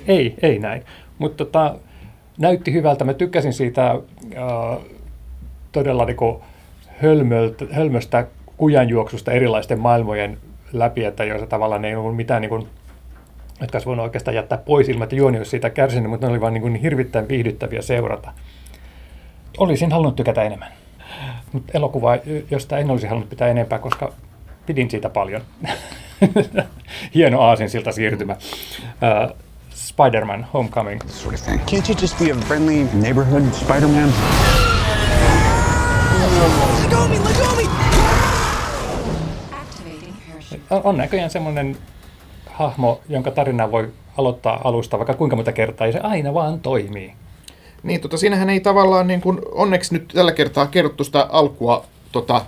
Ei, 0.07 0.35
ei 0.43 0.59
näin. 0.59 0.83
Mutta 1.19 1.45
tota, 1.45 1.77
näytti 2.39 2.73
hyvältä. 2.73 3.05
Mä 3.05 3.15
tykkäsin 3.15 3.53
siitä 3.53 3.91
äh, 3.91 4.79
todella 5.73 6.05
niin 6.05 6.41
hölmöltä, 7.03 7.65
hölmöstä 7.71 8.27
kujanjuoksusta 8.57 9.33
erilaisten 9.33 9.79
maailmojen 9.79 10.39
läpi, 10.73 11.05
että 11.05 11.25
joissa 11.25 11.47
tavallaan 11.47 11.85
ei 11.85 11.97
ollut 11.97 12.16
mitään 12.16 12.43
niin 12.43 12.49
kuin, 12.49 12.68
jotka 13.61 13.77
olisi 13.77 13.87
voinut 13.87 14.05
oikeastaan 14.05 14.35
jättää 14.35 14.59
pois 14.59 14.89
ilman, 14.89 15.03
että 15.03 15.16
juoni 15.16 15.39
olisi 15.39 15.51
siitä 15.51 15.70
kärsinyt, 15.70 16.11
mutta 16.11 16.27
ne 16.27 16.31
oli 16.31 16.41
vain 16.41 16.55
niin 16.55 16.62
kuin 16.62 16.75
hirvittäin 16.75 17.29
viihdyttäviä 17.29 17.83
seurata. 17.83 18.33
Olisin 19.59 19.93
halunnut 19.93 20.16
tykätä 20.16 20.43
enemmän. 20.43 20.73
Mutta 21.53 21.73
elokuva, 21.75 22.16
josta 22.51 22.79
en 22.79 22.91
olisi 22.91 23.07
halunnut 23.07 23.31
pitää 23.31 23.49
enempää, 23.49 23.79
koska 23.79 24.12
pidin 24.66 24.91
siitä 24.91 25.09
paljon. 25.09 25.43
Hieno 27.14 27.41
aasin 27.41 27.70
siltä 27.70 27.93
siirtymä. 27.93 28.33
Uh, 28.33 29.37
Spider-Man 29.75 30.47
Homecoming. 30.55 31.01
Sort 31.07 31.35
of 31.35 31.41
thing. 31.41 31.61
Can't 31.61 31.89
you 31.89 31.97
just 32.01 32.18
be 32.18 32.31
a 32.31 32.35
friendly 32.35 32.89
neighborhood 32.95 33.53
Spider-Man? 33.53 34.12
Legomi, 36.83 37.18
Legomi! 37.18 37.82
On, 40.73 40.81
on 40.85 40.97
näköjään 40.97 41.31
semmoinen 41.31 41.77
hahmo, 42.47 43.01
jonka 43.09 43.31
tarina 43.31 43.70
voi 43.70 43.89
aloittaa 44.18 44.61
alusta 44.64 44.99
vaikka 44.99 45.14
kuinka 45.14 45.37
monta 45.37 45.53
kertaa, 45.53 45.87
ja 45.87 45.93
se 45.93 46.01
aina 46.01 46.35
vaan 46.35 46.61
toimii. 46.61 47.12
Niin, 47.83 48.01
tota, 48.01 48.16
siinähän 48.16 48.51
ei 48.51 48.61
tavallaan, 48.61 49.07
niin 49.07 49.20
kuin, 49.20 49.39
onneksi 49.53 49.95
nyt 49.95 50.09
tällä 50.14 50.33
kertaa 50.33 50.66
kerrottu 50.66 51.05
sitä 51.05 51.27
alkua 51.31 51.85
tota, 52.12 52.45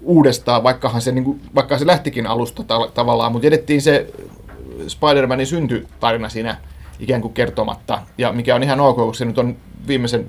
uudestaan, 0.00 0.62
vaikkahan 0.62 1.00
se, 1.00 1.12
niin 1.12 1.24
kuin, 1.24 1.40
vaikka 1.54 1.78
se 1.78 1.86
lähtikin 1.86 2.26
alusta 2.26 2.62
ta- 2.62 2.90
tavallaan, 2.94 3.32
mutta 3.32 3.48
edettiin 3.48 3.82
se 3.82 4.06
Spider-Manin 4.86 5.46
syntytarina 5.46 6.28
siinä 6.28 6.56
ikään 7.00 7.20
kuin 7.20 7.34
kertomatta, 7.34 8.02
ja 8.18 8.32
mikä 8.32 8.54
on 8.54 8.62
ihan 8.62 8.80
ok, 8.80 8.96
koska 8.96 9.18
se 9.18 9.24
nyt 9.24 9.38
on 9.38 9.56
viimeisen 9.86 10.28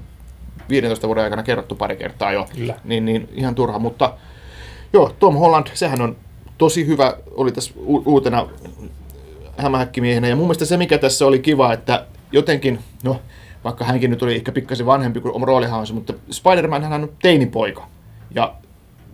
15 0.69 1.07
vuoden 1.07 1.23
aikana 1.23 1.43
kerrottu 1.43 1.75
pari 1.75 1.95
kertaa 1.95 2.31
jo, 2.31 2.47
Kyllä. 2.55 2.75
niin, 2.83 3.05
niin 3.05 3.29
ihan 3.33 3.55
turha, 3.55 3.79
mutta 3.79 4.13
joo, 4.93 5.15
Tom 5.19 5.35
Holland, 5.35 5.67
sehän 5.73 6.01
on 6.01 6.15
tosi 6.57 6.87
hyvä, 6.87 7.17
oli 7.31 7.51
tässä 7.51 7.73
u- 7.77 8.03
uutena 8.05 8.47
hämähäkkimiehenä, 9.57 10.27
ja 10.27 10.35
mun 10.35 10.45
mielestä 10.45 10.65
se, 10.65 10.77
mikä 10.77 10.97
tässä 10.97 11.25
oli 11.25 11.39
kiva, 11.39 11.73
että 11.73 12.05
jotenkin, 12.31 12.79
no, 13.03 13.21
vaikka 13.63 13.85
hänkin 13.85 14.09
nyt 14.09 14.23
oli 14.23 14.35
ehkä 14.35 14.51
pikkasen 14.51 14.85
vanhempi 14.85 15.19
kuin 15.21 15.33
oma 15.33 15.45
roolihahmonsa, 15.45 15.93
mutta 15.93 16.13
Spider-Man 16.31 16.83
hän 16.83 17.03
on 17.03 17.11
teinipoika, 17.21 17.87
ja 18.31 18.53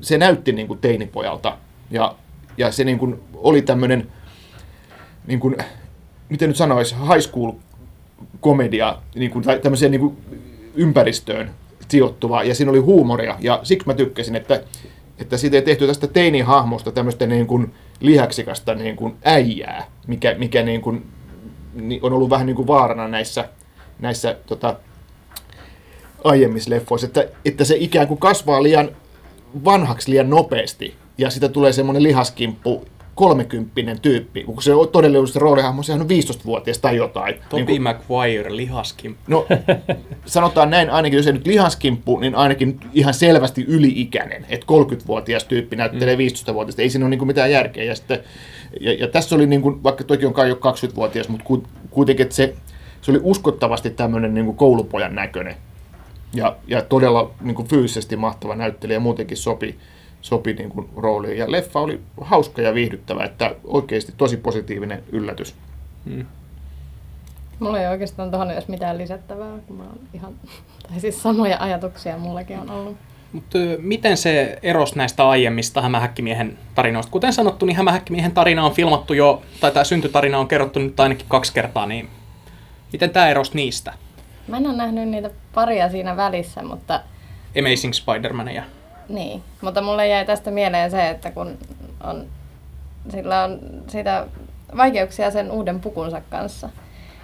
se 0.02 0.18
näytti 0.18 0.52
niin 0.52 0.68
kuin 0.68 0.80
teinipojalta, 0.80 1.58
ja, 1.92 2.16
ja 2.58 2.72
se 2.72 2.84
niin 2.84 3.00
kuin 3.00 3.20
oli 3.34 3.62
tämmöinen, 3.62 4.08
niin 5.28 5.40
kuin, 5.40 5.56
miten 6.30 6.50
nyt 6.50 6.58
sanoisi, 6.58 6.96
high 6.96 7.30
school 7.30 7.52
komedia, 8.40 8.98
niin 9.16 9.32
kuin, 9.32 9.44
tai 9.44 9.60
tämmöiseen 9.60 9.92
niin 9.92 10.02
kuin 10.02 10.18
ympäristöön 10.76 11.52
sijoittuva, 11.88 12.44
ja 12.44 12.56
siinä 12.56 12.72
oli 12.72 12.80
huumoria, 12.80 13.38
ja 13.40 13.60
siksi 13.64 13.88
mä 13.88 13.94
tykkäsin, 13.94 14.36
että, 14.36 14.64
että 15.24 15.38
siitä 15.38 15.58
ei 15.58 15.62
tehty 15.62 15.88
tästä 15.88 16.08
teinihahmosta 16.08 16.92
tämmöistä 16.92 17.26
niin 17.26 17.48
kuin 17.48 17.74
lihaksikasta 18.00 18.76
niin 18.76 18.96
kuin 18.96 19.16
äijää, 19.24 19.86
mikä, 20.08 20.36
mikä 20.38 20.64
niin 20.64 20.82
kuin, 20.82 21.06
on 22.02 22.14
ollut 22.14 22.30
vähän 22.30 22.46
niin 22.46 22.56
kuin 22.56 22.68
vaarana 22.68 23.08
näissä, 23.08 23.50
näissä 24.00 24.38
tota, 24.46 24.76
aiemmissa 26.24 26.70
leffoissa, 26.70 27.08
että, 27.08 27.28
että 27.46 27.64
se 27.66 27.76
ikään 27.80 28.08
kuin 28.08 28.20
kasvaa 28.20 28.64
liian 28.64 28.90
vanhaksi 29.66 30.12
liian 30.12 30.30
nopeasti, 30.30 30.96
ja 31.18 31.30
sitä 31.30 31.50
tulee 31.50 31.74
semmoinen 31.74 32.04
lihaskimppu, 32.04 32.86
kolmekymppinen 33.16 34.00
tyyppi, 34.00 34.44
kun 34.44 34.64
se 34.64 34.74
on 34.74 34.90
todellisuudessa 34.90 35.40
roolihahmo, 35.40 35.84
sehän 35.84 36.02
on 36.02 36.08
15-vuotias 36.08 36.78
tai 36.80 36.96
jotain. 36.96 37.36
Toby 37.50 37.56
Niin 37.56 37.66
kuin- 37.66 37.82
Maguire, 37.82 38.56
lihaskin. 38.56 39.18
No, 39.28 39.46
sanotaan 40.26 40.70
näin, 40.70 40.90
ainakin 40.90 41.18
jos 41.18 41.28
ei 41.28 41.34
nyt 41.34 41.48
lihaskimppu, 41.48 42.20
niin 42.20 42.36
ainakin 42.36 42.80
ihan 42.94 43.14
selvästi 43.14 43.66
yli-ikäinen. 43.68 44.46
Että 44.50 44.66
30-vuotias 44.66 45.44
tyyppi 45.44 45.76
näyttelee 45.76 46.16
15-vuotiaista, 46.16 46.82
ei 46.82 46.90
siinä 46.90 47.06
ole 47.06 47.16
niin 47.16 47.28
mitään 47.28 47.52
järkeä. 47.52 47.84
Ja, 47.84 47.96
sitten, 47.96 48.20
ja, 48.82 48.94
ja 48.94 49.08
tässä 49.08 49.36
oli, 49.36 49.48
niin 49.48 49.62
kuin, 49.62 49.84
vaikka 49.84 50.04
toki 50.04 50.26
on 50.26 50.34
kai 50.34 50.50
jo 50.50 50.56
20-vuotias, 50.56 51.30
mutta 51.30 51.46
ku- 51.46 51.64
kuitenkin, 51.90 52.24
että 52.24 52.36
se, 52.36 52.56
se 53.02 53.12
oli 53.12 53.20
uskottavasti 53.24 53.90
tämmöinen 53.90 54.34
niin 54.34 54.46
kuin 54.46 54.58
koulupojan 54.58 55.16
näköinen. 55.16 55.56
Ja, 56.34 56.56
ja 56.68 56.82
todella 56.82 57.32
niin 57.42 57.56
kuin 57.56 57.68
fyysisesti 57.68 58.16
mahtava 58.16 58.56
näyttelijä, 58.56 59.00
muutenkin 59.00 59.38
sopi, 59.38 59.76
sopi 60.24 60.54
niin 60.54 60.70
kuin 60.70 60.90
rooliin. 60.96 61.38
Ja 61.38 61.52
leffa 61.52 61.80
oli 61.80 62.02
hauska 62.22 62.62
ja 62.62 62.74
viihdyttävä, 62.74 63.24
että 63.24 63.56
oikeasti 63.64 64.14
tosi 64.18 64.38
positiivinen 64.38 65.04
yllätys. 65.12 65.56
Mulla 67.60 67.80
ei 67.82 67.88
oikeastaan 67.88 68.32
tuohon 68.32 68.52
edes 68.52 68.68
mitään 68.68 68.98
lisättävää, 68.98 69.58
kun 69.68 69.76
mä 69.76 69.84
ihan, 70.14 70.34
tai 70.90 71.00
siis 71.00 71.22
samoja 71.22 71.58
ajatuksia 71.60 72.18
mullakin 72.18 72.60
on 72.60 72.70
ollut. 72.70 72.98
Mutta 73.34 73.58
miten 73.78 74.18
se 74.18 74.60
eros 74.64 74.96
näistä 74.96 75.30
aiemmista 75.30 75.82
Hämähäkkimiehen 75.82 76.58
tarinoista? 76.76 77.12
Kuten 77.12 77.34
sanottu, 77.34 77.66
niin 77.66 77.76
Hämähäkkimiehen 77.76 78.32
tarina 78.32 78.66
on 78.66 78.72
filmattu 78.72 79.14
jo, 79.14 79.42
tai 79.60 79.72
tämä 79.72 79.84
syntytarina 79.84 80.40
on 80.40 80.48
kerrottu 80.48 80.80
nyt 80.80 81.00
ainakin 81.00 81.26
kaksi 81.30 81.54
kertaa, 81.54 81.86
niin 81.86 82.10
miten 82.92 83.10
tämä 83.10 83.30
eros 83.30 83.54
niistä? 83.54 83.94
Mä 84.48 84.58
en 84.58 84.68
ole 84.68 84.78
nähnyt 84.78 85.10
niitä 85.10 85.30
paria 85.54 85.90
siinä 85.90 86.18
välissä, 86.18 86.64
mutta 86.64 87.02
Amazing 87.60 87.94
Spider-Mania. 87.94 88.64
Niin, 89.10 89.44
mutta 89.62 89.82
mulle 89.82 90.08
jäi 90.08 90.26
tästä 90.26 90.52
mieleen 90.52 90.92
se, 90.92 91.10
että 91.10 91.32
kun 91.32 91.58
on, 92.04 92.26
sillä 93.10 93.44
on 93.44 93.60
siitä 93.88 94.28
vaikeuksia 94.78 95.32
sen 95.32 95.52
uuden 95.52 95.80
pukunsa 95.80 96.22
kanssa, 96.30 96.70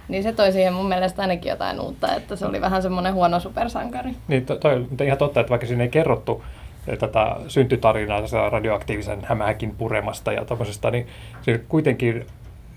niin 0.08 0.22
se 0.22 0.32
toi 0.32 0.52
siihen 0.52 0.72
mun 0.72 0.88
mielestä 0.88 1.22
ainakin 1.22 1.50
jotain 1.50 1.80
uutta, 1.80 2.14
että 2.14 2.36
se 2.36 2.46
oli 2.46 2.60
vähän 2.60 2.82
semmoinen 2.82 3.14
huono 3.14 3.40
supersankari. 3.40 4.10
Niin, 4.28 4.46
to, 4.46 4.56
toi, 4.56 4.74
on 4.74 4.88
ihan 5.04 5.18
totta, 5.18 5.40
että 5.40 5.50
vaikka 5.50 5.66
siinä 5.66 5.82
ei 5.82 5.88
kerrottu 5.88 6.44
eh, 6.88 6.98
tätä 6.98 7.36
syntytarinaa 7.48 8.20
tästä 8.20 8.50
radioaktiivisen 8.50 9.24
hämähäkin 9.24 9.76
puremasta 9.76 10.32
ja 10.32 10.44
tämmöisestä, 10.44 10.90
niin 10.90 11.06
se 11.42 11.60
kuitenkin 11.68 12.26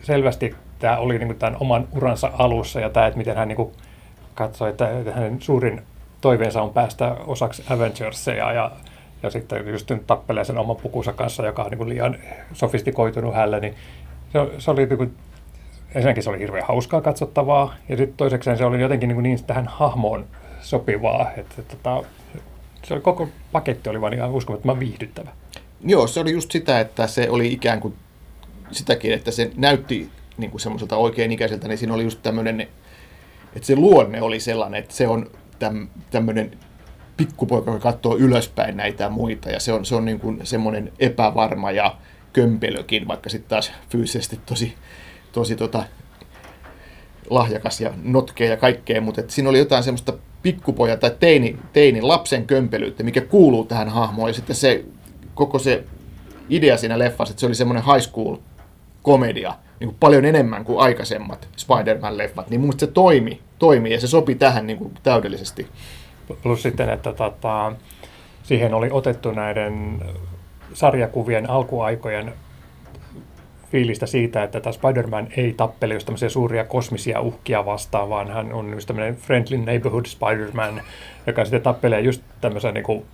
selvästi 0.02 0.56
tämä 0.80 0.98
oli 0.98 1.20
niin 1.20 1.36
tämän 1.36 1.58
oman 1.60 1.88
uransa 1.96 2.32
alussa 2.38 2.80
ja 2.80 2.90
tämä, 2.90 3.08
että 3.08 3.18
miten 3.18 3.38
hän 3.38 3.48
niin 3.48 3.72
katsoi, 4.36 4.70
että 4.70 4.90
hänen 5.16 5.42
suurin 5.42 5.82
toiveensa 6.22 6.62
on 6.62 6.74
päästä 6.74 7.16
osaksi 7.28 7.64
Avengersia 7.70 8.54
ja, 8.54 8.72
ja 9.24 9.30
sitten 9.30 9.68
just 9.68 9.90
nyt 9.90 10.08
tappelee 10.08 10.46
sen 10.46 10.58
oman 10.58 10.76
pukunsa 10.76 11.14
kanssa, 11.14 11.46
joka 11.46 11.64
on 11.64 11.72
niin 11.72 11.90
liian 11.90 12.18
sofistikoitunut 12.54 13.36
hälle, 13.36 13.60
niin 13.60 13.76
se, 14.34 14.40
se 14.60 14.72
oli 14.72 14.86
niin 14.86 14.98
kuin, 14.98 15.16
ensinnäkin 15.96 16.24
se 16.24 16.30
oli 16.30 16.40
hirveän 16.40 16.68
hauskaa 16.68 17.02
katsottavaa, 17.02 17.76
ja 17.90 17.98
sitten 17.98 18.18
toisekseen 18.18 18.58
se 18.58 18.66
oli 18.66 18.82
jotenkin 18.82 19.10
niin, 19.10 19.24
niin 19.24 19.44
tähän 19.44 19.68
hahmoon 19.68 20.26
sopivaa, 20.62 21.32
että, 21.38 21.56
että, 21.60 21.74
että 21.74 22.04
se 22.84 22.94
oli, 22.94 23.02
koko 23.02 23.30
paketti 23.52 23.90
oli 23.90 24.02
vaan 24.02 24.14
ihan 24.14 24.32
uskomattoman 24.32 24.80
viihdyttävä. 24.80 25.30
Joo, 25.86 26.08
se 26.08 26.20
oli 26.20 26.32
just 26.32 26.52
sitä, 26.52 26.80
että 26.80 27.08
se 27.08 27.30
oli 27.30 27.54
ikään 27.54 27.80
kuin 27.80 27.94
sitäkin, 28.72 29.14
että 29.14 29.32
se 29.32 29.52
näytti 29.56 30.10
niin 30.38 30.52
kuin 30.52 30.62
semmoiselta 30.62 30.98
oikein 30.98 31.32
ikäiseltä, 31.32 31.68
niin 31.68 31.78
siinä 31.78 31.94
oli 31.94 32.04
just 32.04 32.20
tämmöinen, 32.24 32.62
että 33.56 33.68
se 33.68 33.76
luonne 33.76 34.22
oli 34.22 34.40
sellainen, 34.40 34.80
että 34.80 34.94
se 34.94 35.08
on 35.08 35.30
täm, 35.60 35.88
tämmöinen 36.12 36.58
pikkupoika, 37.18 37.72
joka 37.72 37.92
katsoo 37.92 38.18
ylöspäin 38.18 38.78
näitä 38.78 39.10
muita, 39.10 39.50
ja 39.50 39.60
se 39.60 39.74
on, 39.74 39.86
se 39.86 39.96
on 39.96 40.06
niin 40.06 40.20
kuin 40.20 40.40
semmoinen 40.44 40.92
epävarma 41.00 41.72
ja 41.72 41.96
kömpelökin, 42.34 43.08
vaikka 43.08 43.30
sitten 43.30 43.50
taas 43.50 43.72
fyysisesti 43.90 44.40
tosi, 44.46 44.74
tosi 45.32 45.56
tota, 45.56 45.84
lahjakas 47.30 47.82
ja 47.82 47.94
notkea 48.04 48.50
ja 48.50 48.58
kaikkea, 48.58 49.02
mutta 49.02 49.22
et 49.22 49.30
siinä 49.30 49.50
oli 49.50 49.60
jotain 49.60 49.84
semmoista 49.84 50.14
pikkupoja 50.44 50.98
tai 50.98 51.12
teini, 51.20 51.58
teinin 51.74 52.08
lapsen 52.08 52.48
kömpelyyttä, 52.48 53.04
mikä 53.04 53.22
kuuluu 53.22 53.66
tähän 53.66 53.90
hahmoon. 53.90 54.30
Ja 54.30 54.34
sitten 54.34 54.56
se 54.56 54.86
koko 55.36 55.60
se 55.60 55.84
idea 56.50 56.78
siinä 56.78 57.00
leffassa, 57.00 57.32
että 57.32 57.40
se 57.40 57.46
oli 57.46 57.56
semmoinen 57.56 57.84
high 57.84 58.10
school 58.10 58.38
komedia, 59.02 59.56
niin 59.80 59.88
kuin 59.88 59.98
paljon 60.00 60.26
enemmän 60.26 60.66
kuin 60.66 60.80
aikaisemmat 60.80 61.48
Spider-Man-leffat, 61.58 62.50
niin 62.50 62.62
mun 62.62 62.80
se 62.80 62.88
toimi, 62.88 63.42
toimi 63.60 63.92
ja 63.92 64.00
se 64.00 64.08
sopi 64.08 64.36
tähän 64.36 64.68
niin 64.68 64.78
kuin 64.78 64.94
täydellisesti. 65.04 65.68
Plus 66.44 66.62
sitten, 66.62 66.90
että 66.90 67.14
tota, 67.14 67.74
siihen 68.44 68.74
oli 68.74 68.88
otettu 68.92 69.32
näiden 69.32 70.02
sarjakuvien 70.74 71.50
alkuaikojen 71.50 72.34
fiilistä 73.72 74.06
siitä, 74.06 74.44
että 74.44 74.60
tämä 74.60 74.74
Spider-Man 74.74 75.28
ei 75.38 75.54
tappele 75.54 75.94
just 75.94 76.06
tämmöisiä 76.06 76.30
suuria 76.30 76.66
kosmisia 76.66 77.22
uhkia 77.22 77.66
vastaan, 77.66 78.10
vaan 78.10 78.32
hän 78.32 78.54
on 78.54 78.74
just 78.74 78.88
tämmöinen 78.88 79.16
friendly 79.16 79.58
neighborhood 79.58 80.06
Spider-Man, 80.06 80.82
joka 81.28 81.46
sitten 81.46 81.62
tappelee 81.62 82.02
just 82.02 82.22
tämmöisen 82.42 82.74
niin 82.74 83.06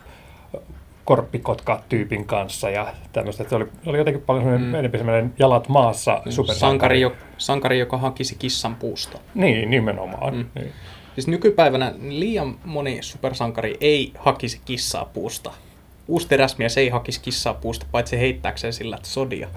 korppikotka-tyypin 1.05 2.25
kanssa 2.25 2.69
ja 2.69 2.87
tämmöistä. 3.13 3.43
Että 3.43 3.49
se 3.49 3.55
oli, 3.55 3.67
oli 3.85 3.97
jotenkin 3.97 4.23
paljon 4.23 4.43
mm. 4.43 4.75
enemmän 4.75 4.99
semmoinen 4.99 5.33
jalat 5.39 5.69
maassa 5.69 6.21
supersankari. 6.29 6.59
Sankari, 6.59 7.01
jo, 7.01 7.13
sankari, 7.37 7.79
joka 7.79 7.97
hakisi 7.97 8.35
kissan 8.39 8.75
puusta. 8.75 9.19
Niin, 9.35 9.69
nimenomaan. 9.69 10.35
Mm. 10.35 10.45
Niin. 10.55 10.71
Siis 11.13 11.27
nykypäivänä 11.27 11.93
liian 12.01 12.55
moni 12.65 12.97
supersankari 13.01 13.77
ei 13.81 14.13
hakisi 14.17 14.61
kissaa 14.65 15.05
puusta. 15.05 15.53
Uusi 16.07 16.27
teräsmies 16.27 16.77
ei 16.77 16.89
hakisi 16.89 17.21
kissaa 17.21 17.53
puusta, 17.53 17.85
paitsi 17.91 18.19
heittääkseen 18.19 18.73
sillä 18.73 18.99
sodia. 19.03 19.49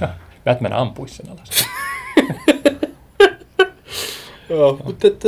Batman 0.44 0.72
ampuisi 0.72 1.14
sen 1.14 1.26
alas. 1.30 1.50
Joo. 4.50 4.80
Mutta 4.84 5.06
et, 5.06 5.22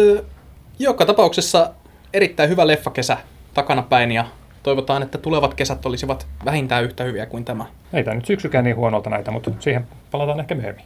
joka 0.78 1.06
tapauksessa 1.06 1.70
erittäin 2.12 2.50
hyvä 2.50 2.66
leffakesä 2.66 3.16
takanapäin 3.54 4.12
ja 4.12 4.24
toivotaan, 4.62 5.02
että 5.02 5.18
tulevat 5.18 5.54
kesät 5.54 5.86
olisivat 5.86 6.26
vähintään 6.44 6.84
yhtä 6.84 7.04
hyviä 7.04 7.26
kuin 7.26 7.44
tämä. 7.44 7.66
Ei 7.92 8.04
tämä 8.04 8.14
nyt 8.14 8.26
syksykään 8.26 8.64
niin 8.64 8.76
huonolta 8.76 9.10
näitä, 9.10 9.30
mutta 9.30 9.50
siihen 9.58 9.86
palataan 10.10 10.40
ehkä 10.40 10.54
myöhemmin. 10.54 10.84